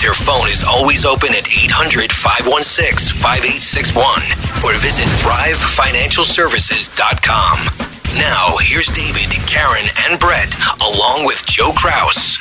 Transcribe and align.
Their 0.00 0.14
phone 0.14 0.46
is 0.48 0.62
always 0.62 1.04
open 1.04 1.30
at 1.32 1.48
800 1.48 2.12
516 2.12 3.16
5861 3.16 4.04
or 4.64 4.72
visit 4.78 5.08
thrivefinancialservices.com. 5.18 7.58
Now, 8.18 8.56
here's 8.60 8.88
David, 8.88 9.30
Karen, 9.48 9.86
and 10.06 10.18
Brett, 10.20 10.54
along 10.80 11.24
with 11.26 11.44
Joe 11.46 11.72
Kraus. 11.72 12.38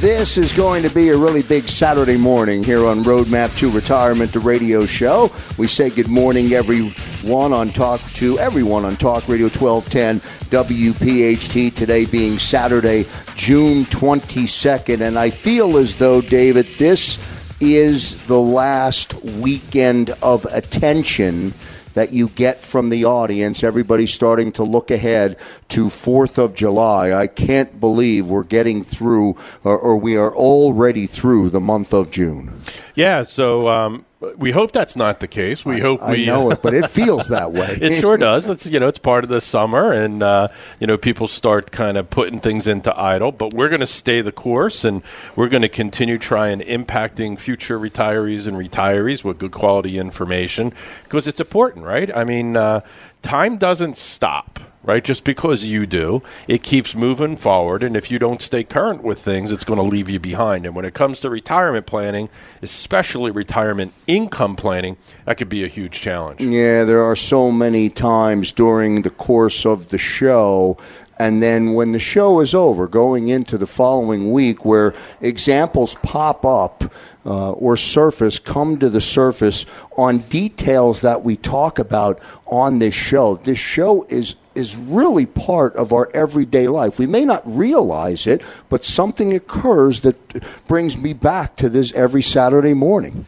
This 0.00 0.38
is 0.38 0.54
going 0.54 0.82
to 0.82 0.88
be 0.94 1.10
a 1.10 1.16
really 1.16 1.42
big 1.42 1.64
Saturday 1.64 2.16
morning 2.16 2.64
here 2.64 2.86
on 2.86 3.04
Roadmap 3.04 3.54
to 3.58 3.70
Retirement, 3.70 4.32
the 4.32 4.38
radio 4.38 4.86
show. 4.86 5.30
We 5.58 5.66
say 5.66 5.90
good 5.90 6.08
morning, 6.08 6.54
everyone 6.54 7.52
on 7.52 7.68
Talk 7.68 8.00
to 8.14 8.38
everyone 8.38 8.86
on 8.86 8.96
Talk 8.96 9.28
Radio 9.28 9.48
1210 9.48 10.20
WPHT. 10.48 11.74
Today 11.74 12.06
being 12.06 12.38
Saturday, 12.38 13.04
June 13.40 13.86
22nd, 13.86 15.00
and 15.00 15.18
I 15.18 15.30
feel 15.30 15.78
as 15.78 15.96
though 15.96 16.20
David, 16.20 16.66
this 16.76 17.18
is 17.58 18.22
the 18.26 18.38
last 18.38 19.14
weekend 19.24 20.10
of 20.20 20.44
attention 20.44 21.54
that 21.94 22.12
you 22.12 22.28
get 22.28 22.62
from 22.62 22.90
the 22.90 23.06
audience. 23.06 23.64
Everybody's 23.64 24.12
starting 24.12 24.52
to 24.52 24.62
look 24.62 24.90
ahead 24.90 25.38
to 25.70 25.86
4th 25.86 26.36
of 26.36 26.54
July. 26.54 27.12
I 27.12 27.28
can't 27.28 27.80
believe 27.80 28.26
we're 28.26 28.42
getting 28.42 28.84
through, 28.84 29.36
or, 29.64 29.78
or 29.78 29.96
we 29.96 30.18
are 30.18 30.36
already 30.36 31.06
through 31.06 31.48
the 31.48 31.60
month 31.60 31.94
of 31.94 32.10
June. 32.10 32.52
Yeah, 32.94 33.24
so 33.24 33.68
um, 33.68 34.04
we 34.36 34.50
hope 34.50 34.72
that's 34.72 34.96
not 34.96 35.20
the 35.20 35.28
case. 35.28 35.64
We 35.64 35.76
I, 35.76 35.80
hope 35.80 36.02
I 36.02 36.12
we 36.12 36.26
know 36.26 36.50
it, 36.50 36.60
but 36.62 36.74
it 36.74 36.88
feels 36.90 37.28
that 37.28 37.52
way. 37.52 37.78
it 37.80 38.00
sure 38.00 38.16
does. 38.16 38.48
It's 38.48 38.66
you 38.66 38.78
know 38.78 38.88
it's 38.88 38.98
part 38.98 39.24
of 39.24 39.30
the 39.30 39.40
summer, 39.40 39.92
and 39.92 40.22
uh, 40.22 40.48
you 40.78 40.86
know 40.86 40.96
people 40.96 41.26
start 41.26 41.70
kind 41.70 41.96
of 41.96 42.10
putting 42.10 42.40
things 42.40 42.66
into 42.66 42.96
idle. 42.98 43.32
But 43.32 43.54
we're 43.54 43.68
going 43.68 43.80
to 43.80 43.86
stay 43.86 44.20
the 44.20 44.32
course, 44.32 44.84
and 44.84 45.02
we're 45.36 45.48
going 45.48 45.62
to 45.62 45.68
continue 45.68 46.18
trying 46.18 46.60
impacting 46.60 47.38
future 47.38 47.78
retirees 47.78 48.46
and 48.46 48.56
retirees 48.56 49.24
with 49.24 49.38
good 49.38 49.52
quality 49.52 49.98
information 49.98 50.72
because 51.04 51.26
it's 51.26 51.40
important, 51.40 51.84
right? 51.84 52.14
I 52.14 52.24
mean, 52.24 52.56
uh, 52.56 52.80
time 53.22 53.56
doesn't 53.56 53.96
stop 53.96 54.60
right? 54.82 55.04
Just 55.04 55.24
because 55.24 55.64
you 55.64 55.86
do, 55.86 56.22
it 56.48 56.62
keeps 56.62 56.94
moving 56.94 57.36
forward. 57.36 57.82
And 57.82 57.96
if 57.96 58.10
you 58.10 58.18
don't 58.18 58.40
stay 58.40 58.64
current 58.64 59.02
with 59.02 59.18
things, 59.18 59.52
it's 59.52 59.64
going 59.64 59.78
to 59.78 59.84
leave 59.84 60.08
you 60.08 60.18
behind. 60.18 60.66
And 60.66 60.74
when 60.74 60.84
it 60.84 60.94
comes 60.94 61.20
to 61.20 61.30
retirement 61.30 61.86
planning, 61.86 62.28
especially 62.62 63.30
retirement 63.30 63.92
income 64.06 64.56
planning, 64.56 64.96
that 65.26 65.36
could 65.36 65.48
be 65.48 65.64
a 65.64 65.68
huge 65.68 66.00
challenge. 66.00 66.40
Yeah, 66.40 66.84
there 66.84 67.02
are 67.02 67.16
so 67.16 67.50
many 67.50 67.88
times 67.88 68.52
during 68.52 69.02
the 69.02 69.10
course 69.10 69.66
of 69.66 69.90
the 69.90 69.98
show. 69.98 70.78
And 71.18 71.42
then 71.42 71.74
when 71.74 71.92
the 71.92 71.98
show 71.98 72.40
is 72.40 72.54
over, 72.54 72.88
going 72.88 73.28
into 73.28 73.58
the 73.58 73.66
following 73.66 74.32
week, 74.32 74.64
where 74.64 74.94
examples 75.20 75.94
pop 75.96 76.46
up 76.46 76.90
uh, 77.24 77.52
or 77.52 77.76
surface, 77.76 78.38
come 78.38 78.78
to 78.78 78.88
the 78.88 79.00
surface 79.00 79.66
on 79.96 80.18
details 80.18 81.02
that 81.02 81.22
we 81.22 81.36
talk 81.36 81.78
about 81.78 82.20
on 82.46 82.78
this 82.78 82.94
show. 82.94 83.36
This 83.36 83.58
show 83.58 84.06
is 84.08 84.36
is 84.54 84.76
really 84.76 85.26
part 85.26 85.74
of 85.76 85.92
our 85.92 86.10
everyday 86.12 86.66
life. 86.66 86.98
We 86.98 87.06
may 87.06 87.24
not 87.24 87.42
realize 87.44 88.26
it, 88.26 88.42
but 88.68 88.84
something 88.84 89.32
occurs 89.32 90.00
that 90.00 90.18
brings 90.66 90.98
me 90.98 91.12
back 91.12 91.56
to 91.56 91.68
this 91.68 91.92
every 91.92 92.22
Saturday 92.22 92.74
morning. 92.74 93.26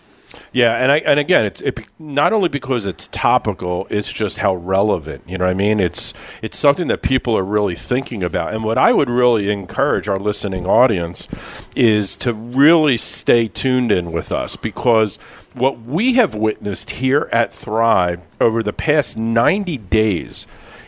Yeah, 0.53 0.75
and 0.75 0.93
I 0.93 0.99
and 0.99 1.19
again, 1.19 1.45
it's 1.45 1.61
it, 1.61 1.79
not 1.99 2.33
only 2.33 2.49
because 2.49 2.87
it's 2.87 3.09
topical, 3.09 3.87
it's 3.91 4.13
just 4.13 4.39
how 4.39 4.55
relevant. 4.55 5.23
You 5.27 5.39
know 5.39 5.45
what 5.45 5.51
I 5.51 5.55
mean? 5.55 5.81
It's 5.81 6.13
it's 6.43 6.59
something 6.59 6.89
that 6.89 7.03
people 7.03 7.37
are 7.37 7.45
really 7.45 7.75
thinking 7.75 8.23
about. 8.23 8.55
And 8.55 8.65
what 8.65 8.79
I 8.79 8.93
would 8.93 9.11
really 9.11 9.51
encourage 9.51 10.09
our 10.09 10.19
listening 10.19 10.67
audience 10.67 11.29
is 11.75 12.17
to 12.19 12.33
really 12.33 12.97
stay 12.97 13.49
tuned 13.49 13.93
in 13.93 14.13
with 14.13 14.33
us 14.33 14.57
because 14.57 15.17
what 15.55 15.81
we 15.81 16.15
have 16.15 16.35
witnessed 16.35 16.91
here 16.91 17.29
at 17.33 17.53
Thrive 17.53 18.21
over 18.41 18.63
the 18.63 18.73
past 18.73 19.17
90 19.17 19.77
days 19.79 20.47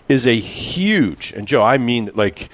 is 0.09 0.27
a 0.27 0.38
huge, 0.38 1.33
and 1.33 1.49
Joe, 1.49 1.62
I 1.62 1.78
mean 1.78 2.10
like 2.15 2.49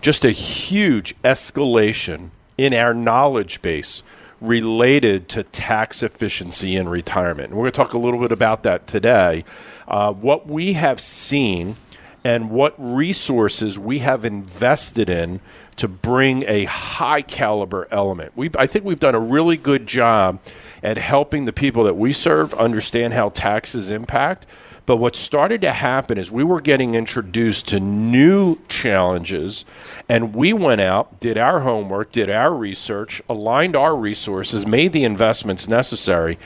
just 0.00 0.24
a 0.24 0.30
huge 0.30 1.20
escalation 1.22 2.30
in 2.56 2.74
our 2.74 2.94
knowledge 2.94 3.62
base 3.62 4.02
related 4.40 5.28
to 5.30 5.42
tax 5.42 6.02
efficiency 6.02 6.76
in 6.76 6.88
retirement. 6.88 7.48
And 7.48 7.56
we're 7.56 7.64
going 7.64 7.72
to 7.72 7.76
talk 7.76 7.92
a 7.94 7.98
little 7.98 8.20
bit 8.20 8.32
about 8.32 8.62
that 8.62 8.86
today. 8.86 9.44
Uh, 9.86 10.12
what 10.12 10.46
we 10.46 10.74
have 10.74 11.00
seen 11.00 11.76
and 12.24 12.50
what 12.50 12.74
resources 12.78 13.78
we 13.78 14.00
have 14.00 14.24
invested 14.24 15.08
in 15.08 15.40
to 15.76 15.88
bring 15.88 16.44
a 16.46 16.64
high 16.64 17.22
caliber 17.22 17.86
element. 17.90 18.32
We, 18.36 18.50
I 18.58 18.66
think 18.66 18.84
we've 18.84 19.00
done 19.00 19.14
a 19.14 19.20
really 19.20 19.56
good 19.56 19.86
job 19.86 20.40
at 20.82 20.98
helping 20.98 21.44
the 21.44 21.52
people 21.52 21.84
that 21.84 21.96
we 21.96 22.12
serve 22.12 22.52
understand 22.54 23.14
how 23.14 23.30
taxes 23.30 23.88
impact 23.88 24.46
but 24.88 24.96
what 24.96 25.14
started 25.14 25.60
to 25.60 25.70
happen 25.70 26.16
is 26.16 26.32
we 26.32 26.42
were 26.42 26.62
getting 26.62 26.94
introduced 26.94 27.68
to 27.68 27.78
new 27.78 28.56
challenges, 28.68 29.66
and 30.08 30.34
we 30.34 30.54
went 30.54 30.80
out, 30.80 31.20
did 31.20 31.36
our 31.36 31.60
homework, 31.60 32.10
did 32.10 32.30
our 32.30 32.54
research, 32.54 33.20
aligned 33.28 33.76
our 33.76 33.94
resources, 33.94 34.66
made 34.66 34.94
the 34.94 35.04
investments 35.04 35.68
necessary. 35.68 36.38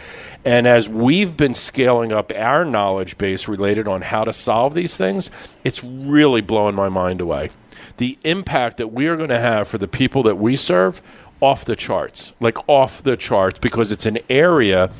And 0.44 0.66
as 0.66 0.88
we've 0.88 1.36
been 1.36 1.54
scaling 1.54 2.12
up 2.12 2.32
our 2.34 2.64
knowledge 2.64 3.16
base 3.16 3.46
related 3.46 3.86
on 3.86 4.02
how 4.02 4.24
to 4.24 4.32
solve 4.32 4.74
these 4.74 4.96
things, 4.96 5.30
it's 5.62 5.84
really 5.84 6.40
blowing 6.40 6.74
my 6.74 6.88
mind 6.88 7.20
away. 7.20 7.50
The 7.98 8.18
impact 8.24 8.78
that 8.78 8.88
we 8.88 9.06
are 9.06 9.16
going 9.16 9.28
to 9.28 9.38
have 9.38 9.68
for 9.68 9.78
the 9.78 9.86
people 9.86 10.24
that 10.24 10.34
we 10.34 10.56
serve, 10.56 11.00
off 11.40 11.64
the 11.64 11.76
charts, 11.76 12.32
like 12.40 12.68
off 12.68 13.04
the 13.04 13.16
charts, 13.16 13.60
because 13.60 13.92
it's 13.92 14.06
an 14.06 14.18
area 14.28 14.90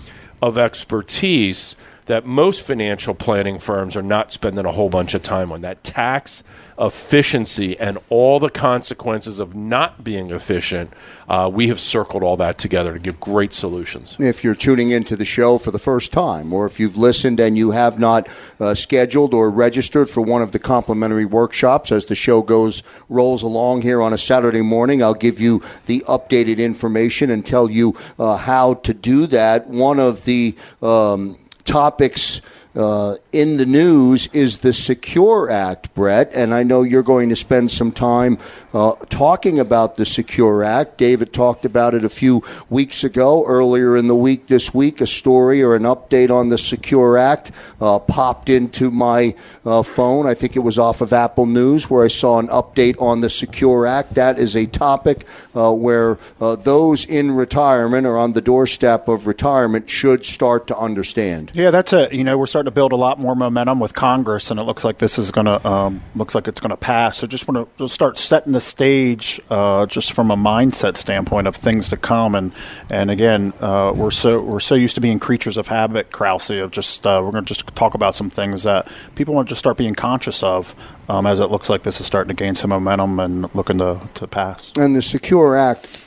of 0.40 0.58
expertise 0.58 1.74
that 2.06 2.26
most 2.26 2.62
financial 2.62 3.14
planning 3.14 3.58
firms 3.58 3.96
are 3.96 4.02
not 4.02 4.32
spending 4.32 4.66
a 4.66 4.72
whole 4.72 4.88
bunch 4.88 5.14
of 5.14 5.22
time 5.22 5.52
on 5.52 5.60
that 5.62 5.84
tax 5.84 6.42
efficiency 6.78 7.78
and 7.78 7.98
all 8.08 8.40
the 8.40 8.50
consequences 8.50 9.38
of 9.38 9.54
not 9.54 10.02
being 10.02 10.30
efficient, 10.30 10.92
uh, 11.28 11.48
we 11.52 11.68
have 11.68 11.78
circled 11.78 12.22
all 12.22 12.36
that 12.36 12.58
together 12.58 12.94
to 12.94 12.98
give 12.98 13.20
great 13.20 13.52
solutions. 13.52 14.16
If 14.18 14.42
you're 14.42 14.54
tuning 14.54 14.90
into 14.90 15.14
the 15.14 15.24
show 15.24 15.58
for 15.58 15.70
the 15.70 15.78
first 15.78 16.12
time, 16.12 16.52
or 16.52 16.66
if 16.66 16.80
you've 16.80 16.96
listened 16.96 17.40
and 17.40 17.56
you 17.56 17.70
have 17.70 17.98
not 17.98 18.28
uh, 18.58 18.74
scheduled 18.74 19.34
or 19.34 19.50
registered 19.50 20.08
for 20.08 20.22
one 20.22 20.42
of 20.42 20.52
the 20.52 20.58
complimentary 20.58 21.24
workshops 21.24 21.92
as 21.92 22.06
the 22.06 22.14
show 22.14 22.42
goes 22.42 22.82
rolls 23.08 23.42
along 23.42 23.82
here 23.82 24.02
on 24.02 24.12
a 24.12 24.18
Saturday 24.18 24.62
morning, 24.62 25.02
I'll 25.02 25.14
give 25.14 25.40
you 25.40 25.62
the 25.86 26.00
updated 26.08 26.58
information 26.58 27.30
and 27.30 27.44
tell 27.44 27.70
you 27.70 27.96
uh, 28.18 28.36
how 28.36 28.74
to 28.74 28.94
do 28.94 29.26
that. 29.28 29.68
One 29.68 30.00
of 30.00 30.24
the 30.24 30.56
um, 30.80 31.36
topics 31.64 32.40
uh, 32.74 33.16
in 33.32 33.56
the 33.56 33.64
news 33.64 34.26
is 34.34 34.58
the 34.58 34.74
Secure 34.74 35.50
Act, 35.50 35.94
Brett, 35.94 36.30
and 36.34 36.52
I 36.52 36.62
know 36.62 36.82
you're 36.82 37.02
going 37.02 37.30
to 37.30 37.36
spend 37.36 37.70
some 37.70 37.90
time 37.90 38.36
uh, 38.74 38.92
talking 39.08 39.58
about 39.58 39.94
the 39.94 40.04
Secure 40.04 40.62
Act. 40.62 40.98
David 40.98 41.32
talked 41.32 41.64
about 41.64 41.94
it 41.94 42.04
a 42.04 42.10
few 42.10 42.42
weeks 42.68 43.04
ago. 43.04 43.44
Earlier 43.46 43.96
in 43.96 44.06
the 44.06 44.14
week, 44.14 44.48
this 44.48 44.74
week, 44.74 45.00
a 45.00 45.06
story 45.06 45.62
or 45.62 45.74
an 45.74 45.84
update 45.84 46.30
on 46.30 46.50
the 46.50 46.58
Secure 46.58 47.16
Act 47.16 47.52
uh, 47.80 47.98
popped 47.98 48.50
into 48.50 48.90
my 48.90 49.34
uh, 49.64 49.82
phone. 49.82 50.26
I 50.26 50.34
think 50.34 50.54
it 50.54 50.60
was 50.60 50.78
off 50.78 51.00
of 51.00 51.14
Apple 51.14 51.46
News 51.46 51.88
where 51.88 52.04
I 52.04 52.08
saw 52.08 52.38
an 52.38 52.48
update 52.48 53.00
on 53.00 53.20
the 53.20 53.30
Secure 53.30 53.86
Act. 53.86 54.14
That 54.14 54.38
is 54.38 54.54
a 54.54 54.66
topic 54.66 55.26
uh, 55.54 55.72
where 55.72 56.18
uh, 56.38 56.56
those 56.56 57.06
in 57.06 57.30
retirement 57.30 58.06
or 58.06 58.18
on 58.18 58.32
the 58.32 58.42
doorstep 58.42 59.08
of 59.08 59.26
retirement 59.26 59.88
should 59.88 60.26
start 60.26 60.66
to 60.66 60.76
understand. 60.76 61.50
Yeah, 61.54 61.70
that's 61.70 61.94
it. 61.94 62.12
You 62.12 62.24
know, 62.24 62.36
we're 62.36 62.46
starting 62.46 62.66
to 62.66 62.74
build 62.74 62.92
a 62.92 62.96
lot 62.96 63.21
more 63.22 63.34
momentum 63.34 63.80
with 63.80 63.94
Congress, 63.94 64.50
and 64.50 64.60
it 64.60 64.64
looks 64.64 64.84
like 64.84 64.98
this 64.98 65.18
is 65.18 65.30
going 65.30 65.46
to 65.46 65.66
um, 65.66 66.02
looks 66.14 66.34
like 66.34 66.48
it's 66.48 66.60
going 66.60 66.70
to 66.70 66.76
pass. 66.76 67.18
So 67.18 67.26
just 67.26 67.48
want 67.48 67.78
to 67.78 67.88
start 67.88 68.18
setting 68.18 68.52
the 68.52 68.60
stage, 68.60 69.40
uh, 69.48 69.86
just 69.86 70.12
from 70.12 70.30
a 70.30 70.36
mindset 70.36 70.96
standpoint 70.96 71.46
of 71.46 71.56
things 71.56 71.88
to 71.88 71.96
come. 71.96 72.34
And 72.34 72.52
and 72.90 73.10
again, 73.10 73.54
uh, 73.60 73.92
we're 73.94 74.10
so 74.10 74.42
we're 74.42 74.60
so 74.60 74.74
used 74.74 74.96
to 74.96 75.00
being 75.00 75.18
creatures 75.18 75.56
of 75.56 75.68
habit, 75.68 76.10
Krause. 76.10 76.50
Of 76.50 76.72
just 76.72 77.06
uh, 77.06 77.20
we're 77.24 77.30
going 77.30 77.44
to 77.44 77.54
just 77.54 77.66
talk 77.74 77.94
about 77.94 78.14
some 78.14 78.28
things 78.28 78.64
that 78.64 78.86
people 79.14 79.34
want 79.34 79.48
to 79.48 79.52
just 79.52 79.60
start 79.60 79.76
being 79.76 79.94
conscious 79.94 80.42
of. 80.42 80.74
Um, 81.08 81.26
as 81.26 81.40
it 81.40 81.50
looks 81.50 81.68
like 81.68 81.82
this 81.82 82.00
is 82.00 82.06
starting 82.06 82.34
to 82.34 82.44
gain 82.44 82.54
some 82.54 82.70
momentum 82.70 83.18
and 83.18 83.54
looking 83.54 83.78
to, 83.78 84.00
to 84.14 84.26
pass. 84.26 84.72
And 84.78 84.94
the 84.94 85.02
Secure 85.02 85.56
Act, 85.56 86.06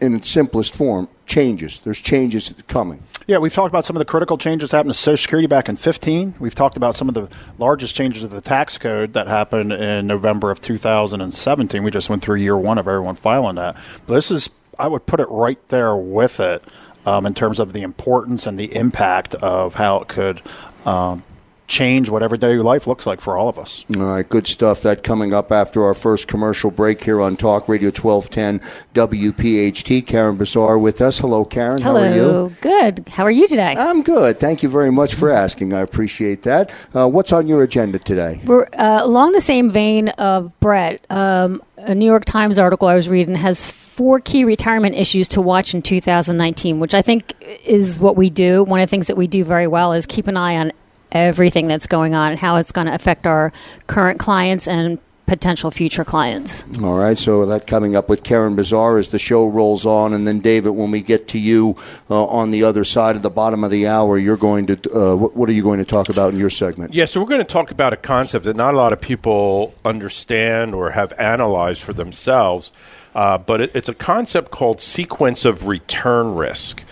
in 0.00 0.14
its 0.14 0.28
simplest 0.28 0.74
form, 0.74 1.08
changes. 1.26 1.80
There's 1.80 2.00
changes 2.00 2.52
coming. 2.66 3.02
Yeah, 3.28 3.38
we've 3.38 3.52
talked 3.52 3.72
about 3.72 3.84
some 3.84 3.96
of 3.96 3.98
the 3.98 4.04
critical 4.04 4.38
changes 4.38 4.70
that 4.70 4.76
happened 4.76 4.94
to 4.94 4.98
Social 4.98 5.20
Security 5.20 5.48
back 5.48 5.68
in 5.68 5.74
15. 5.74 6.36
We've 6.38 6.54
talked 6.54 6.76
about 6.76 6.94
some 6.94 7.08
of 7.08 7.14
the 7.14 7.28
largest 7.58 7.96
changes 7.96 8.22
to 8.22 8.28
the 8.28 8.40
tax 8.40 8.78
code 8.78 9.14
that 9.14 9.26
happened 9.26 9.72
in 9.72 10.06
November 10.06 10.52
of 10.52 10.60
2017. 10.60 11.82
We 11.82 11.90
just 11.90 12.08
went 12.08 12.22
through 12.22 12.36
year 12.36 12.56
one 12.56 12.78
of 12.78 12.86
everyone 12.86 13.16
filing 13.16 13.56
that. 13.56 13.76
But 14.06 14.14
this 14.14 14.30
is, 14.30 14.48
I 14.78 14.86
would 14.86 15.06
put 15.06 15.18
it 15.18 15.26
right 15.28 15.58
there 15.70 15.96
with 15.96 16.38
it 16.38 16.62
um, 17.04 17.26
in 17.26 17.34
terms 17.34 17.58
of 17.58 17.72
the 17.72 17.82
importance 17.82 18.46
and 18.46 18.56
the 18.56 18.72
impact 18.76 19.34
of 19.34 19.74
how 19.74 19.98
it 19.98 20.06
could 20.06 20.40
um, 20.84 21.24
change 21.66 22.08
what 22.08 22.22
everyday 22.22 22.56
life 22.56 22.86
looks 22.86 23.06
like 23.06 23.20
for 23.20 23.36
all 23.36 23.48
of 23.48 23.58
us. 23.58 23.84
All 23.96 24.02
right, 24.04 24.28
good 24.28 24.46
stuff. 24.46 24.82
That 24.82 25.02
coming 25.02 25.34
up 25.34 25.50
after 25.50 25.84
our 25.84 25.94
first 25.94 26.28
commercial 26.28 26.70
break 26.70 27.02
here 27.02 27.20
on 27.20 27.36
Talk 27.36 27.68
Radio 27.68 27.88
1210 27.88 28.60
WPHT. 28.94 30.06
Karen 30.06 30.36
Bazaar 30.36 30.78
with 30.78 31.00
us. 31.00 31.18
Hello, 31.18 31.44
Karen. 31.44 31.82
Hello. 31.82 32.00
How 32.00 32.08
are 32.08 32.14
you? 32.14 32.56
Good. 32.60 33.08
How 33.08 33.24
are 33.24 33.30
you 33.30 33.48
today? 33.48 33.74
I'm 33.76 34.02
good. 34.02 34.38
Thank 34.38 34.62
you 34.62 34.68
very 34.68 34.92
much 34.92 35.14
for 35.14 35.30
asking. 35.30 35.72
I 35.72 35.80
appreciate 35.80 36.42
that. 36.42 36.70
Uh, 36.94 37.08
what's 37.08 37.32
on 37.32 37.48
your 37.48 37.62
agenda 37.62 37.98
today? 37.98 38.40
We're 38.44 38.68
uh, 38.72 39.00
along 39.02 39.32
the 39.32 39.40
same 39.40 39.70
vein 39.70 40.08
of 40.10 40.58
Brett. 40.60 41.04
Um, 41.10 41.62
a 41.76 41.94
New 41.94 42.06
York 42.06 42.24
Times 42.24 42.58
article 42.58 42.88
I 42.88 42.94
was 42.94 43.08
reading 43.08 43.34
has 43.34 43.70
four 43.70 44.20
key 44.20 44.44
retirement 44.44 44.94
issues 44.94 45.28
to 45.28 45.40
watch 45.40 45.72
in 45.72 45.82
2019, 45.82 46.80
which 46.80 46.94
I 46.94 47.02
think 47.02 47.32
is 47.64 47.98
what 47.98 48.16
we 48.16 48.30
do. 48.30 48.64
One 48.64 48.80
of 48.80 48.86
the 48.86 48.90
things 48.90 49.06
that 49.06 49.16
we 49.16 49.26
do 49.26 49.42
very 49.42 49.66
well 49.66 49.92
is 49.92 50.04
keep 50.06 50.26
an 50.26 50.36
eye 50.36 50.56
on 50.56 50.72
everything 51.16 51.66
that's 51.66 51.86
going 51.86 52.14
on 52.14 52.32
and 52.32 52.38
how 52.38 52.56
it's 52.56 52.72
going 52.72 52.86
to 52.86 52.94
affect 52.94 53.26
our 53.26 53.52
current 53.86 54.18
clients 54.18 54.68
and 54.68 54.98
potential 55.26 55.70
future 55.70 56.04
clients. 56.04 56.64
All 56.80 56.96
right, 56.96 57.18
so 57.18 57.44
that 57.46 57.66
coming 57.66 57.96
up 57.96 58.08
with 58.08 58.22
Karen 58.22 58.54
Bazaar 58.54 58.98
as 58.98 59.08
the 59.08 59.18
show 59.18 59.46
rolls 59.46 59.84
on, 59.84 60.12
and 60.12 60.26
then 60.26 60.40
David, 60.40 60.70
when 60.70 60.90
we 60.90 61.02
get 61.02 61.28
to 61.28 61.38
you 61.38 61.76
uh, 62.08 62.24
on 62.26 62.52
the 62.52 62.62
other 62.62 62.84
side 62.84 63.16
of 63.16 63.22
the 63.22 63.30
bottom 63.30 63.64
of 63.64 63.70
the 63.70 63.88
hour, 63.88 64.16
you're 64.16 64.36
going 64.36 64.66
to 64.66 64.74
uh, 64.94 65.16
what, 65.16 65.36
what, 65.36 65.48
are 65.48 65.52
you 65.52 65.62
going 65.62 65.78
to 65.78 65.84
talk 65.84 66.08
about 66.08 66.32
in 66.32 66.38
your 66.38 66.50
segment? 66.50 66.94
Yeah, 66.94 67.04
so 67.04 67.20
we're 67.20 67.26
going 67.26 67.40
to 67.40 67.44
talk 67.44 67.70
about 67.70 67.92
a 67.92 67.96
concept 67.96 68.44
that 68.44 68.56
not 68.56 68.74
a 68.74 68.76
lot 68.76 68.92
of 68.92 69.00
people 69.00 69.74
understand 69.84 70.74
or 70.74 70.90
have 70.90 71.12
analyzed 71.18 71.82
for 71.82 71.92
themselves, 71.92 72.70
uh, 73.14 73.36
but 73.36 73.60
it, 73.60 73.72
it's 73.74 73.88
a 73.88 73.94
concept 73.94 74.50
called 74.50 74.80
sequence 74.80 75.44
of 75.44 75.66
return 75.66 76.34
risk. 76.36 76.84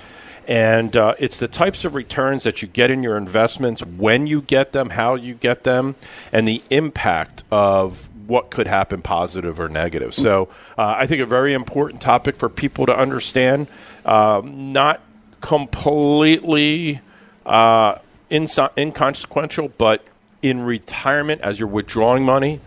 And 0.47 0.95
uh, 0.97 1.15
it's 1.19 1.39
the 1.39 1.49
types 1.49 1.85
of 1.85 1.95
returns 1.95 2.43
that 2.43 2.63
you 2.63 2.69
get 2.69 2.91
in 2.91 3.03
your 3.03 3.17
investments, 3.17 3.85
when 3.85 4.27
you 4.27 4.43
get 4.43 4.73
them, 4.73 4.91
how 4.91 5.15
you 5.15 5.35
get 5.35 5.65
them, 5.65 5.95
and 6.33 6.47
the 6.47 6.63
impact 6.71 7.45
of 7.51 8.09
what 8.27 8.51
could 8.51 8.67
happen, 8.67 9.03
positive 9.03 9.61
or 9.61 9.69
negative. 9.69 10.15
So 10.15 10.49
uh, 10.79 10.95
I 10.97 11.07
think 11.07 11.21
a 11.21 11.27
very 11.27 11.53
important 11.53 12.01
topic 12.01 12.37
for 12.37 12.49
people 12.49 12.87
to 12.87 12.97
understand. 12.97 13.67
Uh, 14.05 14.43
not 14.45 15.01
completely 15.41 17.01
uh, 17.45 17.99
inconsequential, 18.31 19.73
but 19.77 20.05
in 20.43 20.63
retirement, 20.63 21.41
as 21.41 21.59
you're 21.59 21.69
withdrawing 21.69 22.23
money, 22.23 22.61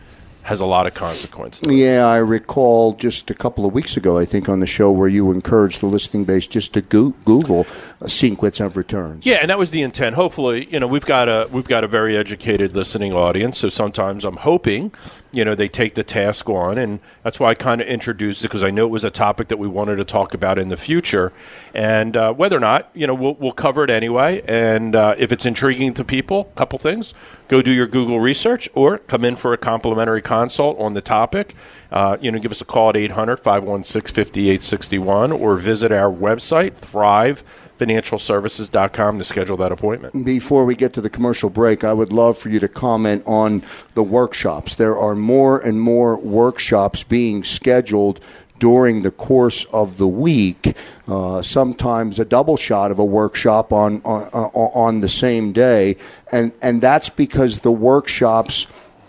has 0.47 0.61
a 0.61 0.65
lot 0.65 0.87
of 0.87 0.93
consequences. 0.93 1.67
Yeah, 1.69 2.05
I 2.05 2.17
recall 2.19 2.93
just 2.93 3.29
a 3.29 3.33
couple 3.33 3.65
of 3.65 3.73
weeks 3.73 3.97
ago, 3.97 4.17
I 4.17 4.23
think, 4.23 4.47
on 4.47 4.61
the 4.61 4.65
show 4.65 4.89
where 4.93 5.09
you 5.09 5.29
encouraged 5.29 5.81
the 5.81 5.87
listening 5.87 6.23
base 6.23 6.47
just 6.47 6.73
to 6.75 6.81
go- 6.81 7.13
Google 7.25 7.67
uh, 8.01 8.05
a 8.05 8.09
sequence 8.09 8.61
of 8.61 8.77
returns. 8.77 9.25
Yeah, 9.25 9.39
and 9.41 9.49
that 9.49 9.57
was 9.59 9.71
the 9.71 9.81
intent. 9.81 10.15
Hopefully, 10.15 10.69
you 10.71 10.79
know, 10.79 10.87
we've 10.87 11.05
got 11.05 11.27
a 11.27 11.49
we've 11.51 11.67
got 11.67 11.83
a 11.83 11.87
very 11.87 12.15
educated 12.15 12.77
listening 12.77 13.11
audience, 13.11 13.57
so 13.57 13.67
sometimes 13.67 14.23
I'm 14.23 14.37
hoping 14.37 14.93
you 15.37 15.45
know 15.45 15.55
they 15.55 15.69
take 15.69 15.93
the 15.93 16.03
task 16.03 16.49
on 16.49 16.77
and 16.77 16.99
that's 17.23 17.39
why 17.39 17.49
i 17.49 17.53
kind 17.53 17.81
of 17.81 17.87
introduced 17.87 18.41
it 18.41 18.47
because 18.47 18.63
i 18.63 18.71
know 18.71 18.85
it 18.85 18.89
was 18.89 19.03
a 19.03 19.11
topic 19.11 19.47
that 19.47 19.57
we 19.57 19.67
wanted 19.67 19.97
to 19.97 20.05
talk 20.05 20.33
about 20.33 20.57
in 20.57 20.69
the 20.69 20.77
future. 20.77 21.33
And 21.73 22.15
uh, 22.15 22.33
whether 22.33 22.55
or 22.55 22.59
not 22.59 22.89
you 22.93 23.07
know 23.07 23.13
we'll, 23.13 23.35
we'll 23.35 23.51
cover 23.51 23.83
it 23.83 23.89
anyway. 23.89 24.41
And 24.47 24.95
uh, 24.95 25.15
if 25.17 25.31
it's 25.31 25.45
intriguing 25.45 25.93
to 25.95 26.03
people 26.03 26.49
a 26.51 26.57
couple 26.57 26.79
things. 26.79 27.13
Go 27.47 27.61
do 27.61 27.71
your 27.71 27.87
google 27.87 28.19
research 28.19 28.67
or 28.73 28.97
come 28.97 29.23
in 29.23 29.37
for 29.37 29.53
a 29.53 29.57
complimentary 29.57 30.21
consult 30.21 30.77
on 30.79 30.93
the 30.93 31.01
topic. 31.01 31.55
Uh, 31.91 32.17
you 32.19 32.31
know 32.31 32.39
give 32.39 32.51
us 32.51 32.61
a 32.61 32.65
call 32.65 32.89
at 32.89 32.95
800-516-5861 32.95 35.39
or 35.39 35.55
visit 35.55 35.91
our 35.91 36.11
website 36.11 36.75
thrive 36.75 37.43
financialservices.com 37.77 39.17
to 39.17 39.23
schedule 39.23 39.57
that 39.57 39.71
appointment. 39.71 40.25
Before 40.25 40.65
we 40.65 40.75
get 40.75 40.93
to 40.93 41.01
the 41.01 41.09
commercial 41.09 41.49
break, 41.49 41.83
I 41.83 41.93
would 41.93 42.11
love 42.11 42.37
for 42.37 42.49
you 42.49 42.59
to 42.59 42.67
comment 42.67 43.23
on 43.25 43.63
the 43.93 44.03
workshops. 44.03 44.75
There 44.75 44.97
are 44.97 45.15
more 45.15 45.59
and 45.59 45.81
more 45.81 46.19
workshops 46.19 47.03
being 47.03 47.43
scheduled 47.43 48.19
during 48.59 49.03
the 49.03 49.11
course 49.11 49.65
of 49.65 49.97
the 49.97 50.07
week. 50.07 50.75
Uh, 51.07 51.41
sometimes 51.41 52.19
a 52.19 52.25
double 52.25 52.57
shot 52.57 52.91
of 52.91 52.99
a 52.99 53.05
workshop 53.05 53.71
on, 53.71 54.01
on 54.01 54.27
on 54.33 55.01
the 55.01 55.09
same 55.09 55.51
day, 55.51 55.95
and 56.31 56.51
and 56.61 56.81
that's 56.81 57.09
because 57.09 57.61
the 57.61 57.71
workshops 57.71 58.67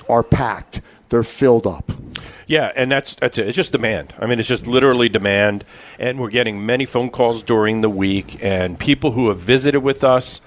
are 0.09 0.23
packed. 0.23 0.81
They're 1.09 1.23
filled 1.23 1.67
up. 1.67 1.91
Yeah, 2.49 2.73
and 2.75 2.91
that's 2.91 3.15
that's 3.15 3.37
it. 3.37 3.47
It's 3.47 3.57
just 3.57 3.73
demand. 3.73 4.15
I 4.19 4.27
mean, 4.27 4.41
it's 4.41 4.49
just 4.49 4.67
literally 4.67 5.11
demand, 5.11 5.67
and 5.99 6.19
we're 6.19 6.31
getting 6.31 6.65
many 6.65 6.87
phone 6.87 7.11
calls 7.11 7.43
during 7.43 7.83
the 7.83 7.91
week, 7.91 8.43
and 8.43 8.79
people 8.79 9.13
who 9.13 9.29
have 9.29 9.39
visited 9.39 9.81
with 9.81 10.03
us, 10.03 10.41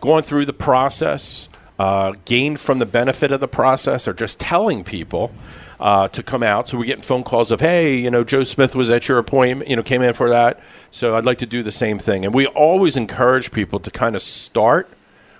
going 0.00 0.24
through 0.24 0.46
the 0.46 0.52
process, 0.52 1.48
uh, 1.78 2.14
gained 2.24 2.58
from 2.58 2.80
the 2.80 2.86
benefit 2.86 3.30
of 3.30 3.38
the 3.38 3.46
process, 3.48 4.06
or 4.08 4.12
just 4.12 4.38
telling 4.38 4.84
people. 4.84 5.32
Uh, 5.80 6.06
to 6.08 6.22
come 6.22 6.42
out, 6.42 6.68
so 6.68 6.78
we're 6.78 6.84
getting 6.84 7.02
phone 7.02 7.24
calls 7.24 7.50
of, 7.50 7.60
"Hey, 7.60 7.96
you 7.96 8.08
know, 8.08 8.22
Joe 8.22 8.44
Smith 8.44 8.76
was 8.76 8.88
at 8.88 9.08
your 9.08 9.18
appointment, 9.18 9.68
you 9.68 9.74
know, 9.74 9.82
came 9.82 10.02
in 10.02 10.14
for 10.14 10.30
that, 10.30 10.60
so 10.92 11.16
I'd 11.16 11.24
like 11.24 11.38
to 11.38 11.46
do 11.46 11.64
the 11.64 11.72
same 11.72 11.98
thing." 11.98 12.24
And 12.24 12.32
we 12.32 12.46
always 12.46 12.96
encourage 12.96 13.50
people 13.50 13.80
to 13.80 13.90
kind 13.90 14.14
of 14.14 14.22
start 14.22 14.88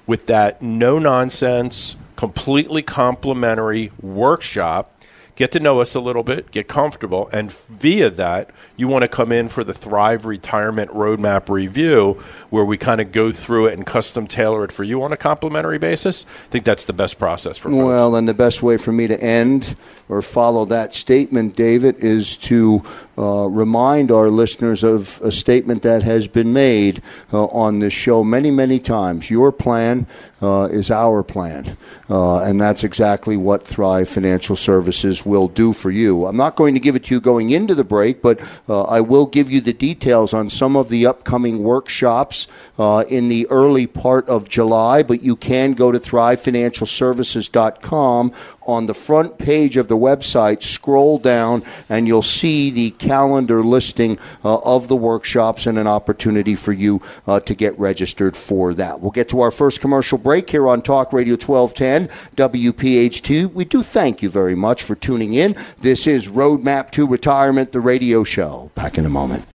with 0.09 0.26
that 0.26 0.61
no 0.61 0.99
nonsense, 0.99 1.94
completely 2.16 2.83
complimentary 2.83 3.92
workshop 4.02 4.93
get 5.36 5.52
to 5.52 5.60
know 5.60 5.80
us 5.80 5.94
a 5.94 6.00
little 6.00 6.22
bit, 6.22 6.50
get 6.50 6.68
comfortable, 6.68 7.28
and 7.32 7.52
via 7.52 8.10
that, 8.10 8.50
you 8.76 8.88
want 8.88 9.02
to 9.02 9.09
come 9.09 9.33
in 9.33 9.49
for 9.49 9.62
the 9.62 9.75
Thrive 9.75 10.25
Retirement 10.25 10.90
Roadmap 10.90 11.49
review, 11.49 12.14
where 12.50 12.64
we 12.64 12.76
kind 12.76 13.00
of 13.00 13.12
go 13.12 13.31
through 13.33 13.66
it 13.66 13.75
and 13.75 13.87
custom 13.87 14.26
tailor 14.26 14.64
it 14.64 14.73
for 14.73 14.85
you 14.85 15.02
on 15.02 15.12
a 15.12 15.16
complimentary 15.16 15.78
basis, 15.78 16.26
I 16.47 16.50
think 16.50 16.64
that's 16.64 16.87
the 16.87 16.93
best 16.93 17.19
process 17.19 17.57
for 17.57 17.69
folks. 17.69 17.85
Well, 17.85 18.16
and 18.16 18.28
the 18.28 18.35
best 18.35 18.62
way 18.62 18.76
for 18.76 18.93
me 18.93 19.07
to 19.07 19.23
end 19.23 19.76
or 20.09 20.23
follow 20.23 20.64
that 20.66 20.95
statement, 20.95 21.57
David, 21.57 21.97
is 21.99 22.37
to 22.37 22.83
uh, 23.16 23.47
remind 23.49 24.11
our 24.11 24.28
listeners 24.28 24.83
of 24.83 25.21
a 25.23 25.33
statement 25.33 25.83
that 25.83 26.02
has 26.02 26.28
been 26.28 26.52
made 26.52 27.02
uh, 27.33 27.45
on 27.47 27.78
this 27.78 27.93
show 27.93 28.23
many, 28.23 28.50
many 28.50 28.78
times. 28.78 29.31
Your 29.31 29.50
plan 29.52 30.07
uh, 30.43 30.69
is 30.71 30.90
our 30.90 31.23
plan. 31.23 31.76
Uh, 32.11 32.40
and 32.40 32.61
that's 32.61 32.85
exactly 32.85 33.37
what 33.37 33.66
Thrive 33.66 34.09
Financial 34.09 34.57
Services 34.57 35.25
will 35.25 35.49
do 35.49 35.73
for 35.73 35.90
you. 35.90 36.26
I'm 36.26 36.37
not 36.37 36.54
going 36.54 36.75
to 36.75 36.81
give 36.81 36.97
it 36.97 37.04
to 37.04 37.14
you 37.14 37.21
going 37.21 37.50
into 37.50 37.75
the 37.75 37.85
break, 37.85 38.21
but 38.21 38.40
uh, 38.68 38.83
I 38.85 39.00
will 39.00 39.26
give 39.26 39.50
you 39.50 39.61
the 39.61 39.73
details 39.73 40.33
on 40.33 40.49
some 40.50 40.76
of 40.76 40.88
the 40.88 41.06
upcoming 41.06 41.62
workshops 41.62 42.49
uh, 42.78 43.04
in 43.09 43.28
the 43.28 43.47
early 43.49 43.87
part 43.87 44.28
of 44.28 44.49
July. 44.49 45.02
But 45.02 45.23
you 45.23 45.37
can 45.37 45.73
go 45.73 45.92
to 45.92 45.99
thrivefinancialservices.com 45.99 48.33
on 48.66 48.87
the 48.87 48.94
front 48.94 49.38
page 49.38 49.76
of 49.76 49.88
the 49.88 49.97
website, 49.97 50.62
scroll 50.62 51.18
down, 51.18 51.62
and 51.88 52.06
you'll 52.06 52.23
see 52.23 52.71
the 52.71 52.90
calendar 52.92 53.62
listing 53.64 54.18
uh, 54.44 54.59
of 54.59 54.88
the 54.88 54.97
workshops 54.97 55.66
and 55.66 55.78
an 55.78 55.87
opportunity 55.87 56.54
for 56.54 56.73
you 56.73 57.00
uh, 57.26 57.40
to 57.40 57.54
get 57.54 57.78
registered 57.78 58.37
for 58.37 58.75
that. 58.75 59.00
We'll 59.00 59.11
get 59.11 59.28
to 59.30 59.40
our 59.40 59.50
first 59.50 59.80
commercial 59.80 60.18
break 60.18 60.50
here 60.50 60.68
on 60.68 60.83
Talk 60.83 61.12
Radio 61.12 61.35
1210 61.35 62.09
WPHT. 62.37 63.52
We 63.52 63.64
do 63.64 63.83
thank 63.83 64.23
you 64.23 64.30
very 64.30 64.54
much 64.54 64.83
for 64.83 64.94
tuning 64.94 65.35
in. 65.35 65.56
This 65.78 66.06
is 66.06 66.28
Roadmap 66.28 66.90
to 66.92 67.06
Retirement, 67.06 67.73
the 67.73 67.80
radio 67.80 68.25
show. 68.25 68.71
Back 68.75 68.99
in 68.99 69.06
a 69.06 69.11
moment. 69.11 69.53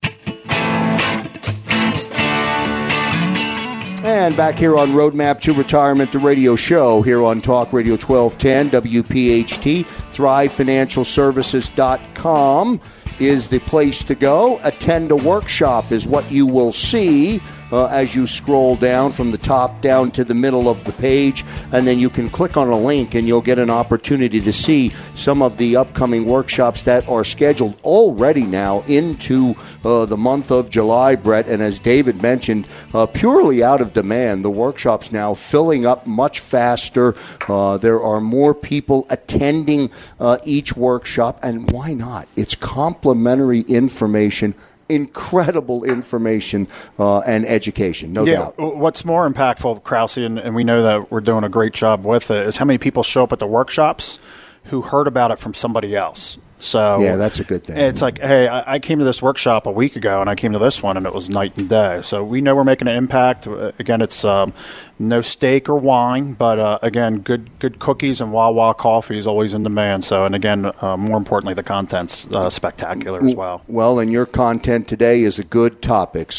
And 4.09 4.35
back 4.35 4.59
here 4.59 4.79
on 4.79 4.93
Roadmap 4.93 5.43
to 5.43 5.53
Retirement, 5.53 6.13
the 6.13 6.19
radio 6.19 6.57
show 6.57 7.03
here 7.03 7.23
on 7.23 7.43
Talk 7.43 7.75
Radio 7.75 7.93
1210, 7.93 8.71
WPHT, 8.71 9.85
ThriveFinancialServices.com 9.85 12.81
is 13.21 13.49
the 13.49 13.59
place 13.59 14.03
to 14.05 14.15
go. 14.15 14.61
Attend 14.63 15.11
a 15.11 15.17
workshop 15.17 15.93
is 15.93 16.07
what 16.07 16.33
you 16.33 16.47
will 16.47 16.73
see 16.73 17.43
uh, 17.73 17.87
as 17.87 18.15
you 18.15 18.27
scroll 18.27 18.77
down 18.77 19.11
from 19.11 19.31
the 19.31 19.39
top 19.39 19.81
down 19.81 20.11
to 20.13 20.25
the 20.25 20.35
middle 20.35 20.69
of 20.69 20.85
the 20.85 20.93
page. 20.93 21.45
And 21.73 21.87
then 21.87 21.99
you 21.99 22.11
can 22.11 22.29
click 22.29 22.57
on 22.57 22.69
a 22.69 22.79
link 22.79 23.15
and 23.15 23.27
you'll 23.27 23.41
get 23.41 23.59
an 23.59 23.71
opportunity 23.71 24.41
to 24.41 24.53
see 24.53 24.93
some 25.15 25.43
of 25.43 25.59
the 25.59 25.77
upcoming 25.77 26.25
workshops 26.25 26.83
that 26.85 27.09
are 27.09 27.25
scheduled 27.25 27.79
already 27.83 28.45
now 28.45 28.81
into 28.83 29.55
uh, 29.85 30.07
the 30.07 30.17
month 30.17 30.51
of 30.51 30.71
July, 30.71 31.17
Brett. 31.17 31.49
And 31.49 31.63
as 31.63 31.79
David 31.79 32.23
mentioned, 32.23 32.67
uh, 32.95 33.07
purely 33.07 33.63
out 33.63 33.81
of 33.81 33.93
demand, 33.93 34.45
the 34.45 34.51
workshops 34.51 35.13
now 35.13 35.35
filling 35.35 35.87
up 35.87 36.07
much 36.07 36.41
faster. 36.41 37.15
Uh, 37.49 37.77
there 37.79 38.03
are 38.03 38.21
more 38.21 38.55
people 38.55 39.07
attending 39.11 39.91
uh, 40.21 40.39
each 40.45 40.77
workshop. 40.77 41.39
And 41.43 41.71
why 41.71 41.93
not? 41.93 42.29
It's 42.37 42.55
complimentary 42.55 43.61
information 43.61 44.55
incredible 44.89 45.85
information 45.85 46.69
uh, 46.99 47.21
and 47.21 47.47
education, 47.47 48.13
no 48.13 48.25
yeah, 48.25 48.37
doubt. 48.37 48.59
What's 48.59 49.05
more 49.05 49.29
impactful, 49.29 49.85
Krause, 49.85 50.19
and, 50.19 50.39
and 50.39 50.55
we 50.55 50.65
know 50.65 50.83
that 50.83 51.11
we're 51.11 51.21
doing 51.21 51.45
a 51.45 51.49
great 51.49 51.73
job 51.73 52.05
with 52.05 52.31
it, 52.31 52.47
is 52.47 52.57
how 52.57 52.65
many 52.65 52.79
people 52.79 53.03
show 53.03 53.25
up 53.25 53.33
at 53.33 53.39
the 53.39 53.47
workshops 53.47 54.19
who 54.65 54.83
heard 54.83 55.07
about 55.07 55.31
it 55.31 55.39
from 55.39 55.55
somebody 55.55 55.97
else. 55.97 56.39
So 56.61 57.01
yeah, 57.01 57.17
that's 57.17 57.39
a 57.39 57.45
good 57.45 57.65
thing. 57.65 57.77
It's 57.77 58.03
like, 58.03 58.19
hey, 58.19 58.49
I, 58.49 58.75
I, 58.75 58.79
came 58.81 58.99
to 58.99 59.05
this 59.05 59.23
workshop 59.23 59.67
a 59.67 59.71
week 59.71 59.95
ago, 59.95 60.21
and 60.21 60.29
I 60.29 60.35
came 60.35 60.53
to 60.53 60.59
this 60.59 60.83
one, 60.83 60.97
and 60.97 61.07
it 61.07 61.15
was 61.15 61.29
night 61.29 61.57
and 61.57 61.69
day. 61.69 62.01
So 62.03 62.25
we 62.25 62.41
know 62.41 62.57
we're 62.57 62.65
making 62.65 62.89
an 62.89 62.97
impact. 62.97 63.47
Again, 63.47 64.03
it's 64.03 64.25
um, 64.25 64.53
no 64.99 65.21
steak 65.21 65.69
or 65.69 65.77
wine, 65.77 66.33
but 66.33 66.59
uh, 66.59 66.79
again, 66.83 67.19
good 67.21 67.59
good 67.59 67.79
cookies 67.79 68.21
and 68.21 68.33
Wawa 68.33 68.75
coffee 68.75 69.17
is 69.17 69.27
always 69.27 69.55
in 69.55 69.63
demand. 69.63 70.05
So, 70.05 70.25
and 70.25 70.35
again, 70.35 70.73
uh, 70.81 70.97
more 70.97 71.17
importantly, 71.17 71.55
the 71.55 71.63
content's 71.63 72.27
uh, 72.33 72.51
spectacular 72.51 73.25
as 73.25 73.35
well. 73.35 73.63
Well, 73.69 74.01
and 74.01 74.11
your 74.11 74.27
content 74.27 74.89
today 74.89 75.23
is 75.23 75.39
a 75.39 75.45
good 75.45 75.83
topic, 75.83 76.33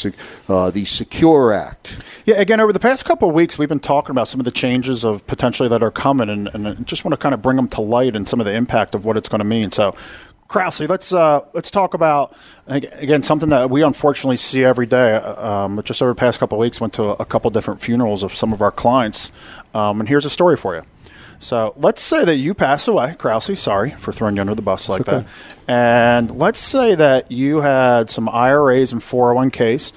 uh, 0.47 0.71
the 0.71 0.85
Secure 0.85 1.53
Act. 1.53 1.99
Yeah, 2.25 2.35
again, 2.35 2.59
over 2.59 2.73
the 2.73 2.79
past 2.79 3.05
couple 3.05 3.29
of 3.29 3.35
weeks, 3.35 3.57
we've 3.57 3.69
been 3.69 3.79
talking 3.79 4.11
about 4.11 4.27
some 4.27 4.39
of 4.39 4.45
the 4.45 4.51
changes 4.51 5.05
of 5.05 5.25
potentially 5.27 5.69
that 5.69 5.81
are 5.81 5.91
coming, 5.91 6.29
and, 6.29 6.47
and 6.49 6.85
just 6.85 7.05
want 7.05 7.13
to 7.13 7.17
kind 7.17 7.33
of 7.33 7.41
bring 7.41 7.55
them 7.55 7.67
to 7.69 7.81
light 7.81 8.15
and 8.15 8.27
some 8.27 8.39
of 8.39 8.45
the 8.45 8.53
impact 8.53 8.93
of 8.93 9.05
what 9.05 9.17
it's 9.17 9.29
going 9.29 9.39
to 9.39 9.45
mean. 9.45 9.71
So. 9.71 9.95
Krause, 10.49 10.81
let's 10.81 11.13
uh, 11.13 11.41
let's 11.53 11.69
talk 11.69 11.93
about 11.93 12.35
again 12.67 13.21
something 13.21 13.49
that 13.49 13.69
we 13.69 13.83
unfortunately 13.83 14.35
see 14.35 14.65
every 14.65 14.87
day. 14.87 15.13
Um, 15.13 15.79
just 15.85 16.01
over 16.01 16.11
the 16.11 16.19
past 16.19 16.39
couple 16.39 16.57
of 16.57 16.59
weeks, 16.59 16.81
went 16.81 16.93
to 16.93 17.03
a, 17.03 17.13
a 17.13 17.25
couple 17.25 17.51
different 17.51 17.81
funerals 17.81 18.23
of 18.23 18.33
some 18.33 18.51
of 18.51 18.61
our 18.61 18.71
clients, 18.71 19.31
um, 19.75 19.99
and 19.99 20.09
here's 20.09 20.25
a 20.25 20.29
story 20.29 20.57
for 20.57 20.75
you. 20.75 20.81
So 21.37 21.73
let's 21.77 22.01
say 22.01 22.25
that 22.25 22.35
you 22.35 22.55
pass 22.55 22.87
away, 22.87 23.15
Krause. 23.17 23.57
Sorry 23.59 23.91
for 23.91 24.11
throwing 24.11 24.35
you 24.35 24.41
under 24.41 24.55
the 24.55 24.63
bus 24.63 24.89
like 24.89 25.01
okay. 25.01 25.19
that. 25.19 25.27
And 25.67 26.31
let's 26.31 26.59
say 26.59 26.95
that 26.95 27.31
you 27.31 27.61
had 27.61 28.09
some 28.09 28.27
IRAs 28.27 28.91
and 28.91 29.01
401ks. 29.01 29.93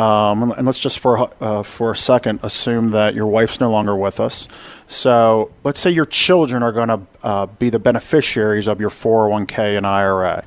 Um, 0.00 0.52
and 0.52 0.66
let's 0.66 0.78
just 0.78 0.98
for 0.98 1.30
uh, 1.40 1.62
for 1.62 1.90
a 1.90 1.96
second 1.96 2.40
assume 2.42 2.90
that 2.90 3.14
your 3.14 3.26
wife's 3.26 3.60
no 3.60 3.70
longer 3.70 3.96
with 3.96 4.20
us. 4.20 4.46
So 4.88 5.50
let's 5.64 5.80
say 5.80 5.90
your 5.90 6.06
children 6.06 6.62
are 6.62 6.72
going 6.72 6.88
to 6.88 7.00
uh, 7.22 7.46
be 7.46 7.70
the 7.70 7.78
beneficiaries 7.78 8.68
of 8.68 8.80
your 8.80 8.90
401k 8.90 9.76
and 9.76 9.86
IRA. 9.86 10.44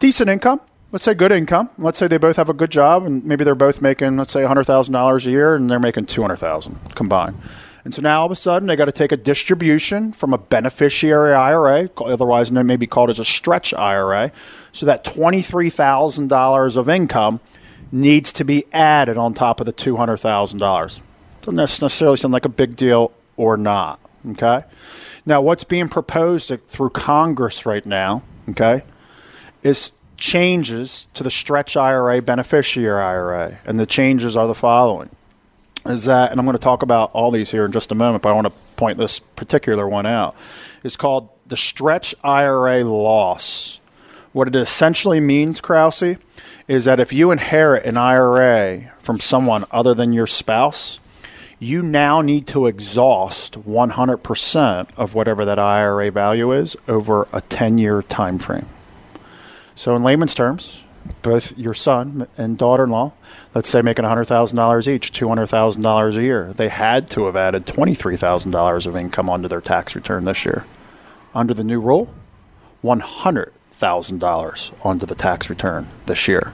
decent 0.00 0.28
income. 0.28 0.60
Let's 0.92 1.04
say 1.04 1.14
good 1.14 1.30
income. 1.30 1.70
Let's 1.78 1.98
say 1.98 2.08
they 2.08 2.16
both 2.16 2.34
have 2.36 2.48
a 2.48 2.52
good 2.52 2.72
job, 2.72 3.06
and 3.06 3.24
maybe 3.24 3.44
they're 3.44 3.54
both 3.54 3.80
making, 3.80 4.16
let's 4.16 4.32
say, 4.32 4.40
$100,000 4.40 5.26
a 5.26 5.30
year, 5.30 5.54
and 5.54 5.70
they're 5.70 5.78
making 5.78 6.06
200000 6.06 6.96
combined. 6.96 7.40
And 7.84 7.94
so 7.94 8.02
now 8.02 8.20
all 8.20 8.26
of 8.26 8.32
a 8.32 8.36
sudden 8.36 8.68
they 8.68 8.76
got 8.76 8.86
to 8.86 8.92
take 8.92 9.12
a 9.12 9.16
distribution 9.16 10.12
from 10.12 10.34
a 10.34 10.38
beneficiary 10.38 11.32
IRA, 11.32 11.88
otherwise 12.04 12.50
maybe 12.50 12.86
called 12.86 13.08
as 13.08 13.18
a 13.18 13.24
stretch 13.24 13.72
IRA. 13.72 14.32
So 14.72 14.84
that 14.86 15.04
$23,000 15.04 16.76
of 16.76 16.88
income 16.88 17.40
needs 17.92 18.32
to 18.34 18.44
be 18.44 18.64
added 18.72 19.16
on 19.18 19.34
top 19.34 19.60
of 19.60 19.66
the 19.66 19.72
$200,000. 19.72 21.00
Doesn't 21.40 21.54
necessarily 21.54 22.16
sound 22.16 22.32
like 22.32 22.44
a 22.44 22.50
big 22.50 22.76
deal 22.76 23.12
or 23.36 23.56
not. 23.56 23.98
Okay. 24.30 24.64
Now, 25.24 25.40
what's 25.40 25.64
being 25.64 25.88
proposed 25.88 26.52
through 26.68 26.90
Congress 26.90 27.64
right 27.64 27.84
now, 27.84 28.22
okay, 28.50 28.82
is 29.62 29.92
changes 30.16 31.08
to 31.14 31.22
the 31.22 31.30
stretch 31.30 31.76
IRA 31.76 32.20
beneficiary 32.20 33.02
IRA. 33.02 33.58
And 33.64 33.80
the 33.80 33.86
changes 33.86 34.36
are 34.36 34.46
the 34.46 34.54
following 34.54 35.10
is 35.86 36.04
that, 36.04 36.30
and 36.30 36.38
I'm 36.38 36.46
going 36.46 36.56
to 36.56 36.62
talk 36.62 36.82
about 36.82 37.10
all 37.12 37.30
these 37.30 37.50
here 37.50 37.64
in 37.64 37.72
just 37.72 37.90
a 37.90 37.94
moment, 37.94 38.22
but 38.22 38.30
I 38.30 38.32
want 38.32 38.46
to 38.46 38.52
point 38.76 38.98
this 38.98 39.18
particular 39.18 39.88
one 39.88 40.06
out. 40.06 40.36
It's 40.84 40.96
called 40.96 41.30
the 41.46 41.56
stretch 41.56 42.14
IRA 42.22 42.84
loss. 42.84 43.80
What 44.32 44.48
it 44.48 44.56
essentially 44.56 45.20
means, 45.20 45.60
Krause, 45.60 46.16
is 46.70 46.84
that 46.84 47.00
if 47.00 47.12
you 47.12 47.32
inherit 47.32 47.84
an 47.84 47.96
IRA 47.96 48.92
from 49.02 49.18
someone 49.18 49.64
other 49.72 49.92
than 49.92 50.12
your 50.12 50.28
spouse, 50.28 51.00
you 51.58 51.82
now 51.82 52.20
need 52.20 52.46
to 52.46 52.68
exhaust 52.68 53.54
100% 53.54 54.88
of 54.96 55.12
whatever 55.12 55.44
that 55.44 55.58
IRA 55.58 56.12
value 56.12 56.52
is 56.52 56.76
over 56.86 57.26
a 57.32 57.40
10 57.40 57.78
year 57.78 58.02
time 58.02 58.38
frame. 58.38 58.66
So, 59.74 59.96
in 59.96 60.04
layman's 60.04 60.32
terms, 60.32 60.84
both 61.22 61.58
your 61.58 61.74
son 61.74 62.28
and 62.38 62.56
daughter 62.56 62.84
in 62.84 62.90
law, 62.90 63.14
let's 63.52 63.68
say 63.68 63.82
making 63.82 64.04
$100,000 64.04 64.86
each, 64.86 65.10
$200,000 65.10 66.16
a 66.16 66.22
year, 66.22 66.52
they 66.52 66.68
had 66.68 67.10
to 67.10 67.24
have 67.24 67.34
added 67.34 67.66
$23,000 67.66 68.86
of 68.86 68.96
income 68.96 69.28
onto 69.28 69.48
their 69.48 69.60
tax 69.60 69.96
return 69.96 70.24
this 70.24 70.44
year. 70.44 70.64
Under 71.34 71.52
the 71.52 71.64
new 71.64 71.80
rule, 71.80 72.14
100 72.82 73.52
$1,000 73.80 74.72
onto 74.84 75.06
the 75.06 75.14
tax 75.14 75.48
return 75.50 75.88
this 76.06 76.28
year. 76.28 76.52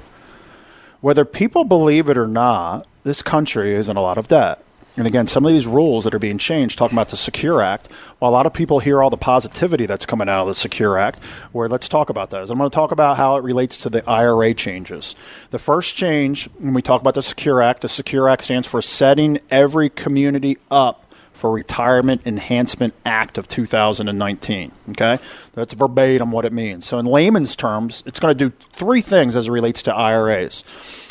Whether 1.01 1.25
people 1.25 1.65
believe 1.65 2.09
it 2.09 2.19
or 2.19 2.27
not, 2.27 2.87
this 3.05 3.23
country 3.23 3.75
is 3.75 3.89
in 3.89 3.97
a 3.97 4.03
lot 4.03 4.19
of 4.19 4.29
debt. 4.29 4.63
And 4.97 5.07
again, 5.07 5.27
some 5.27 5.45
of 5.45 5.53
these 5.53 5.67
rules 5.67 6.05
that 6.05 6.15
are 6.15 6.19
being 6.19 6.39
changed, 6.39 6.79
talking 6.79 6.97
about 6.97 7.11
the 7.11 7.17
Secure 7.17 7.61
Act, 7.61 7.93
while 8.19 8.31
a 8.31 8.33
lot 8.33 8.47
of 8.47 8.55
people 8.55 8.79
hear 8.79 9.03
all 9.03 9.11
the 9.11 9.19
positivity 9.19 9.85
that's 9.85 10.07
coming 10.07 10.27
out 10.27 10.41
of 10.41 10.49
the 10.49 10.55
Secure 10.55 10.97
Act, 10.97 11.23
where 11.53 11.69
let's 11.69 11.87
talk 11.89 12.09
about 12.09 12.31
those. 12.31 12.51
I'm 12.51 12.57
going 12.57 12.71
to 12.71 12.75
talk 12.75 12.93
about 12.93 13.19
how 13.19 13.37
it 13.37 13.45
relates 13.45 13.77
to 13.83 13.91
the 13.91 14.09
IRA 14.09 14.55
changes. 14.55 15.15
The 15.51 15.59
first 15.59 15.97
change, 15.97 16.49
when 16.59 16.73
we 16.73 16.81
talk 16.81 17.03
about 17.03 17.15
the 17.15 17.23
Secure 17.23 17.61
Act, 17.61 17.83
the 17.83 17.89
Secure 17.89 18.27
Act 18.27 18.45
stands 18.45 18.67
for 18.67 18.81
setting 18.81 19.39
every 19.51 19.91
community 19.91 20.57
up 20.71 21.06
for 21.37 21.51
Retirement 21.51 22.23
Enhancement 22.27 22.95
Act 23.05 23.39
of 23.39 23.49
2019. 23.49 24.73
Okay, 24.91 25.19
that's 25.53 25.75
verbatim 25.75 26.33
what 26.33 26.45
it 26.45 26.53
means. 26.53 26.87
So, 26.87 26.99
in 26.99 27.07
layman's 27.07 27.57
terms, 27.57 28.03
it's 28.07 28.19
going 28.19 28.37
to 28.37 28.49
do 28.49 28.57
three 28.73 29.01
things 29.01 29.37
as 29.37 29.49
it 29.49 29.53
relates 29.53 29.83
to 29.83 29.95
IRAs. 29.95 30.65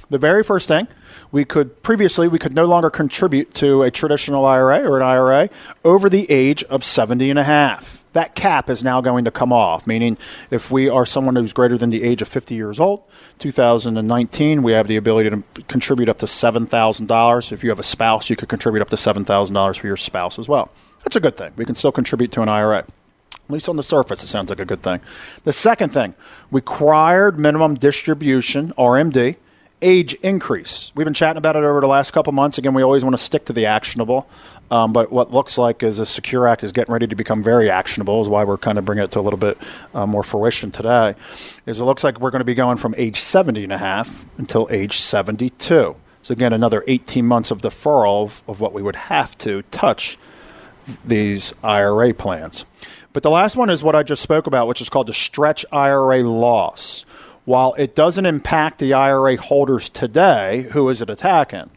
The 0.10 0.18
very 0.18 0.44
first 0.44 0.68
thing, 0.68 0.88
we 1.32 1.46
could 1.46 1.82
previously 1.84 2.28
we 2.28 2.40
could 2.40 2.54
no 2.54 2.66
longer 2.66 2.90
contribute 2.90 3.54
to 3.56 3.84
a 3.84 3.92
traditional 3.92 4.46
IRA 4.46 4.84
or 4.84 4.98
an 4.98 5.04
IRA 5.04 5.50
over 5.84 6.10
the 6.10 6.30
age 6.30 6.64
of 6.66 6.84
70 6.84 7.30
and 7.30 7.40
a 7.40 7.44
half. 7.44 8.04
That 8.16 8.34
cap 8.34 8.70
is 8.70 8.82
now 8.82 9.02
going 9.02 9.26
to 9.26 9.32
come 9.32 9.52
off, 9.52 9.86
meaning 9.86 10.18
if 10.50 10.72
we 10.72 10.88
are 10.88 11.06
someone 11.06 11.36
who's 11.36 11.52
greater 11.52 11.78
than 11.78 11.90
the 11.90 12.02
age 12.02 12.22
of 12.22 12.30
50 12.30 12.56
years 12.56 12.80
old, 12.80 13.04
2019, 13.40 14.64
we 14.64 14.72
have 14.72 14.88
the 14.88 14.96
ability 14.96 15.32
to 15.32 15.44
contribute 15.68 16.08
up 16.08 16.20
to 16.20 16.26
$7,000. 16.26 17.52
If 17.52 17.62
you 17.62 17.70
have 17.72 17.80
a 17.80 17.84
spouse, 17.84 18.30
you 18.30 18.38
could 18.38 18.48
contribute 18.48 18.82
up 18.82 18.90
to 18.92 18.96
$7,000 18.96 19.78
for 19.78 19.88
your 19.88 19.98
spouse 19.98 20.40
as 20.40 20.48
well. 20.48 20.72
That's 21.04 21.18
a 21.18 21.20
good 21.20 21.36
thing. 21.36 21.52
We 21.58 21.66
can 21.66 21.76
still 21.76 21.92
contribute 21.92 22.32
to 22.32 22.42
an 22.42 22.48
IRA. 22.48 22.80
At 22.80 22.88
least 23.50 23.68
on 23.68 23.76
the 23.76 23.84
surface, 23.84 24.24
it 24.24 24.28
sounds 24.28 24.50
like 24.50 24.62
a 24.62 24.66
good 24.66 24.82
thing. 24.82 25.02
The 25.44 25.52
second 25.52 25.90
thing, 25.90 26.16
required 26.52 27.38
minimum 27.38 27.76
distribution, 27.76 28.72
RMD, 28.78 29.36
age 29.82 30.14
increase. 30.16 30.92
We've 30.96 31.06
been 31.06 31.14
chatting 31.14 31.38
about 31.38 31.56
it 31.56 31.64
over 31.64 31.82
the 31.82 31.88
last 31.88 32.12
couple 32.12 32.32
months. 32.34 32.58
Again, 32.58 32.74
we 32.74 32.82
always 32.82 33.04
want 33.04 33.16
to 33.16 33.22
stick 33.22 33.46
to 33.46 33.54
the 33.54 33.66
actionable. 33.66 34.28
Um, 34.72 34.94
but 34.94 35.12
what 35.12 35.32
looks 35.32 35.58
like 35.58 35.84
is 35.84 35.98
the 35.98 36.06
Secure 36.06 36.48
Act 36.48 36.64
is 36.64 36.72
getting 36.72 36.92
ready 36.92 37.08
to 37.08 37.16
become 37.16 37.44
very 37.44 37.70
actionable, 37.70 38.22
is 38.22 38.28
why 38.28 38.44
we're 38.44 38.58
kind 38.58 38.78
of 38.78 38.86
bringing 38.86 39.04
it 39.04 39.12
to 39.12 39.20
a 39.20 39.22
little 39.22 39.40
bit 39.40 39.58
uh, 39.94 40.06
more 40.06 40.24
fruition 40.24 40.72
today. 40.72 41.16
Is 41.66 41.80
it 41.80 41.84
looks 41.84 42.04
like 42.04 42.20
we're 42.20 42.32
going 42.32 42.40
to 42.40 42.46
be 42.46 42.56
going 42.56 42.78
from 42.78 42.96
age 42.98 43.20
70 43.20 43.64
and 43.64 43.74
a 43.74 43.78
half 43.78 44.26
until 44.38 44.68
age 44.72 44.98
72. 44.98 45.96
So 46.24 46.32
again, 46.32 46.54
another 46.54 46.84
18 46.88 47.26
months 47.26 47.52
of 47.52 47.62
deferral 47.62 48.24
of, 48.24 48.44
of 48.48 48.60
what 48.60 48.74
we 48.74 48.82
would 48.82 48.96
have 48.96 49.38
to 49.40 49.62
touch 49.70 50.18
these 51.06 51.54
IRA 51.64 52.14
plans. 52.14 52.66
But 53.14 53.24
the 53.24 53.30
last 53.30 53.56
one 53.56 53.70
is 53.70 53.84
what 53.84 53.96
I 53.96 54.04
just 54.04 54.22
spoke 54.22 54.48
about, 54.48 54.68
which 54.68 54.82
is 54.82 54.90
called 54.90 55.08
the 55.08 55.14
stretch 55.14 55.66
IRA 55.72 56.24
loss. 56.24 57.06
While 57.46 57.76
it 57.78 57.96
doesn't 57.96 58.26
impact 58.26 58.80
the 58.80 58.94
IRA 58.94 59.38
holders 59.38 59.88
today, 59.88 60.68
who 60.72 60.90
is 60.90 61.02
it 61.02 61.10
attacking? 61.10 61.70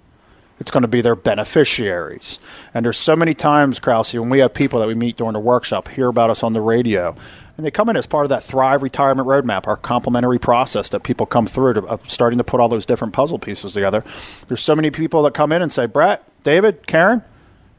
It's 0.61 0.71
going 0.71 0.83
to 0.83 0.88
be 0.88 1.00
their 1.00 1.15
beneficiaries. 1.15 2.41
And 2.75 2.85
there's 2.85 2.99
so 2.99 3.15
many 3.15 3.35
times, 3.35 3.79
Krause, 3.79 4.15
when 4.15 4.31
we 4.31 4.41
have 4.41 4.55
people 4.55 4.81
that 4.81 4.88
we 4.88 4.95
meet 4.95 5.17
during 5.17 5.35
the 5.35 5.38
workshop 5.41 5.88
hear 5.88 6.09
about 6.09 6.31
us 6.31 6.43
on 6.43 6.53
the 6.53 6.61
radio, 6.61 7.15
and 7.57 7.67
they 7.67 7.71
come 7.71 7.88
in 7.88 7.97
as 7.97 8.07
part 8.07 8.25
of 8.25 8.29
that 8.31 8.45
Thrive 8.45 8.83
Retirement 8.83 9.27
Roadmap, 9.27 9.67
our 9.67 9.77
complementary 9.77 10.38
process 10.38 10.88
that 10.91 11.03
people 11.03 11.27
come 11.27 11.47
through 11.47 11.75
to 11.75 11.87
uh, 11.87 11.97
starting 12.07 12.38
to 12.38 12.45
put 12.45 12.61
all 12.61 12.69
those 12.69 12.87
different 12.87 13.12
puzzle 13.12 13.38
pieces 13.38 13.73
together. 13.73 14.05
There's 14.47 14.62
so 14.62 14.77
many 14.77 14.91
people 14.91 15.23
that 15.25 15.35
come 15.35 15.53
in 15.53 15.62
and 15.62 15.73
say, 15.73 15.87
Brett, 15.87 16.25
David, 16.45 16.87
Karen, 16.87 17.23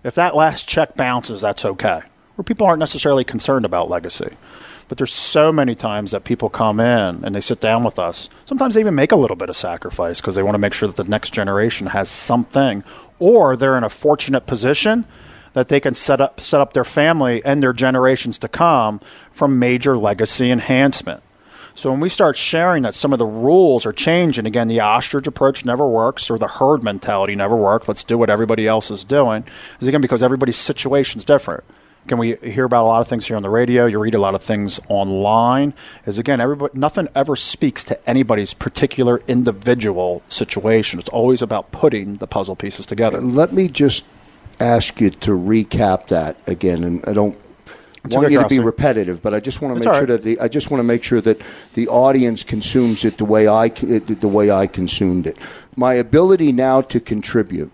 if 0.04 0.16
that 0.16 0.36
last 0.36 0.68
check 0.68 0.96
bounces, 0.96 1.42
that's 1.42 1.66
okay. 1.66 2.02
Where 2.36 2.44
people 2.44 2.68
aren't 2.68 2.80
necessarily 2.80 3.24
concerned 3.24 3.66
about 3.66 3.90
legacy. 3.90 4.36
But 4.90 4.98
there's 4.98 5.14
so 5.14 5.52
many 5.52 5.76
times 5.76 6.12
that 6.12 6.24
people 6.24 6.50
come 6.50 6.80
in 6.80 7.24
and 7.24 7.36
they 7.36 7.42
sit 7.42 7.62
down 7.62 7.84
with 7.84 8.00
us. 8.00 8.28
Sometimes 8.46 8.74
they 8.74 8.82
even 8.82 8.96
make 8.96 9.12
a 9.12 9.16
little 9.16 9.36
bit 9.36 9.48
of 9.48 9.56
sacrifice 9.56 10.20
because 10.20 10.36
they 10.36 10.44
want 10.44 10.56
to 10.56 10.60
make 10.60 10.74
sure 10.74 10.88
that 10.88 10.98
the 10.98 11.10
next 11.10 11.32
generation 11.32 11.88
has 11.88 12.10
something, 12.10 12.84
or 13.20 13.56
they're 13.56 13.78
in 13.78 13.84
a 13.84 13.90
fortunate 13.90 14.48
position 14.48 15.06
that 15.54 15.68
they 15.68 15.80
can 15.80 15.96
set 15.96 16.20
up 16.20 16.40
set 16.42 16.60
up 16.60 16.74
their 16.74 16.84
family 16.84 17.44
and 17.46 17.62
their 17.62 17.74
generations 17.74 18.38
to 18.40 18.48
come 18.48 19.00
from 19.32 19.60
major 19.60 19.96
legacy 19.98 20.50
enhancement. 20.52 21.22
So 21.76 21.92
when 21.92 22.00
we 22.00 22.10
start 22.10 22.36
sharing 22.36 22.84
that 22.84 22.96
some 22.96 23.14
of 23.14 23.20
the 23.20 23.26
rules 23.26 23.86
are 23.86 23.94
changing, 23.94 24.46
again, 24.46 24.68
the 24.68 24.80
ostrich 24.80 25.28
approach 25.28 25.64
never 25.64 25.88
works 25.88 26.30
or 26.30 26.38
the 26.38 26.48
herd 26.48 26.84
mentality 26.84 27.36
never 27.36 27.56
works. 27.56 27.88
Let's 27.88 28.04
do 28.04 28.18
what 28.18 28.30
everybody 28.30 28.68
else 28.68 28.92
is 28.92 29.04
doing. 29.04 29.46
Is 29.80 29.88
again 29.88 30.02
because 30.02 30.24
everybody's 30.24 30.58
situation 30.58 31.20
is 31.20 31.26
different. 31.26 31.64
Can 32.10 32.18
we 32.18 32.38
hear 32.38 32.66
about 32.66 32.86
a 32.86 32.88
lot 32.88 33.02
of 33.02 33.08
things 33.08 33.28
here 33.28 33.38
on 33.38 33.44
the 33.44 33.52
radio? 33.52 33.86
You 33.86 34.00
read 34.00 34.16
a 34.16 34.20
lot 34.20 34.34
of 34.34 34.42
things 34.42 34.80
online. 34.90 35.76
Is 36.08 36.18
again, 36.18 36.42
everybody, 36.42 36.76
nothing 36.76 37.08
ever 37.14 37.36
speaks 37.36 37.84
to 37.84 38.10
anybody's 38.10 38.56
particular 38.56 39.22
individual 39.28 40.24
situation. 40.28 40.98
It's 40.98 41.10
always 41.10 41.44
about 41.44 41.72
putting 41.72 42.16
the 42.16 42.26
puzzle 42.26 42.56
pieces 42.56 42.88
together. 42.88 43.22
Let 43.22 43.54
me 43.54 43.68
just 43.68 44.06
ask 44.60 45.00
you 45.00 45.12
to 45.12 45.38
recap 45.38 46.08
that 46.08 46.38
again, 46.48 46.84
and 46.84 47.06
I 47.06 47.14
don't 47.14 47.38
It's 48.04 48.16
want 48.16 48.32
you 48.32 48.42
to 48.42 48.48
be 48.48 48.58
repetitive, 48.58 49.22
but 49.22 49.36
I 49.36 49.40
just 49.40 49.62
want 49.62 49.74
to 49.74 49.78
It's 49.78 49.86
make 49.86 49.94
all 49.94 50.00
sure 50.00 50.08
that 50.08 50.24
the 50.24 50.40
I 50.40 50.48
just 50.48 50.72
want 50.72 50.80
to 50.80 50.84
make 50.84 51.04
sure 51.04 51.22
that 51.22 51.40
the 51.76 51.88
audience 51.90 52.44
consumes 52.44 53.06
it 53.06 53.20
the 53.20 53.26
way 53.26 53.48
I 53.48 53.68
the 53.68 54.28
way 54.28 54.50
I 54.50 54.66
consumed 54.66 55.28
it. 55.28 55.38
My 55.76 55.94
ability 55.94 56.54
now 56.54 56.82
to 56.82 57.00
contribute. 57.00 57.72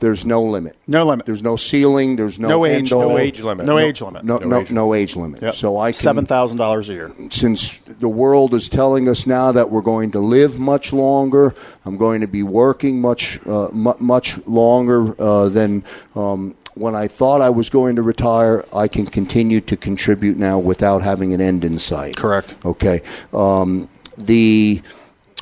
There's 0.00 0.24
no 0.24 0.42
limit. 0.42 0.76
No 0.86 1.04
limit. 1.06 1.26
There's 1.26 1.42
no 1.42 1.56
ceiling. 1.56 2.14
There's 2.16 2.38
no, 2.38 2.48
No 2.48 2.64
age, 2.66 2.78
end 2.78 2.90
no 2.92 3.18
age 3.18 3.40
limit. 3.40 3.66
No, 3.66 3.72
No- 3.72 3.78
age 3.78 4.00
limit. 4.00 4.24
No, 4.24 4.38
No 4.38 4.46
no, 4.46 4.60
age 4.60 4.70
no 4.70 4.94
age 4.94 5.16
limit. 5.16 5.42
Yep. 5.42 5.54
So 5.56 5.76
I 5.78 5.90
can 5.90 6.00
seven 6.00 6.24
thousand 6.26 6.58
dollars 6.58 6.88
a 6.88 6.92
year. 6.92 7.12
since 7.30 7.78
the 7.78 8.08
world 8.08 8.54
is 8.54 8.68
telling 8.68 9.08
us 9.08 9.26
now 9.26 9.50
that 9.52 9.70
we're 9.70 9.80
going 9.82 10.12
to 10.12 10.20
live 10.20 10.60
much 10.60 10.92
longer, 10.92 11.52
I'm 11.84 11.96
going 11.96 12.20
to 12.20 12.28
be 12.28 12.44
working 12.44 13.00
much 13.00 13.44
uh, 13.46 13.68
mu- 13.72 13.94
much 13.98 14.38
longer 14.46 15.20
uh, 15.20 15.48
than 15.48 15.82
um, 16.14 16.54
when 16.74 16.94
I 16.94 17.08
thought 17.08 17.40
I 17.40 17.50
was 17.50 17.68
going 17.68 17.96
to 17.96 18.02
retire. 18.02 18.64
I 18.72 18.86
can 18.86 19.04
continue 19.04 19.60
to 19.62 19.76
contribute 19.76 20.36
now 20.36 20.60
without 20.60 21.02
having 21.02 21.34
an 21.34 21.40
end 21.40 21.64
in 21.64 21.76
sight. 21.80 22.14
Correct. 22.16 22.54
Okay. 22.64 23.02
Um, 23.32 23.88
the 24.16 24.80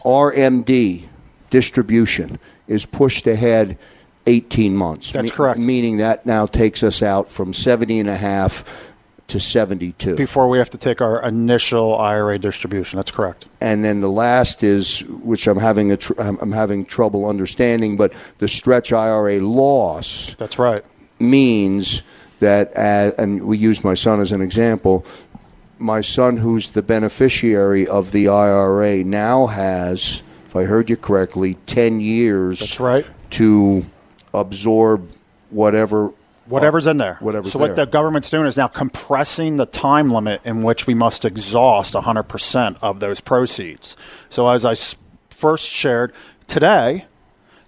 RMD 0.02 1.02
distribution 1.50 2.38
is 2.68 2.86
pushed 2.86 3.26
ahead 3.26 3.78
18 4.26 4.76
months. 4.76 5.12
That's 5.12 5.30
correct. 5.30 5.58
Meaning 5.58 5.98
that 5.98 6.26
now 6.26 6.46
takes 6.46 6.82
us 6.82 7.02
out 7.02 7.30
from 7.30 7.52
70 7.52 8.00
and 8.00 8.08
a 8.08 8.16
half 8.16 8.64
to 9.28 9.40
72. 9.40 10.14
Before 10.16 10.48
we 10.48 10.58
have 10.58 10.70
to 10.70 10.78
take 10.78 11.00
our 11.00 11.22
initial 11.22 11.96
IRA 11.98 12.38
distribution. 12.38 12.96
That's 12.96 13.10
correct. 13.10 13.46
And 13.60 13.84
then 13.84 14.00
the 14.00 14.10
last 14.10 14.62
is, 14.62 15.00
which 15.00 15.46
I'm 15.46 15.58
having 15.58 15.92
a 15.92 15.96
tr- 15.96 16.18
I'm 16.18 16.52
having 16.52 16.84
trouble 16.84 17.26
understanding, 17.26 17.96
but 17.96 18.12
the 18.38 18.48
stretch 18.48 18.92
IRA 18.92 19.40
loss 19.40 20.34
That's 20.34 20.58
right. 20.58 20.84
means 21.18 22.02
that, 22.38 22.76
uh, 22.76 23.12
and 23.20 23.44
we 23.46 23.58
use 23.58 23.82
my 23.82 23.94
son 23.94 24.20
as 24.20 24.30
an 24.32 24.42
example. 24.42 25.04
My 25.78 26.00
son, 26.00 26.36
who's 26.36 26.70
the 26.70 26.82
beneficiary 26.82 27.86
of 27.86 28.12
the 28.12 28.28
IRA, 28.28 29.02
now 29.02 29.46
has, 29.46 30.22
if 30.46 30.54
I 30.54 30.64
heard 30.64 30.88
you 30.88 30.96
correctly, 30.96 31.54
10 31.66 32.00
years 32.00 32.60
That's 32.60 32.80
right. 32.80 33.06
to 33.30 33.84
absorb 34.40 35.10
whatever. 35.50 36.12
Whatever's 36.46 36.86
in 36.86 36.98
there. 36.98 37.14
Uh, 37.14 37.24
whatever's 37.24 37.52
so 37.52 37.58
what 37.58 37.74
there. 37.74 37.86
the 37.86 37.90
government's 37.90 38.30
doing 38.30 38.46
is 38.46 38.56
now 38.56 38.68
compressing 38.68 39.56
the 39.56 39.66
time 39.66 40.10
limit 40.12 40.40
in 40.44 40.62
which 40.62 40.86
we 40.86 40.94
must 40.94 41.24
exhaust 41.24 41.94
100% 41.94 42.76
of 42.82 43.00
those 43.00 43.20
proceeds. 43.20 43.96
So 44.28 44.48
as 44.48 44.64
I 44.64 44.72
s- 44.72 44.94
first 45.30 45.68
shared 45.68 46.12
today, 46.46 47.06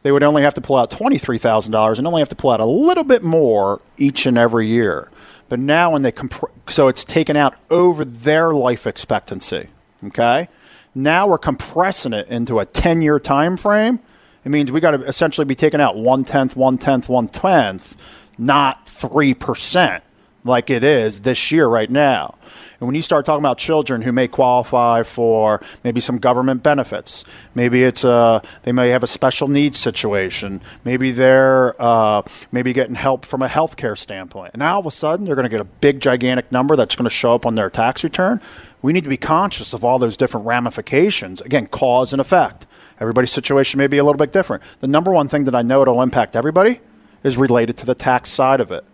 they 0.05 0.13
would 0.13 0.23
only 0.23 0.43
have 0.43 0.55
to 0.55 0.61
pull 0.61 0.77
out 0.77 0.91
$23,000 0.91 1.99
and 1.99 2.07
only 2.07 2.21
have 2.21 2.29
to 2.29 2.37
pull 2.37 2.51
out 2.51 2.61
a 2.61 2.65
little 2.65 3.03
bit 3.03 3.25
more 3.25 3.81
each 3.97 4.27
and 4.27 4.39
every 4.39 4.69
year. 4.69 5.09
But 5.49 5.59
now 5.59 5.91
when 5.91 6.03
they 6.03 6.13
compr- 6.13 6.51
so 6.69 6.87
it's 6.87 7.05
taken 7.05 7.37
out 7.37 7.57
over 7.71 8.05
their 8.05 8.53
life 8.53 8.87
expectancy, 8.87 9.69
okay? 10.07 10.49
Now 10.95 11.27
we're 11.27 11.39
compressing 11.39 12.13
it 12.13 12.29
into 12.29 12.61
a 12.61 12.67
10-year 12.67 13.19
time 13.19 13.57
frame. 13.57 13.99
It 14.45 14.51
means 14.51 14.73
we 14.73 14.81
got 14.81 14.93
to 14.93 15.03
essentially 15.05 15.45
be 15.45 15.55
taking 15.55 15.81
out 15.81 15.97
one 15.97 16.25
tenth, 16.25 16.57
one 16.57 16.79
tenth, 16.79 17.09
one 17.09 17.29
tenth, 17.29 17.97
not 18.39 18.89
three 18.89 19.35
percent 19.35 20.03
like 20.45 20.71
it 20.71 20.83
is 20.83 21.21
this 21.21 21.51
year 21.51 21.67
right 21.67 21.91
now. 21.91 22.37
And 22.81 22.87
when 22.87 22.95
you 22.95 23.03
start 23.03 23.27
talking 23.27 23.41
about 23.41 23.59
children 23.59 24.03
who 24.03 24.13
may 24.13 24.29
qualify 24.29 25.03
for 25.03 25.61
maybe 25.83 26.01
some 26.01 26.19
government 26.19 26.63
benefits, 26.63 27.25
maybe 27.55 27.83
it's 27.83 28.05
a 28.05 28.41
they 28.63 28.73
may 28.73 28.91
have 28.91 29.03
a 29.03 29.07
special 29.07 29.49
needs 29.49 29.79
situation, 29.79 30.61
maybe 30.85 31.11
they're 31.11 31.81
uh, 31.81 32.23
maybe 32.53 32.73
getting 32.73 32.95
help 32.95 33.25
from 33.25 33.43
a 33.43 33.49
healthcare 33.49 33.99
standpoint, 33.99 34.53
and 34.55 34.61
now 34.61 34.75
all 34.75 34.81
of 34.81 34.87
a 34.87 34.91
sudden 34.91 35.27
they're 35.27 35.35
going 35.35 35.45
to 35.45 35.51
get 35.51 35.61
a 35.61 35.65
big 35.65 36.01
gigantic 36.01 36.51
number 36.53 36.77
that's 36.77 36.95
going 36.95 37.05
to 37.05 37.11
show 37.11 37.35
up 37.35 37.45
on 37.45 37.57
their 37.57 37.69
tax 37.69 38.05
return. 38.05 38.41
We 38.81 38.93
need 38.93 39.05
to 39.05 39.11
be 39.11 39.17
conscious 39.17 39.73
of 39.73 39.85
all 39.85 39.99
those 39.99 40.17
different 40.17 40.47
ramifications. 40.47 41.41
Again, 41.41 41.67
cause 41.67 42.13
and 42.13 42.21
effect. 42.21 42.65
Everybody's 43.01 43.31
situation 43.31 43.79
may 43.79 43.87
be 43.87 43.99
a 43.99 44.05
little 44.05 44.19
bit 44.19 44.33
different. 44.33 44.63
The 44.81 44.89
number 44.89 45.11
one 45.11 45.29
thing 45.29 45.45
that 45.45 45.55
I 45.55 45.63
know 45.63 45.83
it'll 45.83 46.03
impact 46.03 46.35
everybody 46.37 46.81
is 47.23 47.37
related 47.37 47.77
to 47.79 47.87
the 47.87 47.95
tax 47.95 48.31
side 48.31 48.61
of 48.61 48.71
it. 48.71 48.85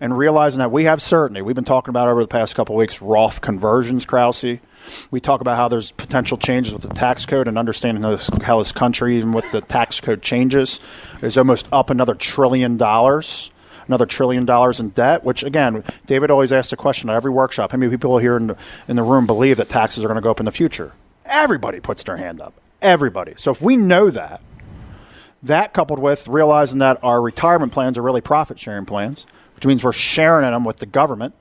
and 0.00 0.16
realizing 0.16 0.60
that 0.60 0.70
we 0.70 0.84
have 0.84 1.02
certainty. 1.02 1.42
We've 1.42 1.56
been 1.56 1.64
talking 1.64 1.90
about 1.90 2.08
over 2.08 2.20
the 2.22 2.28
past 2.28 2.54
couple 2.54 2.76
weeks 2.76 3.02
Roth 3.02 3.40
conversions, 3.40 4.06
Krause. 4.06 4.58
We 5.10 5.20
talk 5.20 5.40
about 5.40 5.56
how 5.56 5.68
there's 5.68 5.90
potential 5.92 6.36
changes 6.38 6.72
with 6.72 6.82
the 6.82 6.88
tax 6.88 7.26
code 7.26 7.48
and 7.48 7.58
understanding 7.58 8.02
this, 8.02 8.30
how 8.42 8.58
this 8.58 8.70
country, 8.72 9.16
even 9.18 9.32
with 9.32 9.50
the 9.50 9.60
tax 9.60 10.00
code 10.00 10.22
changes, 10.22 10.80
is 11.20 11.36
almost 11.36 11.68
up 11.72 11.90
another 11.90 12.14
trillion 12.14 12.76
dollars 12.76 13.50
another 13.88 14.04
trillion 14.04 14.44
dollars 14.44 14.80
in 14.80 14.90
debt, 14.90 15.24
which 15.24 15.42
again, 15.42 15.82
David 16.04 16.30
always 16.30 16.52
asks 16.52 16.74
a 16.74 16.76
question 16.76 17.08
at 17.08 17.16
every 17.16 17.30
workshop. 17.30 17.72
How 17.72 17.78
many 17.78 17.90
people 17.90 18.18
here 18.18 18.36
in 18.36 18.48
the, 18.48 18.56
in 18.86 18.96
the 18.96 19.02
room 19.02 19.26
believe 19.26 19.56
that 19.56 19.70
taxes 19.70 20.04
are 20.04 20.08
going 20.08 20.16
to 20.16 20.20
go 20.20 20.30
up 20.30 20.40
in 20.40 20.44
the 20.44 20.52
future? 20.52 20.92
Everybody 21.24 21.80
puts 21.80 22.04
their 22.04 22.18
hand 22.18 22.42
up. 22.42 22.52
Everybody. 22.80 23.34
So 23.36 23.50
if 23.50 23.60
we 23.60 23.76
know 23.76 24.10
that, 24.10 24.40
that 25.42 25.72
coupled 25.72 25.98
with 25.98 26.28
realizing 26.28 26.78
that 26.78 26.98
our 27.02 27.20
retirement 27.20 27.72
plans 27.72 27.98
are 27.98 28.02
really 28.02 28.20
profit 28.20 28.58
sharing 28.58 28.86
plans, 28.86 29.26
which 29.54 29.66
means 29.66 29.82
we're 29.82 29.92
sharing 29.92 30.44
in 30.44 30.52
them 30.52 30.64
with 30.64 30.78
the 30.78 30.86
government. 30.86 31.34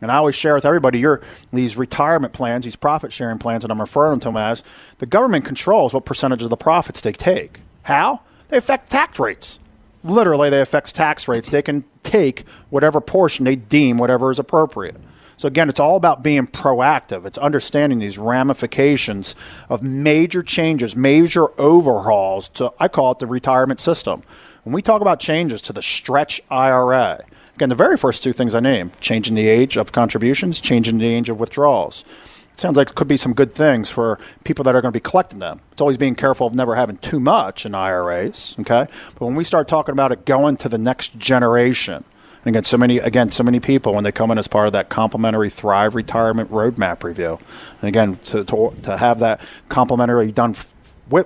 And 0.00 0.10
I 0.10 0.16
always 0.16 0.34
share 0.34 0.54
with 0.54 0.64
everybody 0.64 0.98
your 0.98 1.22
these 1.52 1.76
retirement 1.76 2.32
plans, 2.32 2.64
these 2.64 2.76
profit 2.76 3.12
sharing 3.12 3.38
plans, 3.38 3.64
and 3.64 3.72
I'm 3.72 3.80
referring 3.80 4.20
to 4.20 4.24
them 4.26 4.36
as 4.36 4.62
the 4.98 5.06
government 5.06 5.44
controls 5.44 5.94
what 5.94 6.04
percentage 6.04 6.42
of 6.42 6.50
the 6.50 6.56
profits 6.56 7.00
they 7.00 7.12
take. 7.12 7.60
How? 7.84 8.20
They 8.48 8.58
affect 8.58 8.90
tax 8.90 9.18
rates 9.18 9.58
literally 10.04 10.50
they 10.50 10.60
affect 10.60 10.94
tax 10.94 11.26
rates. 11.26 11.48
They 11.48 11.62
can 11.62 11.84
take 12.02 12.46
whatever 12.70 13.00
portion 13.00 13.44
they 13.44 13.56
deem 13.56 13.98
whatever 13.98 14.30
is 14.30 14.38
appropriate. 14.38 14.96
So 15.36 15.48
again, 15.48 15.68
it's 15.68 15.80
all 15.80 15.96
about 15.96 16.22
being 16.22 16.46
proactive. 16.46 17.26
It's 17.26 17.38
understanding 17.38 17.98
these 17.98 18.18
ramifications 18.18 19.34
of 19.68 19.82
major 19.82 20.42
changes, 20.42 20.94
major 20.94 21.48
overhauls 21.60 22.48
to 22.50 22.72
I 22.78 22.88
call 22.88 23.12
it 23.12 23.18
the 23.18 23.26
retirement 23.26 23.80
system. 23.80 24.22
When 24.64 24.72
we 24.72 24.82
talk 24.82 25.02
about 25.02 25.20
changes 25.20 25.60
to 25.62 25.72
the 25.72 25.82
stretch 25.82 26.40
IRA, 26.50 27.24
again, 27.56 27.68
the 27.68 27.74
very 27.74 27.96
first 27.96 28.22
two 28.22 28.32
things 28.32 28.54
I 28.54 28.60
name 28.60 28.92
changing 29.00 29.34
the 29.34 29.48
age 29.48 29.76
of 29.76 29.92
contributions, 29.92 30.60
changing 30.60 30.98
the 30.98 31.06
age 31.06 31.28
of 31.28 31.38
withdrawals 31.38 32.04
It 32.52 32.60
sounds 32.60 32.76
like 32.76 32.90
it 32.90 32.94
could 32.94 33.08
be 33.08 33.16
some 33.16 33.34
good 33.34 33.52
things 33.52 33.90
for 33.90 34.18
people 34.44 34.62
that 34.64 34.74
are 34.74 34.80
going 34.80 34.92
to 34.92 34.96
be 34.96 35.02
collecting 35.02 35.40
them. 35.40 35.60
It's 35.72 35.80
always 35.80 35.98
being 35.98 36.14
careful 36.14 36.46
of 36.46 36.54
never 36.54 36.76
having 36.76 36.96
too 36.98 37.20
much 37.20 37.66
in 37.66 37.74
IRAs, 37.74 38.56
okay? 38.60 38.86
But 39.18 39.26
when 39.26 39.34
we 39.34 39.44
start 39.44 39.68
talking 39.68 39.92
about 39.92 40.12
it 40.12 40.24
going 40.24 40.56
to 40.58 40.68
the 40.68 40.78
next 40.78 41.18
generation, 41.18 42.04
and 42.44 42.54
again, 42.54 42.64
so 42.64 42.76
many 42.76 42.98
again, 42.98 43.30
so 43.30 43.42
many 43.42 43.58
people 43.58 43.94
when 43.94 44.04
they 44.04 44.12
come 44.12 44.30
in 44.30 44.38
as 44.38 44.46
part 44.46 44.66
of 44.66 44.72
that 44.72 44.90
complimentary 44.90 45.48
Thrive 45.48 45.94
Retirement 45.94 46.50
Roadmap 46.50 47.02
review, 47.02 47.38
and 47.80 47.88
again, 47.88 48.18
to 48.26 48.44
to, 48.44 48.74
to 48.82 48.96
have 48.96 49.20
that 49.20 49.40
complimentary 49.68 50.30
done 50.30 50.50
f- 50.50 50.72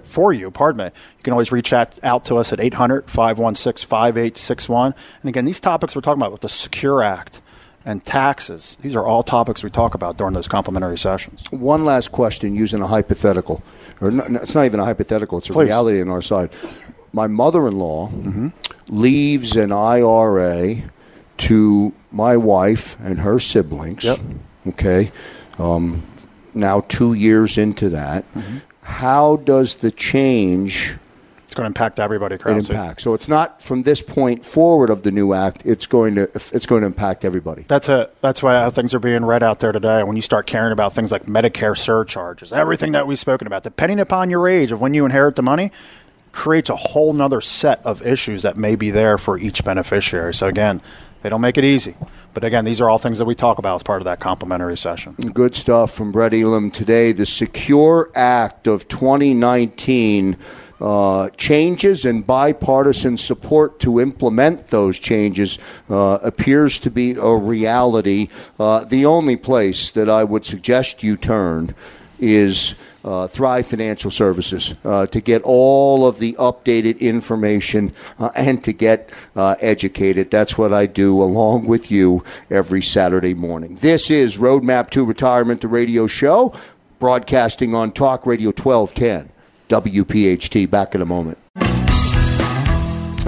for 0.05 0.33
you, 0.33 0.51
pardon 0.51 0.79
me, 0.79 0.85
you 0.85 1.23
can 1.23 1.33
always 1.33 1.51
reach 1.53 1.73
out, 1.73 1.99
out 2.03 2.25
to 2.27 2.37
us 2.37 2.53
at 2.53 2.61
800 2.61 3.11
516 3.11 3.87
5861. 3.89 4.95
And 5.23 5.29
again, 5.29 5.45
these 5.45 5.61
topics 5.61 5.95
we're 5.95 6.03
talking 6.03 6.21
about 6.21 6.33
with 6.33 6.43
the 6.43 6.49
Secure 6.49 7.03
Act, 7.03 7.41
and 7.85 8.05
taxes. 8.05 8.77
These 8.83 8.95
are 8.95 9.07
all 9.07 9.23
topics 9.23 9.65
we 9.65 9.71
talk 9.71 9.95
about 9.95 10.19
during 10.19 10.35
those 10.35 10.47
complimentary 10.47 10.99
sessions. 10.99 11.43
One 11.51 11.87
last 11.87 12.13
question 12.13 12.55
using 12.55 12.83
a 12.83 12.87
hypothetical. 12.87 13.63
Or 14.03 14.11
no, 14.11 14.25
it's 14.43 14.55
not 14.55 14.67
even 14.67 14.79
a 14.79 14.85
hypothetical, 14.85 15.39
it's 15.39 15.49
a 15.49 15.55
Please. 15.55 15.69
reality 15.69 16.03
on 16.03 16.11
our 16.11 16.21
side. 16.21 16.51
My 17.15 17.29
mother 17.29 17.67
in 17.67 17.79
law 17.79 18.09
mm-hmm. 18.09 18.49
leaves 18.89 19.57
an 19.57 19.73
IRA 19.73 20.83
to 21.39 21.93
my 22.13 22.37
wife 22.37 22.99
and 23.01 23.21
her 23.21 23.39
siblings. 23.39 24.05
Yep. 24.05 24.19
Okay. 24.69 25.11
Um, 25.59 26.03
now, 26.55 26.81
two 26.81 27.15
years 27.15 27.59
into 27.59 27.89
that, 27.91 28.25
mm-hmm. 28.35 28.59
how 28.83 29.37
does 29.37 29.77
the 29.77 29.91
change 29.91 30.97
It's 31.45 31.55
going 31.55 31.65
to 31.65 31.69
impact 31.69 31.99
everybody. 31.99 32.35
It 32.35 32.45
impacts. 32.47 33.03
So 33.05 33.15
it's 33.15 33.27
not 33.27 33.63
from 33.63 33.83
this 33.83 34.03
point 34.03 34.45
forward 34.45 34.91
of 34.91 35.03
the 35.03 35.11
new 35.11 35.33
act. 35.33 35.65
It's 35.65 35.87
going 35.87 36.17
to 36.17 36.25
it's 36.35 36.67
going 36.67 36.83
to 36.83 36.87
impact 36.87 37.25
everybody. 37.25 37.65
That's 37.69 37.89
a 37.89 38.11
that's 38.21 38.43
why 38.43 38.69
things 38.69 38.93
are 38.93 38.99
being 38.99 39.25
read 39.25 39.43
out 39.43 39.61
there 39.61 39.73
today. 39.73 40.03
When 40.03 40.17
you 40.17 40.23
start 40.23 40.47
caring 40.47 40.73
about 40.73 40.93
things 40.93 41.11
like 41.11 41.25
Medicare 41.25 41.75
surcharges, 41.77 42.53
everything 42.53 42.93
that 42.93 43.07
we've 43.07 43.19
spoken 43.19 43.47
about, 43.47 43.63
depending 43.63 43.99
upon 43.99 44.29
your 44.29 44.47
age 44.47 44.73
of 44.73 44.81
when 44.81 44.93
you 44.93 45.07
inherit 45.07 45.37
the 45.37 45.43
money, 45.43 45.73
creates 46.33 46.69
a 46.69 46.77
whole 46.77 47.15
nother 47.15 47.41
set 47.41 47.85
of 47.85 48.07
issues 48.07 48.43
that 48.43 48.59
may 48.59 48.77
be 48.77 48.91
there 48.91 49.17
for 49.17 49.39
each 49.39 49.65
beneficiary. 49.65 50.35
So 50.35 50.49
again, 50.49 50.83
they 51.23 51.29
don't 51.29 51.41
make 51.41 51.59
it 51.59 51.65
easy. 51.65 51.95
But 52.35 52.45
again, 52.45 52.65
these 52.65 52.81
are 52.81 52.89
all 52.89 52.99
things 52.99 53.19
that 53.19 53.25
we 53.25 53.35
talk 53.35 53.59
about 53.59 53.77
as 53.77 53.83
part 53.83 54.01
of 54.01 54.05
that 54.05 54.21
complimentary 54.21 54.77
session. 54.77 55.15
Good 55.15 55.55
stuff 55.55 55.93
from 55.93 56.13
Brett 56.13 56.35
Elam 56.35 56.71
today. 56.71 57.13
The 57.13 57.27
Secure 57.27 58.11
Act 58.15 58.67
of 58.67 58.87
2019 58.89 60.37
uh, 60.81 61.29
changes 61.31 62.05
and 62.05 62.25
bipartisan 62.25 63.17
support 63.17 63.81
to 63.81 64.01
implement 64.01 64.69
those 64.69 64.99
changes 64.99 65.59
uh, 65.91 66.19
appears 66.23 66.79
to 66.81 66.91
be 66.91 67.13
a 67.13 67.35
reality. 67.35 68.29
Uh, 68.61 68.85
the 68.85 69.05
only 69.05 69.37
place 69.37 69.91
that 69.91 70.09
I 70.09 70.23
would 70.23 70.45
suggest 70.45 71.03
you 71.03 71.17
turn 71.17 71.75
is 72.21 72.75
uh, 73.05 73.27
Thrive 73.27 73.67
Financial 73.67 74.11
Services 74.11 74.75
uh, 74.85 75.07
to 75.07 75.21
get 75.21 75.43
all 75.43 76.07
of 76.07 76.19
the 76.19 76.35
updated 76.35 76.99
information 77.01 77.93
uh, 78.19 78.31
and 78.35 78.63
to 78.65 78.73
get 78.73 79.11
uh, 79.37 79.57
educated. 79.61 80.31
That's 80.31 80.59
what 80.59 80.73
I 80.73 80.87
do 80.87 81.23
along 81.23 81.67
with 81.67 81.91
you 81.91 82.25
every 82.51 82.83
Saturday 82.83 83.35
morning. 83.35 83.77
This 83.77 84.11
is 84.11 84.39
Roadmap 84.39 84.91
to 84.91 85.05
Retirement, 85.05 85.61
the 85.61 85.69
radio 85.69 86.07
show, 86.07 86.55
broadcasting 86.99 87.75
on 87.75 87.93
Talk 87.93 88.27
Radio 88.27 88.49
1210. 88.49 89.33
WPHT. 89.69 90.69
Back 90.71 90.95
in 90.95 91.03
a 91.03 91.05
moment. 91.05 91.39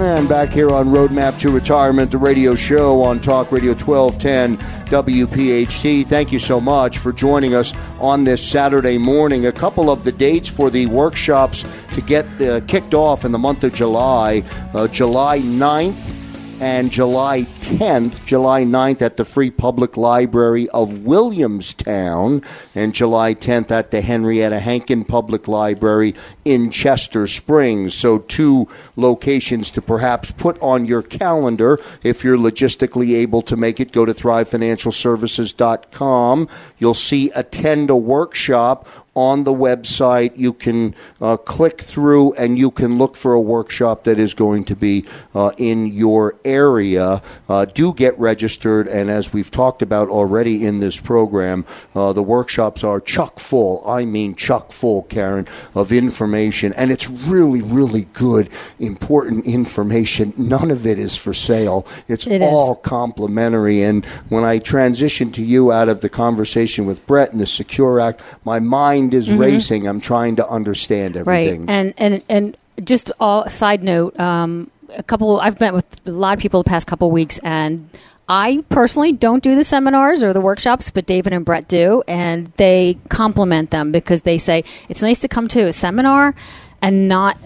And 0.01 0.27
back 0.27 0.49
here 0.49 0.71
on 0.71 0.87
Roadmap 0.87 1.37
to 1.41 1.51
Retirement, 1.51 2.09
the 2.09 2.17
radio 2.17 2.55
show 2.55 3.03
on 3.03 3.19
Talk 3.19 3.51
Radio 3.51 3.73
1210 3.73 4.57
WPHT. 4.87 6.07
Thank 6.07 6.31
you 6.31 6.39
so 6.39 6.59
much 6.59 6.97
for 6.97 7.13
joining 7.13 7.53
us 7.53 7.71
on 7.99 8.23
this 8.23 8.43
Saturday 8.43 8.97
morning. 8.97 9.45
A 9.45 9.51
couple 9.51 9.91
of 9.91 10.03
the 10.03 10.11
dates 10.11 10.47
for 10.47 10.71
the 10.71 10.87
workshops 10.87 11.63
to 11.93 12.01
get 12.01 12.25
uh, 12.41 12.61
kicked 12.61 12.95
off 12.95 13.25
in 13.25 13.31
the 13.31 13.37
month 13.37 13.63
of 13.63 13.75
July. 13.75 14.43
Uh, 14.73 14.87
July 14.87 15.37
9th 15.37 16.20
and 16.61 16.89
July 16.91 17.41
10th, 17.59 18.23
July 18.23 18.63
9th 18.63 19.01
at 19.01 19.17
the 19.17 19.25
Free 19.25 19.49
Public 19.49 19.97
Library 19.97 20.69
of 20.69 21.03
Williamstown, 21.03 22.43
and 22.75 22.93
July 22.93 23.33
10th 23.33 23.71
at 23.71 23.89
the 23.89 24.01
Henrietta 24.01 24.59
Hankin 24.59 25.03
Public 25.03 25.47
Library 25.47 26.13
in 26.45 26.69
Chester 26.69 27.25
Springs. 27.25 27.95
So, 27.95 28.19
two 28.19 28.67
locations 28.95 29.71
to 29.71 29.81
perhaps 29.81 30.31
put 30.31 30.61
on 30.61 30.85
your 30.85 31.01
calendar 31.01 31.79
if 32.03 32.23
you're 32.23 32.37
logistically 32.37 33.15
able 33.15 33.41
to 33.41 33.57
make 33.57 33.79
it. 33.79 33.91
Go 33.91 34.05
to 34.05 34.13
thrivefinancialservices.com. 34.13 36.47
You'll 36.77 36.93
see 36.93 37.31
attend 37.31 37.89
a 37.89 37.95
workshop 37.95 38.87
on 39.13 39.43
the 39.43 39.53
website. 39.53 40.31
You 40.37 40.53
can 40.53 40.95
uh, 41.19 41.37
click 41.37 41.81
through 41.81 42.33
and 42.33 42.57
you 42.57 42.71
can 42.71 42.97
look 42.97 43.15
for 43.15 43.33
a 43.33 43.41
workshop 43.41 44.05
that 44.05 44.17
is 44.17 44.33
going 44.33 44.63
to 44.65 44.75
be 44.75 45.05
uh, 45.35 45.51
in 45.57 45.87
your 45.87 46.35
area. 46.45 47.21
Uh, 47.49 47.65
do 47.65 47.93
get 47.93 48.17
registered, 48.17 48.87
and 48.87 49.09
as 49.09 49.33
we've 49.33 49.51
talked 49.51 49.81
about 49.81 50.09
already 50.09 50.65
in 50.65 50.79
this 50.79 50.99
program, 50.99 51.65
uh, 51.93 52.13
the 52.13 52.23
workshops 52.23 52.83
are 52.83 52.99
chock 52.99 53.39
full. 53.39 53.83
I 53.85 54.05
mean, 54.05 54.35
chock 54.35 54.71
full, 54.71 55.03
Karen, 55.03 55.47
of 55.75 55.91
information, 55.91 56.73
and 56.73 56.91
it's 56.91 57.09
really, 57.09 57.61
really 57.61 58.07
good, 58.13 58.49
important 58.79 59.45
information. 59.45 60.33
None 60.37 60.71
of 60.71 60.85
it 60.85 60.97
is 60.97 61.17
for 61.17 61.33
sale. 61.33 61.85
It's 62.07 62.27
it 62.27 62.41
all 62.41 62.75
complimentary. 62.75 63.83
And 63.83 64.05
when 64.29 64.43
I 64.43 64.59
transitioned 64.59 65.33
to 65.35 65.43
you 65.43 65.71
out 65.71 65.89
of 65.89 66.01
the 66.01 66.09
conversation 66.09 66.85
with 66.85 67.05
Brett 67.05 67.31
and 67.31 67.41
the 67.41 67.47
Secure 67.47 67.99
Act, 67.99 68.21
my 68.45 68.59
mind 68.59 69.00
mind 69.01 69.13
is 69.13 69.29
mm-hmm. 69.29 69.39
racing. 69.39 69.87
I'm 69.87 69.99
trying 69.99 70.35
to 70.37 70.47
understand 70.47 71.17
everything. 71.17 71.61
Right, 71.61 71.69
and 71.69 71.93
and 71.97 72.23
and 72.29 72.57
just 72.83 73.11
all 73.19 73.47
side 73.49 73.83
note. 73.83 74.19
Um, 74.19 74.69
a 74.95 75.03
couple. 75.03 75.39
I've 75.39 75.59
met 75.59 75.73
with 75.73 75.85
a 76.07 76.11
lot 76.11 76.33
of 76.33 76.39
people 76.39 76.63
the 76.63 76.69
past 76.69 76.87
couple 76.87 77.09
weeks, 77.11 77.39
and 77.43 77.89
I 78.27 78.63
personally 78.69 79.11
don't 79.11 79.43
do 79.43 79.55
the 79.55 79.63
seminars 79.63 80.23
or 80.23 80.33
the 80.33 80.41
workshops, 80.41 80.91
but 80.91 81.05
David 81.05 81.33
and 81.33 81.45
Brett 81.45 81.67
do, 81.67 82.03
and 82.07 82.47
they 82.57 82.97
compliment 83.09 83.71
them 83.71 83.91
because 83.91 84.21
they 84.21 84.37
say 84.37 84.63
it's 84.89 85.01
nice 85.01 85.19
to 85.19 85.27
come 85.27 85.47
to 85.49 85.67
a 85.67 85.73
seminar 85.73 86.35
and 86.81 87.07
not 87.07 87.37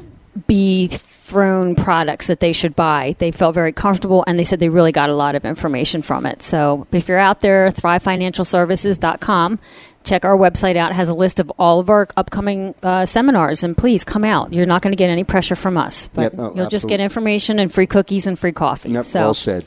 be 0.48 0.88
thrown 0.88 1.76
products 1.76 2.28
that 2.28 2.40
they 2.40 2.54
should 2.54 2.76
buy. 2.76 3.16
They 3.18 3.32
felt 3.32 3.56
very 3.56 3.72
comfortable 3.72 4.24
and 4.28 4.38
they 4.38 4.44
said 4.44 4.60
they 4.60 4.70
really 4.70 4.92
got 4.92 5.10
a 5.10 5.16
lot 5.16 5.34
of 5.34 5.44
information 5.44 6.04
from 6.04 6.26
it. 6.26 6.44
So 6.44 6.86
if 6.92 7.08
you're 7.08 7.18
out 7.18 7.42
there, 7.42 7.72
thrivefinancialservices.com 7.72 9.60
check 10.06 10.24
our 10.24 10.38
website 10.38 10.76
out. 10.76 10.92
It 10.92 10.96
has 10.96 11.10
a 11.10 11.14
list 11.14 11.40
of 11.40 11.52
all 11.58 11.80
of 11.80 11.90
our 11.90 12.08
upcoming 12.16 12.76
uh, 12.84 13.06
seminars, 13.06 13.64
and 13.64 13.78
please 13.78 14.04
come 14.04 14.24
out. 14.24 14.54
You're 14.54 14.66
not 14.66 14.82
going 14.82 14.92
to 14.92 14.98
get 14.98 15.10
any 15.10 15.24
pressure 15.24 15.56
from 15.56 15.78
us, 15.78 16.08
but 16.10 16.22
yep, 16.22 16.34
no, 16.34 16.44
you'll 16.44 16.50
absolutely. 16.50 16.72
just 16.72 16.88
get 16.88 17.00
information 17.00 17.60
and 17.60 17.74
free 17.74 17.88
cookies 17.88 18.28
and 18.28 18.38
free 18.38 18.52
coffee. 18.52 18.92
Yep, 18.92 19.04
so, 19.04 19.20
well 19.20 19.34
said. 19.34 19.66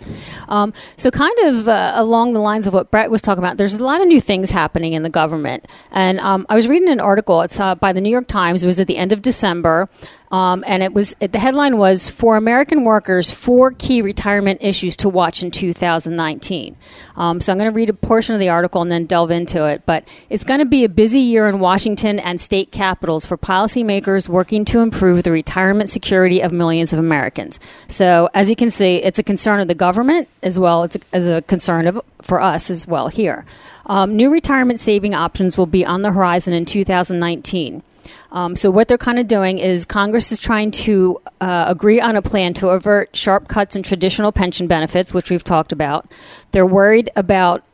Um, 0.48 0.72
so, 0.96 1.10
kind 1.10 1.38
of 1.40 1.68
uh, 1.68 1.92
along 1.96 2.32
the 2.32 2.40
lines 2.40 2.66
of 2.66 2.74
what 2.74 2.90
Brett 2.90 3.10
was 3.10 3.20
talking 3.20 3.42
about, 3.42 3.56
there's 3.56 3.74
a 3.74 3.84
lot 3.84 4.00
of 4.00 4.06
new 4.06 4.20
things 4.20 4.50
happening 4.50 4.92
in 4.92 5.02
the 5.02 5.10
government, 5.10 5.66
and 5.90 6.20
um, 6.20 6.46
I 6.48 6.54
was 6.54 6.68
reading 6.68 6.88
an 6.88 7.00
article. 7.00 7.42
It's 7.42 7.58
uh, 7.58 7.74
by 7.74 7.92
the 7.92 8.00
New 8.00 8.10
York 8.10 8.28
Times. 8.28 8.62
It 8.62 8.66
was 8.66 8.80
at 8.80 8.86
the 8.86 8.96
end 8.96 9.12
of 9.12 9.22
December. 9.22 9.88
Um, 10.30 10.62
and 10.66 10.82
it 10.82 10.92
was 10.92 11.14
the 11.20 11.38
headline 11.38 11.78
was 11.78 12.08
for 12.08 12.36
American 12.36 12.84
workers 12.84 13.30
four 13.30 13.72
key 13.72 14.02
retirement 14.02 14.60
issues 14.62 14.96
to 14.98 15.08
watch 15.08 15.42
in 15.42 15.50
2019. 15.50 16.76
Um, 17.16 17.40
so 17.40 17.52
I'm 17.52 17.58
going 17.58 17.70
to 17.70 17.74
read 17.74 17.90
a 17.90 17.94
portion 17.94 18.34
of 18.34 18.40
the 18.40 18.50
article 18.50 18.82
and 18.82 18.90
then 18.90 19.06
delve 19.06 19.30
into 19.30 19.64
it. 19.66 19.82
But 19.86 20.06
it's 20.28 20.44
going 20.44 20.60
to 20.60 20.66
be 20.66 20.84
a 20.84 20.88
busy 20.88 21.20
year 21.20 21.48
in 21.48 21.60
Washington 21.60 22.18
and 22.18 22.40
state 22.40 22.72
capitals 22.72 23.24
for 23.24 23.38
policymakers 23.38 24.28
working 24.28 24.64
to 24.66 24.80
improve 24.80 25.22
the 25.22 25.32
retirement 25.32 25.88
security 25.88 26.40
of 26.40 26.52
millions 26.52 26.92
of 26.92 26.98
Americans. 26.98 27.58
So 27.88 28.28
as 28.34 28.50
you 28.50 28.56
can 28.56 28.70
see, 28.70 28.96
it's 28.96 29.18
a 29.18 29.22
concern 29.22 29.60
of 29.60 29.68
the 29.68 29.74
government 29.74 30.28
as 30.42 30.58
well 30.58 30.84
it's 30.84 30.96
a, 30.96 31.00
as 31.12 31.28
a 31.28 31.42
concern 31.42 31.86
of, 31.86 32.00
for 32.22 32.40
us 32.40 32.70
as 32.70 32.86
well 32.86 33.08
here. 33.08 33.44
Um, 33.86 34.16
new 34.16 34.30
retirement 34.30 34.80
saving 34.80 35.14
options 35.14 35.56
will 35.56 35.66
be 35.66 35.84
on 35.84 36.02
the 36.02 36.12
horizon 36.12 36.52
in 36.52 36.64
2019. 36.64 37.82
Um, 38.30 38.56
so 38.56 38.70
what 38.70 38.88
they're 38.88 38.98
kind 38.98 39.18
of 39.18 39.26
doing 39.26 39.58
is 39.58 39.84
Congress 39.84 40.32
is 40.32 40.38
trying 40.38 40.70
to 40.72 41.20
uh, 41.40 41.64
agree 41.68 42.00
on 42.00 42.16
a 42.16 42.22
plan 42.22 42.52
to 42.54 42.68
avert 42.68 43.16
sharp 43.16 43.48
cuts 43.48 43.74
in 43.74 43.82
traditional 43.82 44.32
pension 44.32 44.66
benefits, 44.66 45.14
which 45.14 45.30
we've 45.30 45.44
talked 45.44 45.72
about. 45.72 46.10
They're 46.52 46.66
worried 46.66 47.10
about 47.16 47.64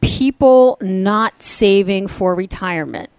people 0.00 0.78
not 0.80 1.42
saving 1.42 2.08
for 2.08 2.34
retirement. 2.34 3.10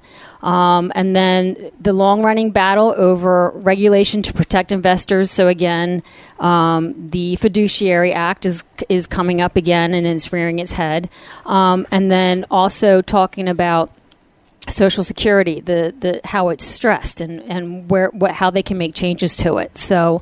Um, 0.41 0.91
and 0.93 1.15
then 1.15 1.71
the 1.79 1.93
long 1.93 2.21
running 2.21 2.51
battle 2.51 2.93
over 2.97 3.51
regulation 3.51 4.21
to 4.23 4.33
protect 4.33 4.73
investors. 4.73 5.31
So, 5.31 5.47
again, 5.47 6.03
um, 6.37 7.07
the 7.07 7.37
Fiduciary 7.37 8.11
Act 8.11 8.45
is, 8.45 8.65
is 8.89 9.07
coming 9.07 9.39
up 9.39 9.55
again 9.55 9.93
and 9.93 10.05
is 10.05 10.33
rearing 10.33 10.59
its 10.59 10.73
head. 10.73 11.09
Um, 11.45 11.87
and 11.91 12.11
then 12.11 12.45
also 12.51 13.01
talking 13.01 13.47
about 13.47 13.89
Social 14.69 15.03
Security, 15.03 15.59
the, 15.59 15.93
the 15.97 16.21
how 16.23 16.49
it's 16.49 16.65
stressed 16.65 17.21
and, 17.21 17.41
and 17.41 17.89
where 17.89 18.09
what 18.09 18.31
how 18.31 18.49
they 18.49 18.63
can 18.63 18.77
make 18.77 18.95
changes 18.95 19.35
to 19.37 19.57
it. 19.57 19.77
So 19.77 20.21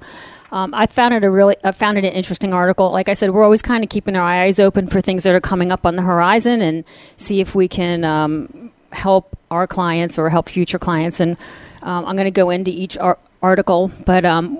um, 0.51 0.73
I 0.73 0.85
found 0.87 1.13
it 1.13 1.23
a 1.23 1.31
really 1.31 1.55
I 1.63 1.71
found 1.71 1.97
it 1.97 2.05
an 2.05 2.11
interesting 2.11 2.53
article. 2.53 2.91
Like 2.91 3.07
I 3.07 3.13
said, 3.13 3.31
we're 3.31 3.43
always 3.43 3.61
kind 3.61 3.83
of 3.83 3.89
keeping 3.89 4.15
our 4.15 4.23
eyes 4.23 4.59
open 4.59 4.87
for 4.87 4.99
things 4.99 5.23
that 5.23 5.33
are 5.33 5.41
coming 5.41 5.71
up 5.71 5.85
on 5.85 5.95
the 5.95 6.01
horizon 6.01 6.61
and 6.61 6.83
see 7.17 7.39
if 7.39 7.55
we 7.55 7.67
can 7.67 8.03
um, 8.03 8.71
help 8.91 9.37
our 9.49 9.67
clients 9.67 10.17
or 10.17 10.29
help 10.29 10.49
future 10.49 10.79
clients. 10.79 11.19
And 11.19 11.37
um, 11.81 12.05
I'm 12.05 12.15
going 12.15 12.25
to 12.25 12.31
go 12.31 12.49
into 12.49 12.71
each 12.71 12.97
ar- 12.97 13.19
article, 13.41 13.91
but 14.05 14.25
um, 14.25 14.59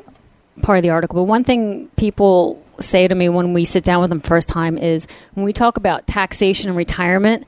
part 0.61 0.77
of 0.77 0.83
the 0.83 0.89
article. 0.89 1.15
But 1.15 1.23
one 1.23 1.43
thing 1.43 1.89
people 1.97 2.63
say 2.79 3.07
to 3.07 3.13
me 3.13 3.29
when 3.29 3.53
we 3.53 3.65
sit 3.65 3.83
down 3.83 4.01
with 4.01 4.09
them 4.09 4.19
first 4.19 4.47
time 4.47 4.77
is 4.77 5.07
when 5.33 5.45
we 5.45 5.53
talk 5.53 5.77
about 5.77 6.07
taxation 6.07 6.69
and 6.69 6.77
retirement, 6.77 7.45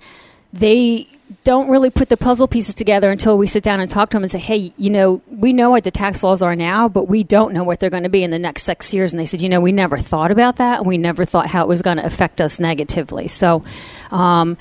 they 0.51 1.07
don't 1.43 1.69
really 1.69 1.89
put 1.89 2.09
the 2.09 2.17
puzzle 2.17 2.47
pieces 2.47 2.73
together 2.73 3.09
until 3.11 3.37
we 3.37 3.47
sit 3.47 3.63
down 3.63 3.79
and 3.79 3.89
talk 3.89 4.09
to 4.09 4.15
them 4.15 4.23
and 4.23 4.31
say, 4.31 4.39
hey, 4.39 4.73
you 4.77 4.89
know, 4.89 5.21
we 5.27 5.53
know 5.53 5.69
what 5.69 5.83
the 5.83 5.91
tax 5.91 6.23
laws 6.23 6.41
are 6.41 6.55
now, 6.55 6.87
but 6.87 7.07
we 7.07 7.23
don't 7.23 7.53
know 7.53 7.63
what 7.63 7.79
they're 7.79 7.89
going 7.89 8.03
to 8.03 8.09
be 8.09 8.23
in 8.23 8.31
the 8.31 8.39
next 8.39 8.63
six 8.63 8.93
years. 8.93 9.13
And 9.13 9.19
they 9.19 9.25
said, 9.25 9.41
you 9.41 9.49
know, 9.49 9.61
we 9.61 9.71
never 9.71 9.97
thought 9.97 10.31
about 10.31 10.57
that, 10.57 10.79
and 10.79 10.87
we 10.87 10.97
never 10.97 11.25
thought 11.25 11.47
how 11.47 11.63
it 11.63 11.67
was 11.67 11.81
going 11.81 11.97
to 11.97 12.05
affect 12.05 12.41
us 12.41 12.59
negatively. 12.59 13.27
So, 13.27 13.63
um, 14.11 14.57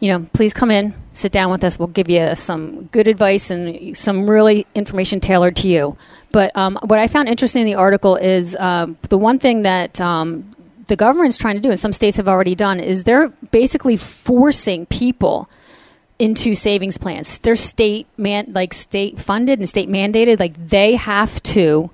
you 0.00 0.10
know, 0.10 0.26
please 0.32 0.54
come 0.54 0.70
in, 0.70 0.94
sit 1.12 1.32
down 1.32 1.50
with 1.50 1.64
us. 1.64 1.78
We'll 1.78 1.88
give 1.88 2.08
you 2.08 2.34
some 2.34 2.84
good 2.86 3.08
advice 3.08 3.50
and 3.50 3.96
some 3.96 4.28
really 4.30 4.66
information 4.74 5.18
tailored 5.20 5.56
to 5.56 5.68
you. 5.68 5.94
But 6.30 6.56
um, 6.56 6.78
what 6.84 6.98
I 6.98 7.08
found 7.08 7.28
interesting 7.28 7.62
in 7.62 7.66
the 7.66 7.74
article 7.74 8.16
is 8.16 8.54
um, 8.56 8.96
the 9.08 9.18
one 9.18 9.38
thing 9.38 9.62
that 9.62 10.00
um, 10.00 10.50
the 10.86 10.96
government 10.96 11.28
is 11.28 11.36
trying 11.36 11.56
to 11.56 11.60
do, 11.60 11.70
and 11.70 11.80
some 11.80 11.92
states 11.92 12.16
have 12.16 12.28
already 12.28 12.54
done, 12.54 12.80
is 12.80 13.04
they're 13.04 13.28
basically 13.50 13.96
forcing 13.96 14.86
people 14.86 15.48
into 16.18 16.54
savings 16.54 16.98
plans. 16.98 17.38
They're 17.38 17.56
state 17.56 18.06
man 18.16 18.52
like 18.52 18.74
state 18.74 19.18
funded 19.18 19.58
and 19.58 19.68
state 19.68 19.88
mandated. 19.88 20.40
Like 20.40 20.54
they 20.54 20.96
have 20.96 21.42
to 21.44 21.90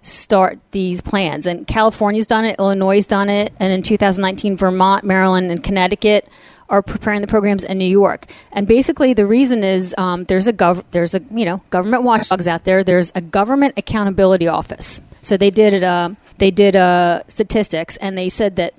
start 0.00 0.58
these 0.70 1.00
plans. 1.00 1.46
And 1.46 1.66
California's 1.66 2.26
done 2.26 2.44
it, 2.44 2.58
Illinois's 2.58 3.06
done 3.06 3.28
it, 3.28 3.52
and 3.58 3.72
in 3.72 3.82
2019, 3.82 4.56
Vermont, 4.56 5.04
Maryland, 5.04 5.50
and 5.50 5.62
Connecticut 5.62 6.28
are 6.68 6.82
preparing 6.82 7.20
the 7.20 7.26
programs 7.26 7.64
in 7.64 7.78
New 7.78 7.86
York. 7.88 8.26
And 8.52 8.66
basically, 8.66 9.14
the 9.14 9.26
reason 9.26 9.64
is 9.64 9.94
um, 9.96 10.24
there's 10.24 10.46
a 10.46 10.52
gov- 10.52 10.84
there's 10.90 11.14
a 11.14 11.22
you 11.30 11.44
know 11.44 11.62
government 11.70 12.02
watchdogs 12.02 12.46
out 12.46 12.64
there. 12.64 12.84
There's 12.84 13.12
a 13.14 13.20
government 13.20 13.74
accountability 13.76 14.48
office. 14.48 15.00
So 15.22 15.36
they 15.36 15.50
did 15.50 15.74
it. 15.74 15.82
Uh, 15.82 16.10
they 16.36 16.50
did 16.50 16.76
uh, 16.76 17.22
statistics, 17.28 17.96
and 17.98 18.16
they 18.16 18.28
said 18.28 18.56
that 18.56 18.74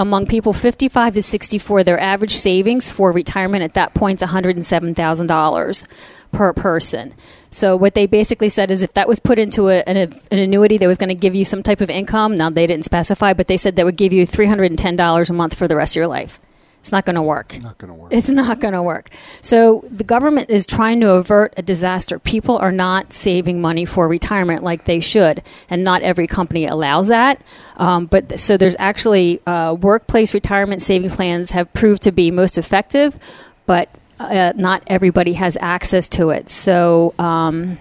among 0.00 0.26
people 0.26 0.54
55 0.54 1.14
to 1.14 1.22
64, 1.22 1.84
their 1.84 2.00
average 2.00 2.34
savings 2.34 2.90
for 2.90 3.12
retirement 3.12 3.62
at 3.62 3.74
that 3.74 3.92
point 3.92 4.22
is 4.22 4.28
$107,000 4.28 5.84
per 6.32 6.52
person. 6.54 7.12
So 7.50 7.76
what 7.76 7.94
they 7.94 8.06
basically 8.06 8.48
said 8.48 8.70
is 8.70 8.82
if 8.82 8.94
that 8.94 9.08
was 9.08 9.20
put 9.20 9.38
into 9.38 9.68
a, 9.68 9.82
an, 9.86 9.96
an, 9.96 10.38
annuity 10.38 10.78
that 10.78 10.86
was 10.86 10.96
going 10.96 11.10
to 11.10 11.14
give 11.14 11.34
you 11.34 11.44
some 11.44 11.62
type 11.62 11.82
of 11.82 11.90
income, 11.90 12.36
now 12.36 12.48
they 12.48 12.66
didn't 12.66 12.86
specify, 12.86 13.34
but 13.34 13.46
they 13.46 13.58
said 13.58 13.76
that 13.76 13.84
would 13.84 13.96
give 13.96 14.12
you 14.12 14.24
$310 14.26 15.30
a 15.30 15.32
month 15.32 15.54
for 15.54 15.68
the 15.68 15.76
rest 15.76 15.92
of 15.92 15.96
your 15.96 16.06
life. 16.06 16.40
It's 16.80 16.92
not 16.92 17.04
going 17.04 17.16
to 17.16 17.22
work. 17.22 17.60
Not 17.60 17.76
going 17.76 17.92
to 17.92 17.94
work. 17.94 18.12
It's 18.12 18.30
not 18.30 18.58
going 18.58 18.72
to 18.72 18.82
work. 18.82 19.10
So 19.42 19.84
the 19.90 20.02
government 20.02 20.48
is 20.48 20.64
trying 20.64 21.00
to 21.00 21.10
avert 21.10 21.52
a 21.58 21.62
disaster. 21.62 22.18
People 22.18 22.56
are 22.56 22.72
not 22.72 23.12
saving 23.12 23.60
money 23.60 23.84
for 23.84 24.08
retirement 24.08 24.62
like 24.62 24.86
they 24.86 24.98
should, 24.98 25.42
and 25.68 25.84
not 25.84 26.00
every 26.00 26.26
company 26.26 26.64
allows 26.66 27.08
that. 27.08 27.42
Um, 27.76 28.06
but 28.06 28.40
so 28.40 28.56
there's 28.56 28.76
actually 28.78 29.46
uh, 29.46 29.74
workplace 29.74 30.32
retirement 30.32 30.80
saving 30.80 31.10
plans 31.10 31.50
have 31.50 31.70
proved 31.74 32.02
to 32.04 32.12
be 32.12 32.30
most 32.30 32.56
effective, 32.56 33.18
but 33.66 33.90
uh, 34.18 34.54
not 34.56 34.82
everybody 34.86 35.34
has 35.34 35.56
access 35.60 36.08
to 36.10 36.30
it. 36.30 36.48
So. 36.48 37.14
Um, 37.18 37.78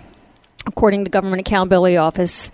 according 0.66 1.04
to 1.04 1.10
Government 1.10 1.40
Accountability 1.40 1.98
Office, 1.98 2.52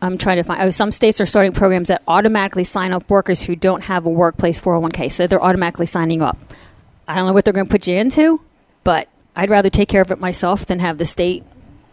I'm 0.00 0.18
trying 0.18 0.36
to 0.36 0.42
find. 0.42 0.62
Oh, 0.62 0.70
some 0.70 0.92
states 0.92 1.20
are 1.20 1.26
starting 1.26 1.52
programs 1.52 1.88
that 1.88 2.02
automatically 2.06 2.64
sign 2.64 2.92
up 2.92 3.10
workers 3.10 3.42
who 3.42 3.56
don't 3.56 3.82
have 3.82 4.06
a 4.06 4.10
workplace 4.10 4.58
401k. 4.60 5.10
So 5.10 5.26
they're 5.26 5.42
automatically 5.42 5.86
signing 5.86 6.22
up. 6.22 6.38
I 7.06 7.14
don't 7.16 7.26
know 7.26 7.32
what 7.32 7.44
they're 7.44 7.54
going 7.54 7.66
to 7.66 7.70
put 7.70 7.86
you 7.86 7.96
into, 7.96 8.40
but 8.84 9.08
I'd 9.34 9.50
rather 9.50 9.70
take 9.70 9.88
care 9.88 10.02
of 10.02 10.10
it 10.10 10.20
myself 10.20 10.66
than 10.66 10.78
have 10.78 10.98
the 10.98 11.06
state 11.06 11.44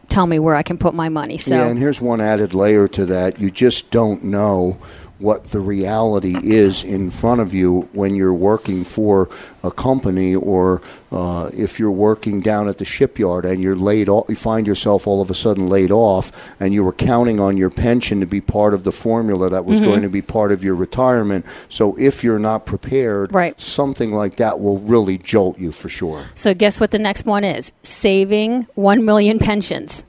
tell 0.07 0.27
me 0.27 0.39
where 0.39 0.55
I 0.55 0.63
can 0.63 0.77
put 0.77 0.93
my 0.93 1.09
money. 1.09 1.37
So 1.37 1.55
yeah, 1.55 1.67
and 1.67 1.79
here's 1.79 1.99
one 2.01 2.21
added 2.21 2.53
layer 2.53 2.87
to 2.89 3.05
that: 3.07 3.39
you 3.39 3.49
just 3.49 3.91
don't 3.91 4.23
know 4.23 4.77
what 5.19 5.45
the 5.45 5.59
reality 5.59 6.35
is 6.43 6.83
in 6.83 7.09
front 7.09 7.39
of 7.39 7.53
you 7.53 7.87
when 7.93 8.15
you're 8.15 8.33
working 8.33 8.83
for 8.83 9.29
a 9.63 9.71
company 9.71 10.35
or 10.35 10.81
uh, 11.11 11.49
if 11.53 11.79
you're 11.79 11.91
working 11.91 12.41
down 12.41 12.67
at 12.67 12.77
the 12.77 12.85
shipyard 12.85 13.45
and 13.45 13.63
you're 13.63 13.75
laid 13.75 14.09
off, 14.09 14.25
you 14.27 14.35
find 14.35 14.67
yourself 14.67 15.07
all 15.07 15.21
of 15.21 15.29
a 15.29 15.33
sudden 15.33 15.69
laid 15.69 15.89
off 15.89 16.31
and 16.59 16.73
you 16.73 16.83
were 16.83 16.91
counting 16.91 17.39
on 17.39 17.55
your 17.55 17.69
pension 17.69 18.19
to 18.19 18.25
be 18.25 18.41
part 18.41 18.73
of 18.73 18.83
the 18.83 18.91
formula 18.91 19.49
that 19.49 19.63
was 19.63 19.79
mm-hmm. 19.79 19.89
going 19.89 20.01
to 20.01 20.09
be 20.09 20.21
part 20.21 20.51
of 20.51 20.63
your 20.63 20.75
retirement. 20.75 21.45
So 21.69 21.97
if 21.97 22.23
you're 22.23 22.39
not 22.39 22.65
prepared, 22.65 23.33
right. 23.33 23.59
something 23.59 24.11
like 24.11 24.35
that 24.35 24.59
will 24.59 24.79
really 24.79 25.17
jolt 25.17 25.57
you 25.57 25.71
for 25.71 25.87
sure. 25.87 26.25
So 26.35 26.53
guess 26.53 26.79
what 26.79 26.91
the 26.91 26.99
next 26.99 27.25
one 27.25 27.45
is? 27.45 27.71
Saving 27.81 28.67
1 28.75 29.05
million 29.05 29.39
pensions. 29.39 30.03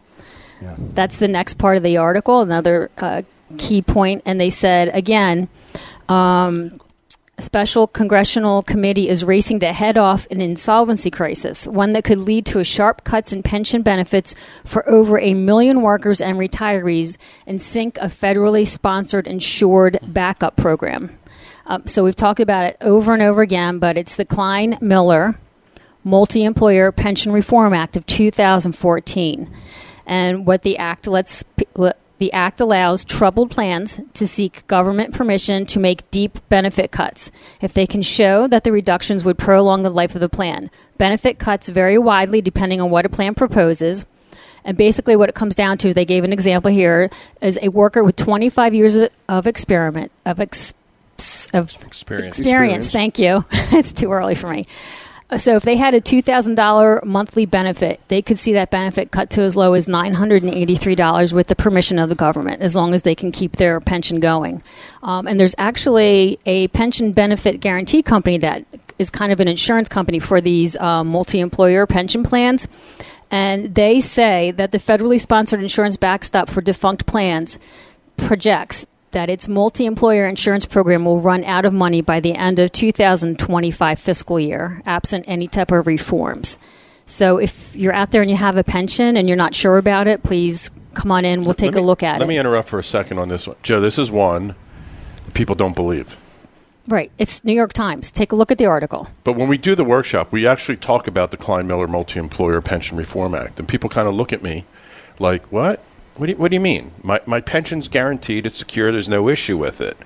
Yeah. 0.60 0.74
That's 0.78 1.18
the 1.18 1.28
next 1.28 1.54
part 1.58 1.76
of 1.76 1.82
the 1.82 1.98
article. 1.98 2.40
Another 2.40 2.90
uh, 2.98 3.22
key 3.56 3.82
point, 3.82 4.22
and 4.24 4.40
they 4.40 4.50
said 4.50 4.88
again. 4.94 5.48
Um, 6.08 6.80
special 7.38 7.86
congressional 7.86 8.62
committee 8.62 9.08
is 9.08 9.22
racing 9.22 9.60
to 9.60 9.72
head 9.72 9.98
off 9.98 10.26
an 10.30 10.40
insolvency 10.40 11.10
crisis, 11.10 11.66
one 11.66 11.90
that 11.90 12.04
could 12.04 12.18
lead 12.18 12.46
to 12.46 12.64
sharp 12.64 13.04
cuts 13.04 13.32
in 13.32 13.42
pension 13.42 13.82
benefits 13.82 14.34
for 14.64 14.88
over 14.88 15.18
a 15.18 15.34
million 15.34 15.82
workers 15.82 16.20
and 16.20 16.38
retirees 16.38 17.18
and 17.46 17.60
sink 17.60 17.98
a 17.98 18.06
federally 18.06 18.66
sponsored 18.66 19.26
insured 19.26 19.98
backup 20.02 20.56
program. 20.56 21.18
Um, 21.66 21.86
so 21.86 22.04
we've 22.04 22.16
talked 22.16 22.40
about 22.40 22.64
it 22.64 22.76
over 22.80 23.12
and 23.12 23.22
over 23.22 23.42
again, 23.42 23.78
but 23.78 23.98
it's 23.98 24.16
the 24.16 24.24
Kline 24.24 24.78
Miller 24.80 25.38
Multi 26.04 26.44
Employer 26.44 26.92
Pension 26.92 27.32
Reform 27.32 27.74
Act 27.74 27.96
of 27.96 28.06
2014. 28.06 29.50
And 30.06 30.46
what 30.46 30.62
the 30.62 30.78
act 30.78 31.08
lets 31.08 31.44
the 32.18 32.32
Act 32.32 32.60
allows 32.60 33.04
troubled 33.04 33.50
plans 33.50 34.00
to 34.14 34.26
seek 34.26 34.66
government 34.66 35.14
permission 35.14 35.66
to 35.66 35.78
make 35.78 36.10
deep 36.10 36.38
benefit 36.48 36.90
cuts 36.90 37.30
if 37.60 37.72
they 37.72 37.86
can 37.86 38.02
show 38.02 38.46
that 38.48 38.64
the 38.64 38.72
reductions 38.72 39.24
would 39.24 39.38
prolong 39.38 39.82
the 39.82 39.90
life 39.90 40.14
of 40.14 40.20
the 40.20 40.28
plan. 40.28 40.70
Benefit 40.98 41.38
cuts 41.38 41.68
vary 41.68 41.98
widely 41.98 42.40
depending 42.40 42.80
on 42.80 42.90
what 42.90 43.06
a 43.06 43.08
plan 43.08 43.34
proposes. 43.34 44.06
And 44.64 44.76
basically, 44.76 45.14
what 45.14 45.28
it 45.28 45.34
comes 45.34 45.54
down 45.54 45.78
to, 45.78 45.94
they 45.94 46.04
gave 46.04 46.24
an 46.24 46.32
example 46.32 46.72
here, 46.72 47.08
is 47.40 47.58
a 47.62 47.68
worker 47.68 48.02
with 48.02 48.16
25 48.16 48.74
years 48.74 49.08
of 49.28 49.46
experiment 49.46 50.10
of, 50.24 50.40
ex, 50.40 50.74
of 51.54 51.70
experience. 51.86 52.40
experience. 52.40 52.90
Thank 52.90 53.20
you. 53.20 53.44
it's 53.52 53.92
too 53.92 54.10
early 54.10 54.34
for 54.34 54.50
me 54.50 54.66
So 55.36 55.56
if 55.56 55.64
they 55.64 55.76
had 55.76 55.92
a 55.92 56.00
two 56.00 56.22
thousand 56.22 56.54
dollar 56.54 57.00
monthly 57.04 57.46
benefit, 57.46 58.00
they 58.06 58.22
could 58.22 58.38
see 58.38 58.52
that 58.52 58.70
benefit 58.70 59.10
cut 59.10 59.28
to 59.30 59.42
as 59.42 59.56
low 59.56 59.74
as 59.74 59.88
nine 59.88 60.14
hundred 60.14 60.44
and 60.44 60.54
eighty 60.54 60.76
three 60.76 60.94
dollars 60.94 61.34
with 61.34 61.48
the 61.48 61.56
permission 61.56 61.98
of 61.98 62.08
the 62.08 62.14
government, 62.14 62.62
as 62.62 62.76
long 62.76 62.94
as 62.94 63.02
they 63.02 63.16
can 63.16 63.32
keep 63.32 63.56
their 63.56 63.80
pension 63.80 64.20
going. 64.20 64.62
Um, 65.02 65.26
and 65.26 65.40
there's 65.40 65.54
actually 65.58 66.38
a 66.46 66.68
pension 66.68 67.10
benefit 67.10 67.60
guarantee 67.60 68.02
company 68.02 68.38
that 68.38 68.64
is 69.00 69.10
kind 69.10 69.32
of 69.32 69.40
an 69.40 69.48
insurance 69.48 69.88
company 69.88 70.20
for 70.20 70.40
these 70.40 70.76
um, 70.78 71.08
multi 71.08 71.40
employer 71.40 71.86
pension 71.86 72.22
plans. 72.22 72.68
And 73.28 73.74
they 73.74 73.98
say 73.98 74.52
that 74.52 74.70
the 74.70 74.78
federally 74.78 75.20
sponsored 75.20 75.60
insurance 75.60 75.96
backstop 75.96 76.48
for 76.48 76.60
defunct 76.60 77.06
plans 77.06 77.58
projects 78.16 78.86
that 79.16 79.30
its 79.30 79.48
multi-employer 79.48 80.26
insurance 80.26 80.66
program 80.66 81.06
will 81.06 81.18
run 81.18 81.42
out 81.44 81.64
of 81.64 81.72
money 81.72 82.02
by 82.02 82.20
the 82.20 82.34
end 82.34 82.58
of 82.58 82.70
2025 82.70 83.98
fiscal 83.98 84.38
year, 84.38 84.82
absent 84.84 85.24
any 85.26 85.48
type 85.48 85.72
of 85.72 85.86
reforms. 85.86 86.58
So 87.06 87.38
if 87.38 87.74
you're 87.74 87.94
out 87.94 88.10
there 88.10 88.20
and 88.20 88.30
you 88.30 88.36
have 88.36 88.58
a 88.58 88.62
pension 88.62 89.16
and 89.16 89.26
you're 89.26 89.38
not 89.38 89.54
sure 89.54 89.78
about 89.78 90.06
it, 90.06 90.22
please 90.22 90.70
come 90.92 91.10
on 91.10 91.24
in. 91.24 91.44
We'll 91.44 91.54
take 91.54 91.72
Let 91.72 91.80
a 91.80 91.86
look 91.86 92.02
at 92.02 92.12
Let 92.12 92.16
it. 92.16 92.20
Let 92.24 92.28
me 92.28 92.38
interrupt 92.38 92.68
for 92.68 92.78
a 92.78 92.84
second 92.84 93.18
on 93.18 93.30
this 93.30 93.46
one. 93.46 93.56
Joe, 93.62 93.80
this 93.80 93.98
is 93.98 94.10
one 94.10 94.54
people 95.32 95.54
don't 95.54 95.74
believe. 95.74 96.18
right. 96.86 97.10
It's 97.16 97.42
New 97.42 97.54
York 97.54 97.72
Times. 97.72 98.10
Take 98.10 98.32
a 98.32 98.36
look 98.36 98.52
at 98.52 98.58
the 98.58 98.66
article. 98.66 99.08
But 99.24 99.32
when 99.32 99.48
we 99.48 99.56
do 99.56 99.74
the 99.74 99.82
workshop, 99.84 100.30
we 100.30 100.46
actually 100.46 100.76
talk 100.76 101.06
about 101.06 101.30
the 101.30 101.38
Kline 101.38 101.66
Miller 101.66 101.86
Multi 101.86 102.20
Employer 102.20 102.60
Pension 102.60 102.98
Reform 102.98 103.34
Act. 103.34 103.58
And 103.58 103.66
people 103.66 103.88
kind 103.88 104.08
of 104.08 104.14
look 104.14 104.34
at 104.34 104.42
me 104.42 104.66
like, 105.18 105.50
what? 105.50 105.82
What 106.16 106.26
do 106.26 106.32
you, 106.32 106.38
what 106.38 106.50
do 106.50 106.54
you 106.54 106.60
mean? 106.60 106.92
My, 107.02 107.20
my 107.26 107.40
pension's 107.40 107.88
guaranteed, 107.88 108.46
it's 108.46 108.56
secure, 108.56 108.90
there's 108.90 109.08
no 109.08 109.28
issue 109.28 109.58
with 109.58 109.80
it. 109.80 109.96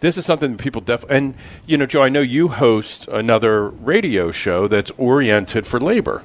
This 0.00 0.16
is 0.16 0.24
something 0.24 0.52
that 0.52 0.62
people 0.62 0.80
definitely, 0.80 1.16
and 1.16 1.34
you 1.66 1.76
know, 1.76 1.86
Joe, 1.86 2.02
I 2.02 2.08
know 2.08 2.20
you 2.20 2.48
host 2.48 3.08
another 3.08 3.68
radio 3.68 4.30
show 4.30 4.68
that's 4.68 4.92
oriented 4.92 5.66
for 5.66 5.80
labor. 5.80 6.22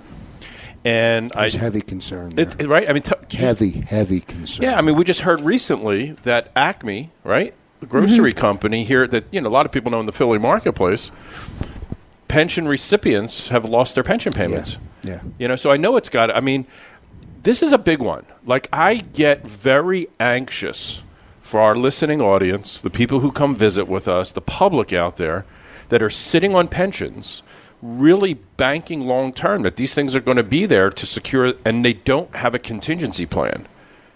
And 0.85 1.31
I, 1.33 1.41
There's 1.41 1.55
heavy 1.55 1.81
concern 1.81 2.35
there. 2.35 2.47
it, 2.59 2.67
right? 2.67 2.89
I 2.89 2.93
mean, 2.93 3.03
t- 3.03 3.37
heavy, 3.37 3.71
heavy 3.71 4.19
concern. 4.19 4.63
yeah, 4.63 4.77
I 4.77 4.81
mean, 4.81 4.95
we 4.95 5.05
just 5.05 5.21
heard 5.21 5.39
recently 5.39 6.11
that 6.23 6.51
Acme, 6.55 7.09
right, 7.23 7.53
the 7.79 7.85
grocery 7.85 8.31
mm-hmm. 8.31 8.39
company 8.39 8.83
here 8.83 9.07
that 9.07 9.23
you 9.31 9.39
know 9.39 9.47
a 9.47 9.49
lot 9.49 9.65
of 9.65 9.71
people 9.71 9.91
know 9.91 10.01
in 10.01 10.05
the 10.05 10.11
Philly 10.11 10.39
marketplace, 10.39 11.09
pension 12.27 12.67
recipients 12.67 13.47
have 13.47 13.69
lost 13.69 13.95
their 13.95 14.03
pension 14.03 14.33
payments. 14.33 14.77
yeah. 15.03 15.21
You 15.37 15.47
know, 15.47 15.55
so 15.55 15.71
I 15.71 15.77
know 15.77 15.95
it's 15.95 16.09
got. 16.09 16.35
I 16.35 16.41
mean, 16.41 16.65
this 17.43 17.61
is 17.61 17.71
a 17.71 17.77
big 17.77 17.99
one. 17.99 18.25
Like 18.45 18.67
I 18.73 18.95
get 18.95 19.47
very 19.47 20.07
anxious 20.19 21.01
for 21.41 21.61
our 21.61 21.75
listening 21.75 22.21
audience, 22.21 22.81
the 22.81 22.89
people 22.89 23.19
who 23.19 23.31
come 23.31 23.55
visit 23.55 23.87
with 23.87 24.07
us, 24.07 24.31
the 24.31 24.41
public 24.41 24.91
out 24.91 25.17
there 25.17 25.45
that 25.89 26.01
are 26.01 26.09
sitting 26.09 26.55
on 26.55 26.67
pensions, 26.67 27.43
really 27.81 28.33
banking 28.33 29.01
long 29.01 29.31
term 29.31 29.61
that 29.61 29.75
these 29.75 29.93
things 29.93 30.15
are 30.15 30.19
going 30.19 30.37
to 30.37 30.43
be 30.43 30.65
there 30.65 30.89
to 30.89 31.05
secure, 31.05 31.53
and 31.63 31.85
they 31.85 31.93
don't 31.93 32.35
have 32.35 32.55
a 32.55 32.59
contingency 32.59 33.25
plan. 33.25 33.67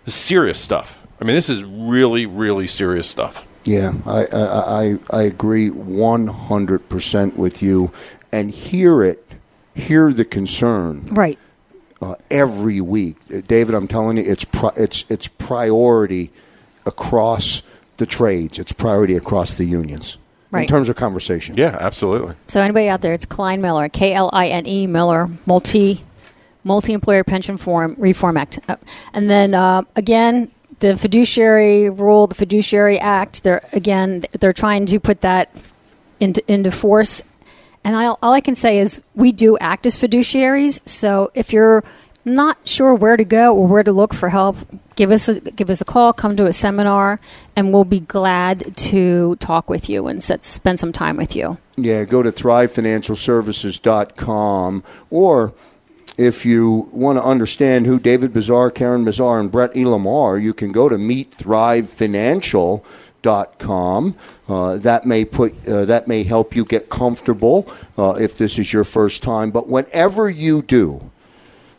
This 0.06 0.16
is 0.16 0.22
serious 0.22 0.60
stuff. 0.60 1.06
I 1.22 1.26
mean, 1.26 1.36
this 1.36 1.50
is 1.50 1.64
really, 1.64 2.26
really 2.26 2.68
serious 2.68 3.10
stuff. 3.10 3.48
Yeah, 3.66 3.94
I, 4.06 4.26
I, 4.26 4.82
I, 4.84 5.00
I 5.12 5.22
agree 5.24 5.70
100% 5.70 7.36
with 7.36 7.62
you. 7.62 7.92
And 8.32 8.52
hear 8.52 9.04
it, 9.04 9.28
hear 9.76 10.12
the 10.12 10.26
concern 10.26 11.06
Right. 11.12 11.38
Uh, 12.02 12.14
every 12.30 12.80
week. 12.80 13.16
Uh, 13.34 13.42
David, 13.48 13.74
I'm 13.74 13.88
telling 13.88 14.18
you, 14.18 14.24
it's, 14.24 14.46
pri- 14.46 14.74
it's, 14.76 15.04
it's 15.10 15.28
priority 15.28 16.32
across 16.86 17.64
the 17.98 18.06
trades, 18.06 18.60
it's 18.60 18.72
priority 18.72 19.16
across 19.16 19.56
the 19.58 19.66
unions 19.66 20.18
Right. 20.52 20.62
in 20.62 20.68
terms 20.68 20.88
of 20.90 20.96
conversation. 20.96 21.58
Yeah, 21.58 21.76
absolutely. 21.80 22.36
So 22.48 22.62
anybody 22.62 22.88
out 22.88 23.02
there, 23.02 23.14
it's 23.14 23.26
Kline 23.26 23.60
Miller, 23.62 23.90
K 23.90 24.14
L 24.14 24.30
I 24.32 24.48
N 24.48 24.66
E 24.68 24.88
Miller, 24.88 25.28
multi 25.46 26.02
multi 26.64 26.94
employer 26.94 27.24
pension 27.24 27.58
form 27.58 27.96
reform 27.98 28.38
act, 28.38 28.60
Uh, 28.70 28.76
and 29.14 29.30
then 29.30 29.54
uh, 29.54 29.82
again 29.96 30.50
the 30.80 30.96
fiduciary 30.96 31.90
rule, 31.90 32.28
the 32.28 32.36
fiduciary 32.36 32.98
act. 33.00 33.44
They're 33.44 33.62
again 33.74 34.24
they're 34.40 34.54
trying 34.54 34.86
to 34.86 35.00
put 35.00 35.22
that 35.22 35.50
into 36.22 36.42
into 36.48 36.72
force. 36.72 37.24
And 37.88 37.96
I, 37.96 38.08
all 38.08 38.34
I 38.34 38.42
can 38.42 38.54
say 38.54 38.78
is 38.80 39.02
we 39.16 39.32
do 39.32 39.58
act 39.60 39.86
as 39.86 39.96
fiduciaries. 39.96 40.86
So 40.86 41.32
if 41.34 41.54
you're 41.54 41.86
not 42.26 42.68
sure 42.68 42.94
where 42.94 43.16
to 43.16 43.24
go 43.24 43.56
or 43.56 43.66
where 43.66 43.84
to 43.84 43.94
look 43.94 44.14
for 44.14 44.28
help, 44.28 44.58
give 44.98 45.10
us 45.10 45.30
a, 45.30 45.40
give 45.40 45.70
us 45.70 45.80
a 45.80 45.86
call, 45.86 46.12
come 46.12 46.36
to 46.36 46.48
a 46.48 46.52
seminar, 46.52 47.18
and 47.56 47.72
we'll 47.72 47.86
be 47.86 48.02
glad 48.02 48.76
to 48.76 49.38
talk 49.38 49.70
with 49.70 49.88
you 49.88 50.08
and 50.08 50.22
set, 50.22 50.44
spend 50.44 50.82
some 50.82 50.92
time 50.92 51.16
with 51.16 51.34
you. 51.34 51.58
Yeah, 51.78 52.04
go 52.04 52.22
to 52.22 52.30
thrivefinancialservices.com 52.30 54.84
or 55.10 55.54
if 56.18 56.46
you 56.46 56.90
want 56.92 57.20
to 57.20 57.24
understand 57.24 57.86
who 57.86 58.00
David 58.00 58.34
Bazaar, 58.34 58.70
Karen 58.70 59.06
Bazaar, 59.06 59.40
and 59.40 59.50
Brett 59.50 59.78
Elam 59.78 60.06
are, 60.08 60.38
you 60.38 60.54
can 60.54 60.74
go 60.74 60.90
to 60.90 60.98
meet 60.98 61.32
meetthrivefinancial.com. 61.38 62.82
Uh, 63.24 64.78
that 64.78 65.06
may 65.06 65.26
put 65.26 65.54
uh, 65.68 65.86
that 65.86 66.08
may 66.08 66.24
help 66.24 66.56
you 66.56 66.64
get 66.64 66.90
comfortable 66.90 67.70
uh, 67.98 68.12
if 68.20 68.38
this 68.38 68.58
is 68.58 68.72
your 68.72 68.84
first 68.84 69.22
time. 69.22 69.52
But 69.52 69.68
whenever 69.68 70.30
you 70.30 70.62
do, 70.62 71.12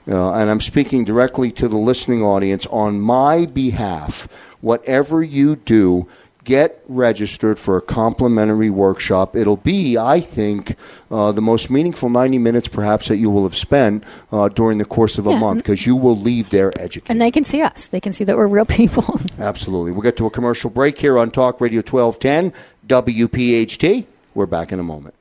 uh, 0.07 0.33
and 0.33 0.51
I'm 0.51 0.61
speaking 0.61 1.05
directly 1.05 1.51
to 1.53 1.69
the 1.69 1.77
listening 1.77 2.23
audience 2.23 2.67
on 2.67 3.01
my 3.01 3.47
behalf. 3.47 4.29
Whatever 4.61 5.23
you 5.23 5.57
do, 5.57 6.09
get 6.49 6.83
registered 6.89 7.59
for 7.59 7.77
a 7.77 7.83
complimentary 7.83 8.71
workshop. 8.71 9.37
It'll 9.37 9.59
be, 9.59 9.99
I 9.99 10.19
think, 10.19 10.77
uh, 11.11 11.31
the 11.33 11.43
most 11.43 11.69
meaningful 11.71 12.09
90 12.09 12.39
minutes 12.39 12.69
perhaps 12.69 13.09
that 13.09 13.19
you 13.19 13.29
will 13.29 13.43
have 13.43 13.55
spent 13.55 14.03
uh, 14.33 14.49
during 14.49 14.79
the 14.79 14.87
course 14.87 15.19
of 15.19 15.27
a 15.27 15.31
Yeah. 15.33 15.39
month 15.41 15.59
because 15.59 15.87
you 15.87 15.95
will 15.95 16.17
leave 16.17 16.49
there 16.49 16.73
educated. 16.81 17.11
And 17.11 17.21
they 17.21 17.31
can 17.31 17.45
see 17.45 17.61
us. 17.61 17.89
They 17.89 18.01
can 18.01 18.13
see 18.15 18.25
that 18.25 18.35
we're 18.39 18.47
real 18.47 18.65
people. 18.65 19.21
Absolutely. 19.39 19.93
We'll 19.93 20.01
get 20.11 20.17
to 20.17 20.27
a 20.27 20.31
commercial 20.31 20.71
break 20.71 20.97
here 20.97 21.19
on 21.19 21.31
Talk 21.31 21.61
Radio 21.61 21.83
1210 21.83 22.55
WPHT. 22.87 24.07
We're 24.35 24.47
back 24.47 24.73
in 24.73 24.81
a 24.81 24.83
moment. 24.83 25.15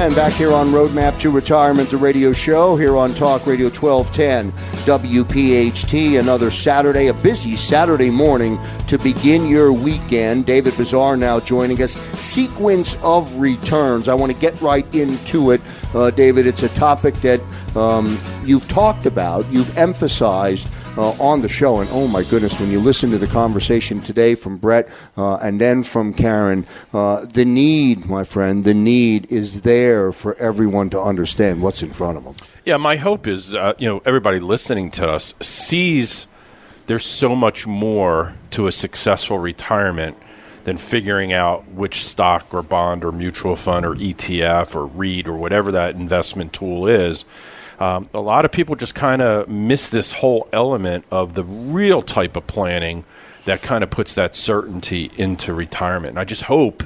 And 0.00 0.16
back 0.16 0.32
here 0.32 0.54
on 0.54 0.68
Roadmap 0.68 1.18
to 1.18 1.30
Retirement, 1.30 1.90
the 1.90 1.98
radio 1.98 2.32
show 2.32 2.74
here 2.74 2.96
on 2.96 3.10
Talk 3.10 3.46
Radio 3.46 3.68
1210 3.68 4.50
WPHT. 4.86 6.18
Another 6.18 6.50
Saturday, 6.50 7.08
a 7.08 7.12
busy 7.12 7.54
Saturday 7.54 8.08
morning 8.08 8.58
to 8.88 8.96
begin 8.96 9.46
your 9.46 9.74
weekend. 9.74 10.46
David 10.46 10.74
Bazaar 10.78 11.18
now 11.18 11.38
joining 11.38 11.82
us. 11.82 11.96
Sequence 12.18 12.96
of 13.02 13.38
returns. 13.38 14.08
I 14.08 14.14
want 14.14 14.32
to 14.32 14.38
get 14.38 14.58
right 14.62 14.86
into 14.94 15.50
it, 15.50 15.60
uh, 15.94 16.08
David. 16.08 16.46
It's 16.46 16.62
a 16.62 16.70
topic 16.70 17.14
that 17.16 17.42
um, 17.76 18.18
you've 18.42 18.68
talked 18.68 19.04
about, 19.04 19.44
you've 19.52 19.76
emphasized 19.76 20.66
uh, 20.96 21.10
on 21.12 21.40
the 21.40 21.48
show. 21.48 21.80
And 21.80 21.88
oh 21.92 22.08
my 22.08 22.22
goodness, 22.24 22.58
when 22.60 22.70
you 22.70 22.80
listen 22.80 23.10
to 23.10 23.18
the 23.18 23.26
conversation 23.26 24.00
today 24.00 24.34
from 24.34 24.56
Brett 24.56 24.88
uh, 25.16 25.36
and 25.36 25.60
then 25.60 25.82
from 25.82 26.12
Karen, 26.12 26.66
uh, 26.92 27.26
the 27.26 27.44
need, 27.44 28.06
my 28.06 28.24
friend, 28.24 28.64
the 28.64 28.74
need 28.74 29.30
is 29.30 29.62
there 29.62 30.12
for 30.12 30.36
everyone 30.36 30.90
to 30.90 31.00
understand 31.00 31.62
what's 31.62 31.82
in 31.82 31.90
front 31.90 32.18
of 32.18 32.24
them. 32.24 32.34
Yeah, 32.64 32.76
my 32.76 32.96
hope 32.96 33.26
is, 33.26 33.54
uh, 33.54 33.74
you 33.78 33.88
know, 33.88 34.02
everybody 34.04 34.38
listening 34.38 34.90
to 34.92 35.08
us 35.08 35.34
sees 35.40 36.26
there's 36.86 37.06
so 37.06 37.36
much 37.36 37.66
more 37.66 38.34
to 38.50 38.66
a 38.66 38.72
successful 38.72 39.38
retirement 39.38 40.16
than 40.64 40.76
figuring 40.76 41.32
out 41.32 41.66
which 41.68 42.04
stock 42.04 42.52
or 42.52 42.62
bond 42.62 43.04
or 43.04 43.12
mutual 43.12 43.56
fund 43.56 43.86
or 43.86 43.94
ETF 43.94 44.74
or 44.74 44.86
REIT 44.86 45.26
or 45.26 45.34
whatever 45.34 45.72
that 45.72 45.94
investment 45.94 46.52
tool 46.52 46.86
is. 46.86 47.24
Um, 47.80 48.08
a 48.12 48.20
lot 48.20 48.44
of 48.44 48.52
people 48.52 48.76
just 48.76 48.94
kind 48.94 49.22
of 49.22 49.48
miss 49.48 49.88
this 49.88 50.12
whole 50.12 50.48
element 50.52 51.04
of 51.10 51.34
the 51.34 51.44
real 51.44 52.02
type 52.02 52.36
of 52.36 52.46
planning 52.46 53.04
that 53.46 53.62
kind 53.62 53.82
of 53.82 53.90
puts 53.90 54.14
that 54.14 54.36
certainty 54.36 55.10
into 55.16 55.54
retirement. 55.54 56.10
And 56.10 56.18
I 56.18 56.24
just 56.24 56.42
hope 56.42 56.84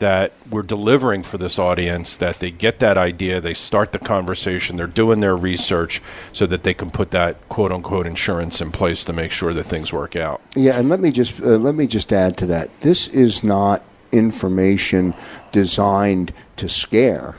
that 0.00 0.32
we're 0.50 0.62
delivering 0.62 1.22
for 1.22 1.36
this 1.36 1.58
audience 1.58 2.16
that 2.16 2.38
they 2.38 2.50
get 2.50 2.78
that 2.78 2.96
idea, 2.96 3.38
they 3.38 3.52
start 3.52 3.92
the 3.92 3.98
conversation, 3.98 4.76
they're 4.76 4.86
doing 4.86 5.20
their 5.20 5.36
research 5.36 6.00
so 6.32 6.46
that 6.46 6.62
they 6.62 6.72
can 6.72 6.90
put 6.90 7.10
that 7.10 7.36
quote 7.50 7.70
unquote 7.70 8.06
insurance 8.06 8.62
in 8.62 8.72
place 8.72 9.04
to 9.04 9.12
make 9.12 9.30
sure 9.30 9.52
that 9.52 9.64
things 9.64 9.92
work 9.92 10.16
out. 10.16 10.40
Yeah, 10.56 10.78
and 10.78 10.88
let 10.88 11.00
me 11.00 11.12
just 11.12 11.38
uh, 11.40 11.58
let 11.58 11.74
me 11.74 11.86
just 11.86 12.14
add 12.14 12.38
to 12.38 12.46
that. 12.46 12.80
This 12.80 13.08
is 13.08 13.44
not 13.44 13.82
information 14.10 15.12
designed 15.52 16.32
to 16.56 16.68
scare. 16.68 17.36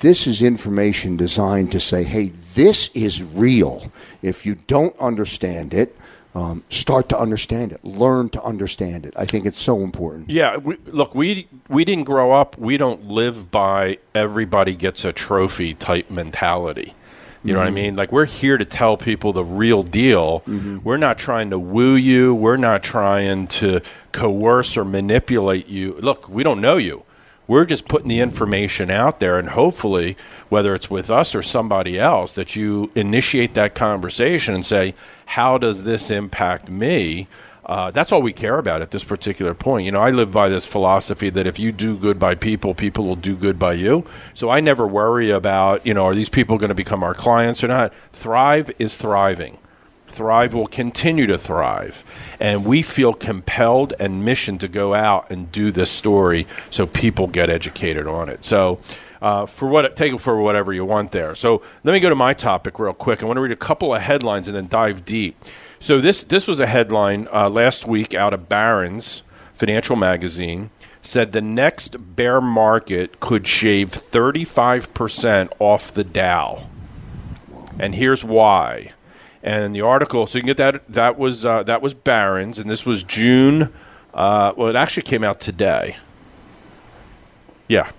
This 0.00 0.26
is 0.26 0.40
information 0.40 1.16
designed 1.16 1.72
to 1.72 1.80
say, 1.80 2.04
"Hey, 2.04 2.32
this 2.54 2.90
is 2.94 3.22
real." 3.22 3.92
If 4.22 4.46
you 4.46 4.56
don't 4.66 4.98
understand 4.98 5.74
it, 5.74 5.96
um, 6.34 6.64
start 6.70 7.08
to 7.10 7.18
understand 7.18 7.72
it. 7.72 7.84
Learn 7.84 8.28
to 8.30 8.42
understand 8.42 9.04
it. 9.04 9.12
I 9.16 9.24
think 9.24 9.46
it's 9.46 9.60
so 9.60 9.80
important. 9.80 10.30
Yeah, 10.30 10.56
we, 10.56 10.76
look, 10.86 11.14
we 11.14 11.48
we 11.68 11.84
didn't 11.84 12.04
grow 12.04 12.32
up. 12.32 12.56
We 12.58 12.76
don't 12.76 13.08
live 13.08 13.50
by 13.50 13.98
everybody 14.14 14.74
gets 14.74 15.04
a 15.04 15.12
trophy 15.12 15.74
type 15.74 16.10
mentality. 16.10 16.94
You 17.42 17.54
know 17.54 17.60
what 17.60 17.68
I 17.68 17.70
mean? 17.70 17.96
Like 17.96 18.12
we're 18.12 18.26
here 18.26 18.58
to 18.58 18.66
tell 18.66 18.98
people 18.98 19.32
the 19.32 19.44
real 19.44 19.82
deal. 19.82 20.42
We're 20.84 20.98
not 20.98 21.18
trying 21.18 21.48
to 21.50 21.58
woo 21.58 21.94
you. 21.94 22.34
We're 22.34 22.58
not 22.58 22.82
trying 22.82 23.46
to 23.48 23.80
coerce 24.12 24.76
or 24.76 24.84
manipulate 24.84 25.66
you. 25.66 25.96
Look, 26.00 26.28
we 26.28 26.42
don't 26.42 26.60
know 26.60 26.76
you. 26.76 27.02
We're 27.50 27.64
just 27.64 27.88
putting 27.88 28.06
the 28.06 28.20
information 28.20 28.92
out 28.92 29.18
there, 29.18 29.36
and 29.36 29.48
hopefully, 29.48 30.16
whether 30.50 30.72
it's 30.72 30.88
with 30.88 31.10
us 31.10 31.34
or 31.34 31.42
somebody 31.42 31.98
else, 31.98 32.36
that 32.36 32.54
you 32.54 32.92
initiate 32.94 33.54
that 33.54 33.74
conversation 33.74 34.54
and 34.54 34.64
say, 34.64 34.94
"How 35.26 35.58
does 35.58 35.82
this 35.82 36.12
impact 36.12 36.68
me?" 36.68 37.26
Uh, 37.66 37.90
that's 37.90 38.12
all 38.12 38.22
we 38.22 38.32
care 38.32 38.58
about 38.58 38.82
at 38.82 38.92
this 38.92 39.02
particular 39.02 39.52
point. 39.52 39.84
You 39.84 39.90
know, 39.90 40.00
I 40.00 40.10
live 40.10 40.30
by 40.30 40.48
this 40.48 40.64
philosophy 40.64 41.28
that 41.30 41.48
if 41.48 41.58
you 41.58 41.72
do 41.72 41.96
good 41.96 42.20
by 42.20 42.36
people, 42.36 42.72
people 42.72 43.04
will 43.04 43.16
do 43.16 43.34
good 43.34 43.58
by 43.58 43.72
you. 43.72 44.06
So 44.32 44.48
I 44.48 44.60
never 44.60 44.86
worry 44.86 45.32
about, 45.32 45.84
you 45.84 45.92
know, 45.92 46.06
are 46.06 46.14
these 46.14 46.28
people 46.28 46.56
going 46.56 46.68
to 46.68 46.76
become 46.76 47.02
our 47.02 47.14
clients 47.14 47.64
or 47.64 47.68
not? 47.68 47.92
Thrive 48.12 48.70
is 48.78 48.96
thriving. 48.96 49.58
Thrive 50.10 50.54
will 50.54 50.66
continue 50.66 51.26
to 51.26 51.38
thrive. 51.38 52.04
And 52.38 52.64
we 52.64 52.82
feel 52.82 53.12
compelled 53.12 53.94
and 53.98 54.24
mission 54.24 54.58
to 54.58 54.68
go 54.68 54.94
out 54.94 55.30
and 55.30 55.50
do 55.50 55.70
this 55.70 55.90
story 55.90 56.46
so 56.70 56.86
people 56.86 57.26
get 57.26 57.50
educated 57.50 58.06
on 58.06 58.28
it. 58.28 58.44
So, 58.44 58.80
uh, 59.22 59.46
for 59.46 59.68
what 59.68 59.96
take 59.96 60.14
it 60.14 60.20
for 60.20 60.40
whatever 60.40 60.72
you 60.72 60.84
want 60.84 61.12
there. 61.12 61.34
So 61.34 61.62
let 61.84 61.92
me 61.92 62.00
go 62.00 62.08
to 62.08 62.14
my 62.14 62.32
topic 62.32 62.78
real 62.78 62.94
quick. 62.94 63.22
I 63.22 63.26
want 63.26 63.36
to 63.36 63.42
read 63.42 63.52
a 63.52 63.56
couple 63.56 63.94
of 63.94 64.00
headlines 64.00 64.48
and 64.48 64.56
then 64.56 64.66
dive 64.66 65.04
deep. 65.04 65.36
So 65.78 66.00
this 66.00 66.22
this 66.24 66.46
was 66.46 66.58
a 66.58 66.66
headline 66.66 67.28
uh, 67.32 67.48
last 67.48 67.86
week 67.86 68.14
out 68.14 68.32
of 68.32 68.48
Barron's 68.48 69.22
Financial 69.54 69.96
Magazine 69.96 70.70
said 71.02 71.32
the 71.32 71.40
next 71.40 71.96
bear 72.16 72.40
market 72.40 73.20
could 73.20 73.46
shave 73.46 73.90
35% 73.90 75.52
off 75.58 75.92
the 75.92 76.04
Dow. 76.04 76.66
And 77.78 77.94
here's 77.94 78.24
why. 78.24 78.92
And 79.42 79.74
the 79.74 79.80
article, 79.80 80.26
so 80.26 80.36
you 80.36 80.42
can 80.42 80.48
get 80.48 80.58
that. 80.58 80.86
That 80.88 81.18
was 81.18 81.44
uh, 81.44 81.62
that 81.62 81.80
was 81.80 81.94
Barron's, 81.94 82.58
and 82.58 82.68
this 82.68 82.84
was 82.84 83.02
June. 83.04 83.72
Uh, 84.12 84.52
well, 84.56 84.68
it 84.68 84.76
actually 84.76 85.04
came 85.04 85.24
out 85.24 85.40
today. 85.40 85.96
Yeah. 87.68 87.90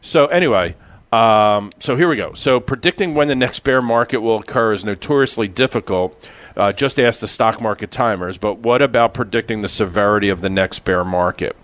So 0.00 0.26
anyway, 0.26 0.76
um, 1.12 1.70
so 1.80 1.96
here 1.96 2.08
we 2.08 2.16
go. 2.16 2.34
So 2.34 2.60
predicting 2.60 3.14
when 3.14 3.28
the 3.28 3.34
next 3.34 3.60
bear 3.60 3.82
market 3.82 4.18
will 4.18 4.38
occur 4.38 4.72
is 4.72 4.84
notoriously 4.84 5.48
difficult. 5.48 6.30
Uh, 6.56 6.72
just 6.72 7.00
ask 7.00 7.20
the 7.20 7.28
stock 7.28 7.60
market 7.60 7.90
timers. 7.90 8.38
But 8.38 8.58
what 8.58 8.82
about 8.82 9.14
predicting 9.14 9.62
the 9.62 9.68
severity 9.68 10.28
of 10.28 10.40
the 10.40 10.50
next 10.50 10.80
bear 10.80 11.04
market? 11.04 11.56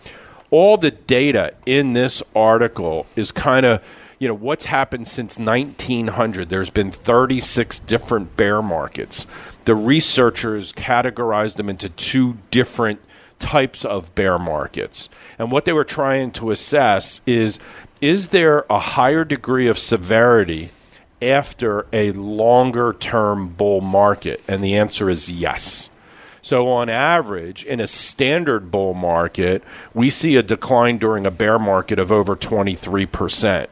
All 0.50 0.76
the 0.76 0.90
data 0.90 1.54
in 1.64 1.92
this 1.92 2.22
article 2.34 3.06
is 3.14 3.30
kind 3.30 3.66
of 3.66 3.82
you 4.18 4.28
know 4.28 4.34
what's 4.34 4.66
happened 4.66 5.08
since 5.08 5.38
1900 5.38 6.48
there's 6.48 6.70
been 6.70 6.90
36 6.90 7.78
different 7.80 8.36
bear 8.36 8.62
markets. 8.62 9.26
The 9.64 9.74
researchers 9.74 10.72
categorized 10.72 11.56
them 11.56 11.68
into 11.68 11.88
two 11.88 12.38
different 12.50 13.00
types 13.38 13.84
of 13.84 14.14
bear 14.14 14.38
markets. 14.38 15.08
And 15.38 15.50
what 15.50 15.64
they 15.64 15.72
were 15.72 15.84
trying 15.84 16.30
to 16.32 16.50
assess 16.50 17.20
is 17.26 17.58
is 18.00 18.28
there 18.28 18.64
a 18.68 18.78
higher 18.78 19.24
degree 19.24 19.68
of 19.68 19.78
severity 19.78 20.70
after 21.22 21.86
a 21.92 22.12
longer 22.12 22.92
term 22.92 23.48
bull 23.48 23.80
market? 23.80 24.42
And 24.46 24.62
the 24.62 24.76
answer 24.76 25.08
is 25.08 25.30
yes. 25.30 25.88
So, 26.42 26.68
on 26.68 26.88
average, 26.88 27.64
in 27.64 27.80
a 27.80 27.88
standard 27.88 28.70
bull 28.70 28.94
market, 28.94 29.64
we 29.92 30.10
see 30.10 30.36
a 30.36 30.44
decline 30.44 30.98
during 30.98 31.26
a 31.26 31.30
bear 31.32 31.58
market 31.58 31.98
of 31.98 32.12
over 32.12 32.36
23%. 32.36 33.66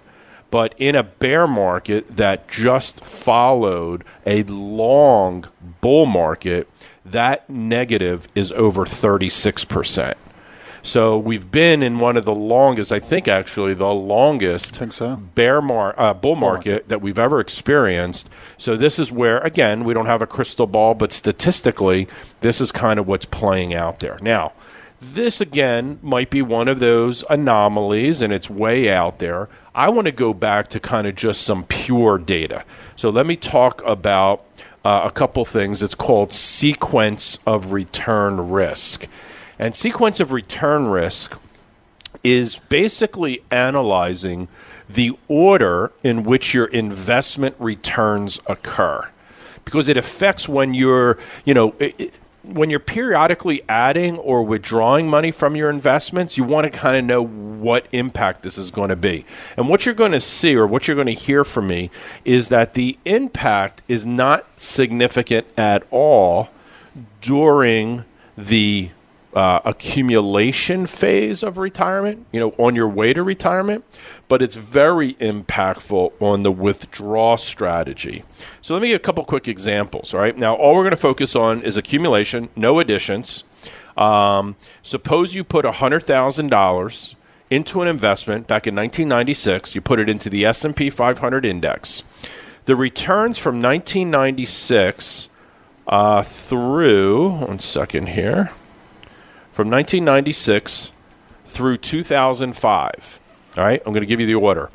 But 0.54 0.76
in 0.78 0.94
a 0.94 1.02
bear 1.02 1.48
market 1.48 2.16
that 2.16 2.46
just 2.46 3.04
followed 3.04 4.04
a 4.24 4.44
long 4.44 5.46
bull 5.80 6.06
market, 6.06 6.70
that 7.04 7.50
negative 7.50 8.28
is 8.36 8.52
over 8.52 8.84
36%. 8.84 10.14
So 10.80 11.18
we've 11.18 11.50
been 11.50 11.82
in 11.82 11.98
one 11.98 12.16
of 12.16 12.24
the 12.24 12.34
longest, 12.36 12.92
I 12.92 13.00
think 13.00 13.26
actually 13.26 13.74
the 13.74 13.86
longest 13.86 14.80
so. 14.92 15.16
bear 15.16 15.60
mar- 15.60 15.98
uh, 15.98 16.14
bull 16.14 16.36
market 16.36 16.88
that 16.88 17.02
we've 17.02 17.18
ever 17.18 17.40
experienced. 17.40 18.30
So 18.56 18.76
this 18.76 19.00
is 19.00 19.10
where 19.10 19.38
again 19.38 19.82
we 19.82 19.92
don't 19.92 20.06
have 20.06 20.22
a 20.22 20.26
crystal 20.28 20.68
ball, 20.68 20.94
but 20.94 21.12
statistically 21.12 22.06
this 22.42 22.60
is 22.60 22.70
kind 22.70 23.00
of 23.00 23.08
what's 23.08 23.26
playing 23.26 23.74
out 23.74 23.98
there. 23.98 24.18
Now, 24.22 24.52
this 25.12 25.40
again 25.40 25.98
might 26.02 26.30
be 26.30 26.42
one 26.42 26.68
of 26.68 26.80
those 26.80 27.24
anomalies 27.28 28.22
and 28.22 28.32
it's 28.32 28.48
way 28.48 28.90
out 28.90 29.18
there. 29.18 29.48
I 29.74 29.88
want 29.90 30.06
to 30.06 30.12
go 30.12 30.32
back 30.32 30.68
to 30.68 30.80
kind 30.80 31.06
of 31.06 31.14
just 31.14 31.42
some 31.42 31.64
pure 31.64 32.18
data. 32.18 32.64
So 32.96 33.10
let 33.10 33.26
me 33.26 33.36
talk 33.36 33.82
about 33.84 34.44
uh, 34.84 35.02
a 35.04 35.10
couple 35.10 35.44
things. 35.44 35.82
It's 35.82 35.94
called 35.94 36.32
sequence 36.32 37.38
of 37.46 37.72
return 37.72 38.50
risk. 38.50 39.06
And 39.58 39.74
sequence 39.74 40.20
of 40.20 40.32
return 40.32 40.86
risk 40.86 41.38
is 42.22 42.58
basically 42.68 43.42
analyzing 43.50 44.48
the 44.88 45.16
order 45.28 45.92
in 46.02 46.22
which 46.22 46.54
your 46.54 46.66
investment 46.66 47.56
returns 47.58 48.40
occur 48.46 49.10
because 49.64 49.88
it 49.88 49.96
affects 49.96 50.48
when 50.48 50.74
you're, 50.74 51.18
you 51.44 51.54
know, 51.54 51.74
it, 51.78 52.12
when 52.44 52.70
you're 52.70 52.80
periodically 52.80 53.62
adding 53.68 54.18
or 54.18 54.42
withdrawing 54.42 55.08
money 55.08 55.30
from 55.30 55.56
your 55.56 55.70
investments, 55.70 56.36
you 56.36 56.44
want 56.44 56.70
to 56.70 56.78
kind 56.78 56.96
of 56.96 57.04
know 57.04 57.24
what 57.24 57.86
impact 57.92 58.42
this 58.42 58.58
is 58.58 58.70
going 58.70 58.90
to 58.90 58.96
be. 58.96 59.24
And 59.56 59.68
what 59.68 59.86
you're 59.86 59.94
going 59.94 60.12
to 60.12 60.20
see 60.20 60.54
or 60.54 60.66
what 60.66 60.86
you're 60.86 60.94
going 60.94 61.06
to 61.06 61.12
hear 61.12 61.44
from 61.44 61.66
me 61.66 61.90
is 62.24 62.48
that 62.48 62.74
the 62.74 62.98
impact 63.04 63.82
is 63.88 64.04
not 64.04 64.46
significant 64.56 65.46
at 65.56 65.84
all 65.90 66.50
during 67.20 68.04
the 68.36 68.90
uh, 69.34 69.60
accumulation 69.64 70.86
phase 70.86 71.42
of 71.42 71.58
retirement, 71.58 72.24
you 72.30 72.38
know, 72.38 72.50
on 72.56 72.76
your 72.76 72.88
way 72.88 73.12
to 73.12 73.22
retirement, 73.22 73.84
but 74.28 74.40
it's 74.40 74.54
very 74.54 75.14
impactful 75.14 76.12
on 76.20 76.44
the 76.44 76.52
withdrawal 76.52 77.36
strategy. 77.36 78.22
So 78.62 78.74
let 78.74 78.82
me 78.82 78.88
give 78.88 78.96
a 78.96 79.00
couple 79.00 79.24
quick 79.24 79.48
examples. 79.48 80.14
All 80.14 80.20
right, 80.20 80.36
now 80.36 80.54
all 80.54 80.74
we're 80.74 80.82
going 80.82 80.92
to 80.92 80.96
focus 80.96 81.34
on 81.34 81.62
is 81.62 81.76
accumulation, 81.76 82.48
no 82.54 82.78
additions. 82.78 83.44
Um, 83.96 84.56
suppose 84.82 85.34
you 85.34 85.44
put 85.44 85.64
hundred 85.64 86.04
thousand 86.04 86.50
dollars 86.50 87.16
into 87.50 87.82
an 87.82 87.88
investment 87.88 88.46
back 88.46 88.66
in 88.66 88.74
1996. 88.74 89.74
You 89.74 89.80
put 89.80 90.00
it 90.00 90.08
into 90.08 90.30
the 90.30 90.44
S&P 90.44 90.90
500 90.90 91.44
index. 91.44 92.02
The 92.64 92.74
returns 92.74 93.38
from 93.38 93.60
1996 93.60 95.28
uh, 95.86 96.22
through 96.22 97.28
one 97.30 97.58
second 97.58 98.08
here 98.08 98.50
from 99.54 99.70
1996 99.70 100.90
through 101.46 101.76
2005. 101.76 103.20
All 103.56 103.62
right, 103.62 103.80
I'm 103.86 103.92
going 103.92 104.02
to 104.02 104.06
give 104.06 104.18
you 104.18 104.26
the 104.26 104.34
order 104.34 104.68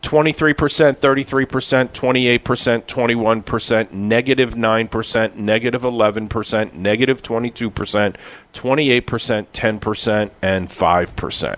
23%, 0.00 0.96
33%, 0.96 1.90
28%, 1.90 2.86
21%, 2.86 3.92
negative 3.92 4.54
9%, 4.54 5.34
negative 5.36 5.82
11%, 5.82 6.72
negative 6.72 7.22
22%, 7.22 8.16
28%, 8.54 9.46
10%, 9.52 10.30
and 10.40 10.68
5%. 10.68 11.56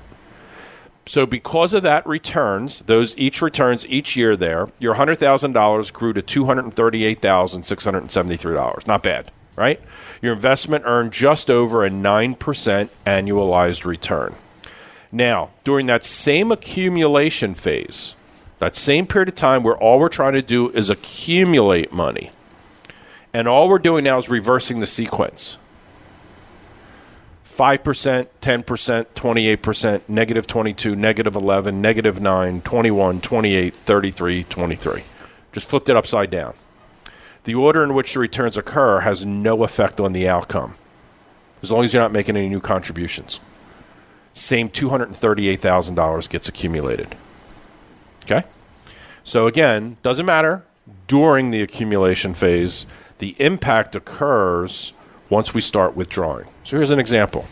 So 1.07 1.27
because 1.27 1.75
of 1.75 1.85
that 1.85 2.05
returns, 2.07 2.81
those 2.81 3.17
each 3.17 3.41
returns 3.41 3.87
each 3.87 4.17
year 4.17 4.37
there, 4.37 4.69
your 4.81 4.97
$100,000 4.97 5.93
grew 5.93 6.13
to 6.13 6.23
$238,673. 6.23 8.87
Not 8.89 9.05
bad, 9.05 9.31
right? 9.57 9.81
Your 10.21 10.33
investment 10.33 10.85
earned 10.87 11.13
just 11.13 11.51
over 11.51 11.85
a 11.85 11.91
9% 11.91 12.37
annualized 13.07 13.85
return. 13.85 14.35
Now, 15.13 15.51
during 15.63 15.87
that 15.87 16.05
same 16.05 16.51
accumulation 16.51 17.55
phase, 17.55 18.15
that 18.59 18.75
same 18.75 19.07
period 19.07 19.29
of 19.29 19.35
time 19.35 19.63
where 19.63 19.77
all 19.77 19.99
we're 19.99 20.09
trying 20.09 20.33
to 20.33 20.43
do 20.43 20.71
is 20.71 20.91
accumulate 20.91 21.93
money, 21.93 22.31
and 23.33 23.47
all 23.47 23.69
we're 23.69 23.79
doing 23.79 24.05
now 24.05 24.19
is 24.19 24.29
reversing 24.29 24.81
the 24.81 24.87
sequence 24.87 25.57
5%, 27.57 28.27
10%, 28.41 29.07
28%, 29.15 30.01
negative 30.09 30.47
22, 30.47 30.97
negative 30.97 31.37
11, 31.37 31.81
negative 31.81 32.21
9, 32.21 32.61
21, 32.63 33.21
28, 33.21 33.77
33, 33.77 34.45
23. 34.45 35.05
Just 35.53 35.69
flipped 35.69 35.89
it 35.89 35.95
upside 35.95 36.31
down. 36.31 36.55
The 37.45 37.55
order 37.55 37.85
in 37.85 37.95
which 37.95 38.15
the 38.15 38.21
returns 38.21 38.57
occur 38.57 39.01
has 39.01 39.25
no 39.25 39.63
effect 39.65 40.01
on 40.01 40.13
the 40.13 40.29
outcome, 40.29 40.75
as 41.63 41.71
long 41.71 41.85
as 41.85 41.93
you're 41.93 42.03
not 42.03 42.13
making 42.13 42.37
any 42.37 42.49
new 42.49 42.61
contributions. 42.61 43.41
Same 44.33 44.69
$238,000 44.69 46.29
gets 46.29 46.49
accumulated. 46.49 47.15
Okay? 48.25 48.45
So 49.23 49.47
again, 49.47 49.97
doesn't 50.03 50.27
matter 50.27 50.65
during 51.07 51.51
the 51.51 51.63
accumulation 51.63 52.35
phase, 52.35 52.87
the 53.19 53.37
impact 53.39 53.95
occurs 53.95 54.93
once 55.31 55.55
we 55.55 55.61
start 55.61 55.97
withdrawing. 55.97 56.47
So 56.65 56.77
here's 56.77 56.91
an 56.91 56.99
example. 56.99 57.47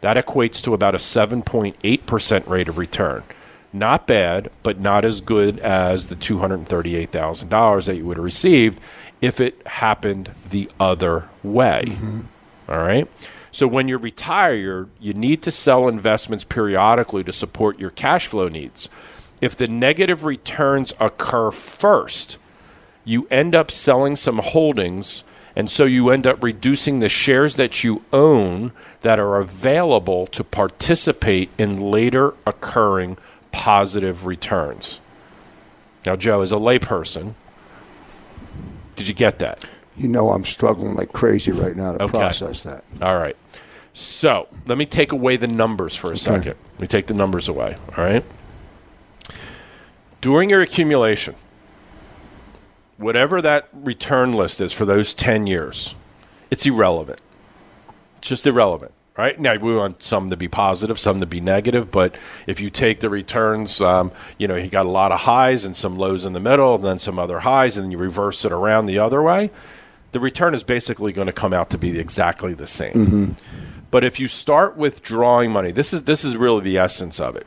That 0.00 0.16
equates 0.16 0.62
to 0.62 0.72
about 0.72 0.94
a 0.94 0.98
7.8% 0.98 2.48
rate 2.48 2.68
of 2.68 2.78
return. 2.78 3.24
Not 3.72 4.06
bad, 4.06 4.50
but 4.62 4.80
not 4.80 5.04
as 5.04 5.20
good 5.20 5.58
as 5.58 6.06
the 6.06 6.16
$238,000 6.16 7.86
that 7.86 7.96
you 7.96 8.06
would 8.06 8.16
have 8.16 8.24
received 8.24 8.80
if 9.20 9.40
it 9.40 9.66
happened 9.66 10.30
the 10.48 10.70
other 10.78 11.28
way. 11.42 11.82
Mm-hmm. 11.84 12.20
All 12.72 12.78
right? 12.78 13.08
So 13.52 13.66
when 13.66 13.88
you're 13.88 13.98
retired, 13.98 14.88
you 15.00 15.12
need 15.12 15.42
to 15.42 15.50
sell 15.50 15.88
investments 15.88 16.44
periodically 16.44 17.24
to 17.24 17.32
support 17.32 17.78
your 17.78 17.90
cash 17.90 18.28
flow 18.28 18.48
needs. 18.48 18.88
If 19.40 19.56
the 19.56 19.66
negative 19.66 20.24
returns 20.24 20.92
occur 21.00 21.50
first, 21.50 22.38
you 23.04 23.26
end 23.30 23.54
up 23.54 23.70
selling 23.70 24.14
some 24.14 24.38
holdings 24.38 25.24
and 25.56 25.70
so 25.70 25.84
you 25.84 26.10
end 26.10 26.26
up 26.26 26.42
reducing 26.42 27.00
the 27.00 27.08
shares 27.08 27.56
that 27.56 27.82
you 27.82 28.04
own 28.12 28.72
that 29.02 29.18
are 29.18 29.38
available 29.38 30.26
to 30.28 30.44
participate 30.44 31.50
in 31.58 31.76
later 31.78 32.34
occurring 32.46 33.16
positive 33.52 34.26
returns. 34.26 35.00
Now, 36.06 36.16
Joe, 36.16 36.42
as 36.42 36.52
a 36.52 36.56
layperson, 36.56 37.34
did 39.00 39.08
you 39.08 39.14
get 39.14 39.38
that? 39.38 39.64
You 39.96 40.08
know 40.08 40.28
I'm 40.28 40.44
struggling 40.44 40.94
like 40.94 41.10
crazy 41.14 41.52
right 41.52 41.74
now 41.74 41.92
to 41.94 42.02
Okay. 42.02 42.10
process 42.10 42.60
that. 42.64 42.84
All 43.00 43.16
right. 43.16 43.34
So 43.94 44.46
let 44.66 44.76
me 44.76 44.84
take 44.84 45.10
away 45.12 45.38
the 45.38 45.46
numbers 45.46 45.96
for 45.96 46.12
a 46.12 46.18
second. 46.18 46.54
Let 46.74 46.80
me 46.80 46.86
take 46.86 47.06
the 47.06 47.14
numbers 47.14 47.48
away. 47.48 47.78
All 47.96 48.04
right. 48.04 48.22
During 50.20 50.50
your 50.50 50.60
accumulation, 50.60 51.34
whatever 52.98 53.40
that 53.40 53.68
return 53.72 54.32
list 54.32 54.60
is 54.60 54.70
for 54.74 54.84
those 54.84 55.14
10 55.14 55.46
years, 55.46 55.94
it's 56.50 56.66
irrelevant. 56.66 57.20
It's 58.18 58.28
just 58.28 58.46
irrelevant. 58.46 58.92
Right 59.20 59.38
now, 59.38 59.54
we 59.56 59.76
want 59.76 60.02
some 60.02 60.30
to 60.30 60.36
be 60.38 60.48
positive, 60.48 60.98
some 60.98 61.20
to 61.20 61.26
be 61.26 61.42
negative. 61.42 61.90
But 61.90 62.14
if 62.46 62.58
you 62.58 62.70
take 62.70 63.00
the 63.00 63.10
returns, 63.10 63.78
um, 63.82 64.12
you 64.38 64.48
know, 64.48 64.56
you 64.56 64.70
got 64.70 64.86
a 64.86 64.88
lot 64.88 65.12
of 65.12 65.20
highs 65.20 65.66
and 65.66 65.76
some 65.76 65.98
lows 65.98 66.24
in 66.24 66.32
the 66.32 66.40
middle, 66.40 66.76
and 66.76 66.84
then 66.84 66.98
some 66.98 67.18
other 67.18 67.40
highs, 67.40 67.76
and 67.76 67.84
then 67.84 67.90
you 67.90 67.98
reverse 67.98 68.46
it 68.46 68.50
around 68.50 68.86
the 68.86 68.98
other 68.98 69.20
way. 69.22 69.50
The 70.12 70.20
return 70.20 70.54
is 70.54 70.64
basically 70.64 71.12
going 71.12 71.26
to 71.26 71.34
come 71.34 71.52
out 71.52 71.68
to 71.68 71.76
be 71.76 71.98
exactly 71.98 72.54
the 72.54 72.66
same. 72.66 72.94
But 73.90 74.04
if 74.04 74.18
you 74.18 74.26
start 74.26 74.78
withdrawing 74.78 75.50
money, 75.50 75.70
this 75.70 75.92
is 75.92 76.04
this 76.04 76.24
is 76.24 76.34
really 76.34 76.62
the 76.62 76.78
essence 76.78 77.20
of 77.20 77.36
it. 77.36 77.46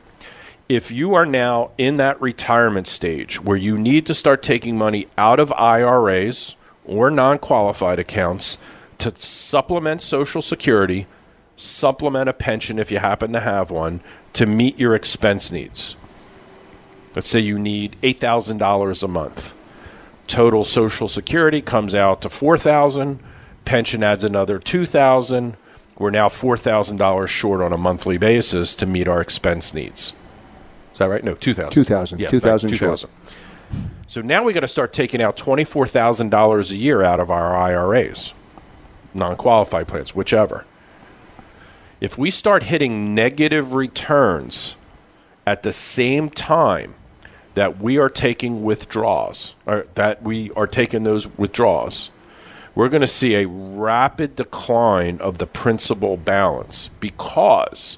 If 0.68 0.92
you 0.92 1.14
are 1.14 1.26
now 1.26 1.72
in 1.76 1.96
that 1.96 2.20
retirement 2.20 2.86
stage 2.86 3.42
where 3.42 3.56
you 3.56 3.76
need 3.76 4.06
to 4.06 4.14
start 4.14 4.44
taking 4.44 4.78
money 4.78 5.08
out 5.18 5.40
of 5.40 5.52
IRAs 5.54 6.54
or 6.84 7.10
non-qualified 7.10 7.98
accounts 7.98 8.58
to 8.98 9.12
supplement 9.16 10.02
social 10.02 10.40
security, 10.40 11.08
supplement 11.56 12.28
a 12.28 12.32
pension 12.32 12.78
if 12.78 12.90
you 12.90 12.98
happen 12.98 13.32
to 13.32 13.40
have 13.40 13.70
one 13.70 14.00
to 14.32 14.46
meet 14.46 14.78
your 14.78 14.94
expense 14.94 15.52
needs. 15.52 15.96
Let's 17.14 17.28
say 17.28 17.40
you 17.40 17.58
need 17.58 17.96
$8,000 18.02 19.02
a 19.02 19.08
month. 19.08 19.54
Total 20.26 20.64
social 20.64 21.08
security 21.08 21.62
comes 21.62 21.94
out 21.94 22.22
to 22.22 22.28
4000 22.28 23.20
pension 23.64 24.02
adds 24.02 24.24
another 24.24 24.58
2000 24.58 25.56
we're 25.96 26.10
now 26.10 26.28
$4000 26.28 27.28
short 27.28 27.60
on 27.60 27.72
a 27.72 27.78
monthly 27.78 28.18
basis 28.18 28.74
to 28.76 28.86
meet 28.86 29.06
our 29.06 29.20
expense 29.20 29.72
needs. 29.72 30.12
Is 30.92 30.98
that 30.98 31.06
right? 31.06 31.22
No 31.22 31.34
2000 31.34 31.70
2000. 31.72 32.20
yeah, 32.20 32.28
2000 32.28 32.70
right, 32.70 32.78
short. 32.78 32.98
2000 32.98 33.10
so 34.06 34.20
now 34.20 34.44
we 34.44 34.52
got 34.52 34.60
to 34.60 34.68
start 34.68 34.92
taking 34.92 35.22
out 35.22 35.36
$24000 35.36 36.70
a 36.70 36.76
year 36.76 37.02
out 37.02 37.20
of 37.20 37.30
our 37.30 37.56
iras 37.56 38.32
non-qualified 39.12 39.86
plans 39.88 40.14
whichever 40.14 40.64
if 42.04 42.18
we 42.18 42.30
start 42.30 42.64
hitting 42.64 43.14
negative 43.14 43.72
returns 43.72 44.76
at 45.46 45.62
the 45.62 45.72
same 45.72 46.28
time 46.28 46.94
that 47.54 47.80
we 47.80 47.96
are 47.96 48.10
taking 48.10 48.62
withdrawals, 48.62 49.54
or 49.64 49.86
that 49.94 50.22
we 50.22 50.50
are 50.50 50.66
taking 50.66 51.04
those 51.04 51.26
withdrawals, 51.38 52.10
we're 52.74 52.90
going 52.90 53.00
to 53.00 53.06
see 53.06 53.36
a 53.36 53.48
rapid 53.48 54.36
decline 54.36 55.18
of 55.22 55.38
the 55.38 55.46
principal 55.46 56.18
balance 56.18 56.90
because 57.00 57.96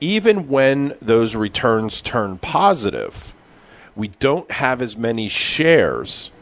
even 0.00 0.48
when 0.48 0.96
those 1.00 1.36
returns 1.36 2.02
turn 2.02 2.38
positive, 2.38 3.32
we 3.94 4.08
don't 4.08 4.50
have 4.50 4.82
as 4.82 4.96
many 4.96 5.28
shares 5.28 6.32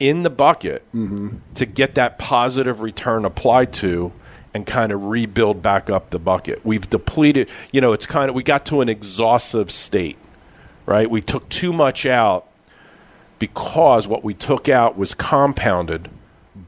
in 0.00 0.24
the 0.24 0.30
bucket 0.30 0.82
mm-hmm. 0.92 1.36
to 1.54 1.64
get 1.64 1.94
that 1.94 2.18
positive 2.18 2.80
return 2.80 3.24
applied 3.24 3.72
to 3.72 4.10
and 4.54 4.64
kind 4.64 4.92
of 4.92 5.04
rebuild 5.06 5.60
back 5.60 5.90
up 5.90 6.10
the 6.10 6.18
bucket. 6.18 6.64
We've 6.64 6.88
depleted, 6.88 7.50
you 7.72 7.80
know, 7.80 7.92
it's 7.92 8.06
kind 8.06 8.28
of, 8.28 8.36
we 8.36 8.44
got 8.44 8.64
to 8.66 8.80
an 8.80 8.88
exhaustive 8.88 9.70
state, 9.70 10.16
right? 10.86 11.10
We 11.10 11.20
took 11.20 11.48
too 11.48 11.72
much 11.72 12.06
out 12.06 12.46
because 13.40 14.06
what 14.06 14.22
we 14.22 14.32
took 14.32 14.68
out 14.68 14.96
was 14.96 15.12
compounded 15.12 16.08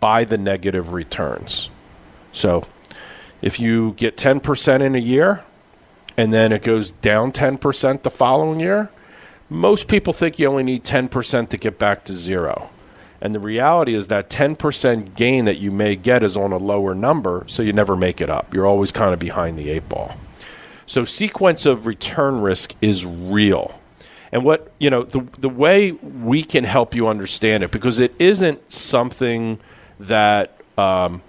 by 0.01 0.25
the 0.25 0.37
negative 0.37 0.93
returns. 0.93 1.71
So 2.33 2.65
if 3.41 3.61
you 3.61 3.93
get 3.93 4.17
10% 4.17 4.81
in 4.81 4.97
a 4.97 4.99
year 4.99 5.45
and 6.17 6.35
then 6.35 6.53
it 6.53 6.63
goes 6.63 6.91
down 6.91 7.31
10% 7.31 8.03
the 8.03 8.11
following 8.11 8.59
year, 8.59 8.91
most 9.49 9.87
people 9.87 10.13
think 10.13 10.41
you 10.41 10.49
only 10.49 10.65
need 10.65 10.83
10% 10.83 11.49
to 11.51 11.57
get 11.57 11.79
back 11.79 12.05
to 12.07 12.17
zero. 12.17 12.69
And 13.27 13.35
the 13.35 13.41
reality 13.41 13.97
is 13.97 14.07
that 14.07 14.31
10% 14.31 15.17
gain 15.17 15.47
that 15.47 15.57
you 15.57 15.73
may 15.73 15.97
get 15.97 16.23
is 16.23 16.37
on 16.37 16.53
a 16.53 16.59
lower 16.59 16.95
number, 16.95 17.43
so 17.49 17.61
you 17.61 17.73
never 17.73 17.97
make 17.97 18.21
it 18.21 18.31
up. 18.31 18.55
You're 18.55 18.69
always 18.69 18.93
kind 18.93 19.13
of 19.13 19.19
behind 19.19 19.59
the 19.59 19.69
eight 19.69 19.89
ball. 19.89 20.17
So 20.87 21.05
sequence 21.05 21.67
of 21.67 21.89
return 21.89 22.41
risk 22.41 22.77
is 22.81 23.05
real. 23.05 23.81
And 24.31 24.45
what, 24.45 24.71
you 24.79 24.91
know, 24.91 25.03
the 25.03 25.27
the 25.39 25.49
way 25.49 25.91
we 25.91 26.45
can 26.45 26.63
help 26.63 26.95
you 26.95 27.09
understand 27.09 27.65
it 27.65 27.73
because 27.73 27.99
it 27.99 28.15
isn't 28.21 28.73
something 28.73 29.59
that 29.99 30.61
um, 30.79 31.21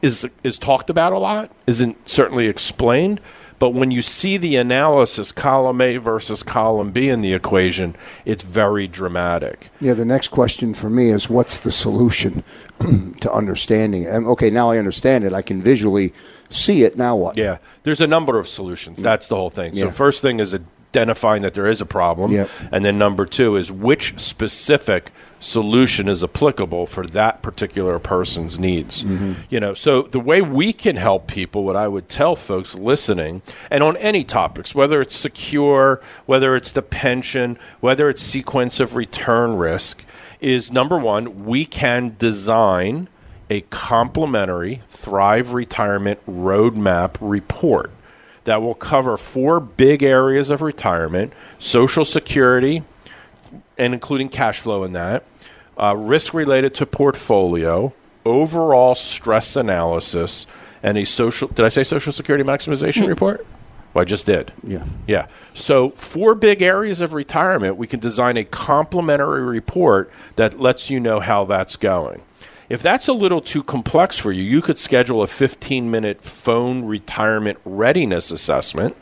is 0.00 0.26
is 0.42 0.58
talked 0.58 0.88
about 0.88 1.12
a 1.12 1.18
lot, 1.18 1.50
isn't 1.66 2.08
certainly 2.08 2.46
explained, 2.46 3.20
but 3.60 3.70
when 3.70 3.90
you 3.92 4.00
see 4.02 4.38
the 4.38 4.56
analysis 4.56 5.30
column 5.30 5.80
A 5.82 5.98
versus 5.98 6.42
column 6.42 6.90
B 6.90 7.10
in 7.10 7.20
the 7.20 7.34
equation, 7.34 7.94
it's 8.24 8.42
very 8.42 8.88
dramatic. 8.88 9.68
Yeah, 9.80 9.92
the 9.92 10.06
next 10.06 10.28
question 10.28 10.72
for 10.74 10.88
me 10.90 11.10
is 11.10 11.28
what's 11.28 11.60
the 11.60 11.70
solution 11.70 12.42
to 13.20 13.30
understanding 13.32 14.04
it? 14.04 14.08
Okay, 14.08 14.48
now 14.50 14.70
I 14.70 14.78
understand 14.78 15.24
it. 15.24 15.34
I 15.34 15.42
can 15.42 15.62
visually 15.62 16.12
see 16.48 16.84
it. 16.84 16.96
Now 16.96 17.14
what? 17.16 17.36
Yeah, 17.36 17.58
there's 17.82 18.00
a 18.00 18.06
number 18.06 18.38
of 18.38 18.48
solutions. 18.48 18.98
Mm. 18.98 19.02
That's 19.02 19.28
the 19.28 19.36
whole 19.36 19.50
thing. 19.50 19.74
Yeah. 19.74 19.84
So 19.84 19.90
first 19.90 20.22
thing 20.22 20.40
is 20.40 20.54
identifying 20.94 21.42
that 21.42 21.52
there 21.52 21.66
is 21.66 21.82
a 21.82 21.86
problem, 21.86 22.32
Yep. 22.32 22.48
and 22.72 22.82
then 22.82 22.98
number 22.98 23.26
two 23.26 23.56
is 23.56 23.70
which 23.70 24.18
specific 24.18 25.12
solution 25.40 26.08
is 26.08 26.22
applicable 26.22 26.86
for 26.86 27.06
that 27.08 27.42
particular 27.42 27.98
person's 27.98 28.58
needs. 28.58 29.04
Mm-hmm. 29.04 29.32
You 29.48 29.60
know, 29.60 29.74
so 29.74 30.02
the 30.02 30.20
way 30.20 30.42
we 30.42 30.72
can 30.72 30.96
help 30.96 31.26
people, 31.26 31.64
what 31.64 31.76
I 31.76 31.88
would 31.88 32.08
tell 32.08 32.36
folks 32.36 32.74
listening, 32.74 33.42
and 33.70 33.82
on 33.82 33.96
any 33.96 34.22
topics, 34.22 34.74
whether 34.74 35.00
it's 35.00 35.16
secure, 35.16 36.00
whether 36.26 36.54
it's 36.54 36.72
the 36.72 36.82
pension, 36.82 37.58
whether 37.80 38.08
it's 38.08 38.22
sequence 38.22 38.78
of 38.78 38.94
return 38.94 39.56
risk, 39.56 40.04
is 40.40 40.70
number 40.72 40.98
one, 40.98 41.44
we 41.44 41.64
can 41.64 42.14
design 42.18 43.08
a 43.48 43.62
complimentary 43.62 44.82
Thrive 44.88 45.52
Retirement 45.52 46.20
Roadmap 46.26 47.16
report 47.20 47.90
that 48.44 48.62
will 48.62 48.74
cover 48.74 49.16
four 49.16 49.60
big 49.60 50.02
areas 50.02 50.50
of 50.50 50.62
retirement 50.62 51.32
Social 51.58 52.04
Security, 52.04 52.82
and 53.76 53.92
including 53.92 54.28
cash 54.28 54.60
flow 54.60 54.84
in 54.84 54.92
that, 54.92 55.24
uh, 55.80 55.96
risk 55.96 56.34
related 56.34 56.74
to 56.74 56.86
portfolio, 56.86 57.92
overall 58.24 58.94
stress 58.94 59.56
analysis, 59.56 60.46
and 60.82 60.98
a 60.98 61.04
social. 61.04 61.48
Did 61.48 61.64
I 61.64 61.70
say 61.70 61.84
Social 61.84 62.12
Security 62.12 62.44
maximization 62.44 63.08
report? 63.08 63.46
Well, 63.92 64.02
I 64.02 64.04
just 64.04 64.26
did. 64.26 64.52
Yeah. 64.62 64.84
Yeah. 65.06 65.26
So, 65.54 65.90
four 65.90 66.34
big 66.34 66.62
areas 66.62 67.00
of 67.00 67.12
retirement, 67.12 67.76
we 67.76 67.86
can 67.86 67.98
design 67.98 68.36
a 68.36 68.44
complementary 68.44 69.42
report 69.42 70.12
that 70.36 70.60
lets 70.60 70.90
you 70.90 71.00
know 71.00 71.18
how 71.18 71.44
that's 71.44 71.76
going. 71.76 72.22
If 72.68 72.82
that's 72.82 73.08
a 73.08 73.12
little 73.12 73.40
too 73.40 73.64
complex 73.64 74.16
for 74.16 74.30
you, 74.30 74.44
you 74.44 74.62
could 74.62 74.78
schedule 74.78 75.22
a 75.22 75.26
15 75.26 75.90
minute 75.90 76.20
phone 76.20 76.84
retirement 76.84 77.58
readiness 77.64 78.30
assessment 78.30 78.96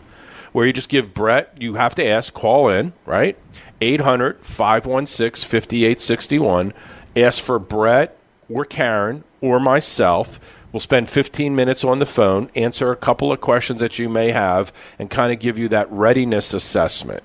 where 0.52 0.66
you 0.66 0.72
just 0.72 0.88
give 0.88 1.12
Brett, 1.12 1.52
you 1.60 1.74
have 1.74 1.94
to 1.96 2.06
ask, 2.06 2.32
call 2.32 2.70
in, 2.70 2.94
right? 3.04 3.36
800 3.80 4.44
516 4.44 5.48
5861. 5.48 6.72
Ask 7.16 7.42
for 7.42 7.58
Brett 7.58 8.16
or 8.48 8.64
Karen 8.64 9.24
or 9.40 9.60
myself. 9.60 10.40
We'll 10.72 10.80
spend 10.80 11.08
15 11.08 11.56
minutes 11.56 11.82
on 11.82 11.98
the 11.98 12.06
phone, 12.06 12.50
answer 12.54 12.92
a 12.92 12.96
couple 12.96 13.32
of 13.32 13.40
questions 13.40 13.80
that 13.80 13.98
you 13.98 14.08
may 14.08 14.32
have, 14.32 14.72
and 14.98 15.08
kind 15.08 15.32
of 15.32 15.38
give 15.38 15.58
you 15.58 15.68
that 15.68 15.90
readiness 15.90 16.52
assessment. 16.52 17.22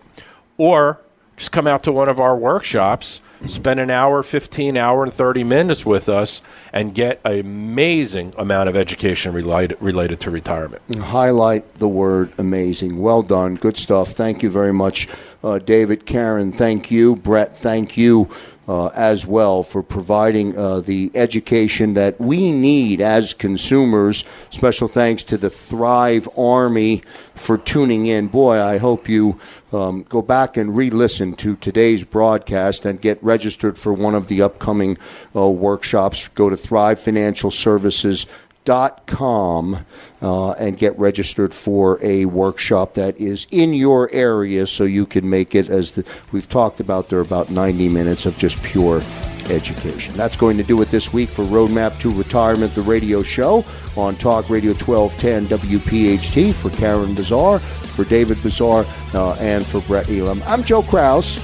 Or 0.58 1.01
just 1.36 1.51
come 1.51 1.68
out 1.68 1.84
to 1.84 1.91
one 1.91 2.08
of 2.08 2.20
our 2.20 2.38
workshops 2.38 3.20
spend 3.48 3.80
an 3.80 3.89
hour 3.89 4.24
15 4.24 4.78
hour 4.78 5.04
and 5.04 5.14
30 5.14 5.44
minutes 5.44 5.86
with 5.86 6.10
us 6.10 6.41
and 6.72 6.94
get 6.94 7.20
an 7.26 7.39
amazing 7.39 8.34
amount 8.38 8.70
of 8.70 8.76
education 8.76 9.34
related, 9.34 9.78
related 9.82 10.20
to 10.22 10.32
retirement. 10.32 10.82
Highlight 10.96 11.76
the 11.76 11.88
word 11.88 12.34
amazing. 12.38 13.02
Well 13.02 13.22
done. 13.22 13.56
Good 13.56 13.78
stuff. 13.78 14.10
Thank 14.10 14.44
you 14.44 14.50
very 14.50 14.74
much. 14.74 15.08
Uh, 15.44 15.60
david 15.60 16.06
karen 16.06 16.52
thank 16.52 16.89
you. 16.89 17.16
Brett 17.18 17.56
thank 17.56 17.98
you 17.98 18.30
uh, 18.68 18.88
as 18.88 19.26
well 19.26 19.64
for 19.64 19.84
providing 19.84 20.57
uh, 20.57 20.80
the 20.82 21.11
education 21.16 21.93
that 21.93 22.20
we 22.20 22.51
need 22.51 23.01
as 23.01 23.34
consumers. 23.34 24.24
Special 24.49 24.88
thanks 24.88 25.24
to 25.26 25.38
the 25.38 25.49
Thrive 25.49 26.30
Army 26.38 27.01
for 27.36 27.57
tuning 27.57 28.05
in. 28.05 28.28
Boy, 28.28 28.61
I 28.61 28.78
hope 28.78 29.09
you 29.09 29.39
um, 29.74 30.03
go 30.03 30.22
back 30.22 30.55
and 30.55 30.76
re 30.76 30.89
listen 30.89 31.34
to 31.34 31.55
today's 31.57 32.03
broadcast 32.03 32.86
and 32.86 33.01
get 33.01 33.22
registered 33.24 33.78
for 33.78 33.91
one 33.91 34.16
of 34.16 34.28
the 34.28 34.41
upcoming 34.41 34.97
uh, 35.36 35.49
workshops. 35.49 36.28
Go 36.30 36.49
to 36.49 36.55
Thrive 36.55 36.99
Financial 36.99 37.51
Services 37.51 38.26
dot 38.66 39.05
com 39.07 39.86
uh, 40.22 40.51
and 40.51 40.78
get 40.78 40.97
registered 40.97 41.53
for 41.53 41.99
a 42.01 42.26
workshop 42.26 42.93
that 42.93 43.20
is 43.20 43.47
in 43.51 43.74
your 43.74 44.09
area 44.11 44.66
so 44.66 44.84
you 44.84 45.05
can 45.05 45.30
make 45.30 45.55
it 45.55 45.70
as 45.70 45.91
the, 45.91 46.05
we've 46.32 46.49
talked 46.49 46.80
about 46.80 47.09
there 47.09 47.20
about 47.20 47.49
90 47.49 47.89
minutes 47.89 48.26
of 48.26 48.38
just 48.38 48.61
pure 48.64 49.01
education. 49.49 50.16
That's 50.16 50.38
going 50.38 50.57
to 50.57 50.64
do 50.64 50.82
it 50.82 50.89
this 50.89 51.11
week 51.11 51.30
for 51.30 51.43
roadmap 51.43 51.99
to 51.99 52.11
retirement 52.11 52.74
the 52.76 52.82
radio 52.82 53.24
show 53.24 53.66
on 53.95 54.16
talk 54.16 54.49
radio 54.49 54.74
1210 54.74 55.47
wpht 55.47 56.53
for 56.53 56.70
karen 56.72 57.14
bazaar 57.14 57.59
for 57.59 58.05
david 58.05 58.41
bazaar 58.41 58.86
uh, 59.14 59.34
and 59.39 59.66
for 59.66 59.82
brett 59.82 60.09
elam. 60.09 60.41
I'm 60.47 60.64
joe 60.64 60.82
kraus 60.82 61.39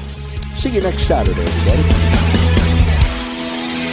see 0.57 0.69
you 0.69 0.81
next 0.81 1.03
saturday 1.03 1.41
everybody 1.41 2.58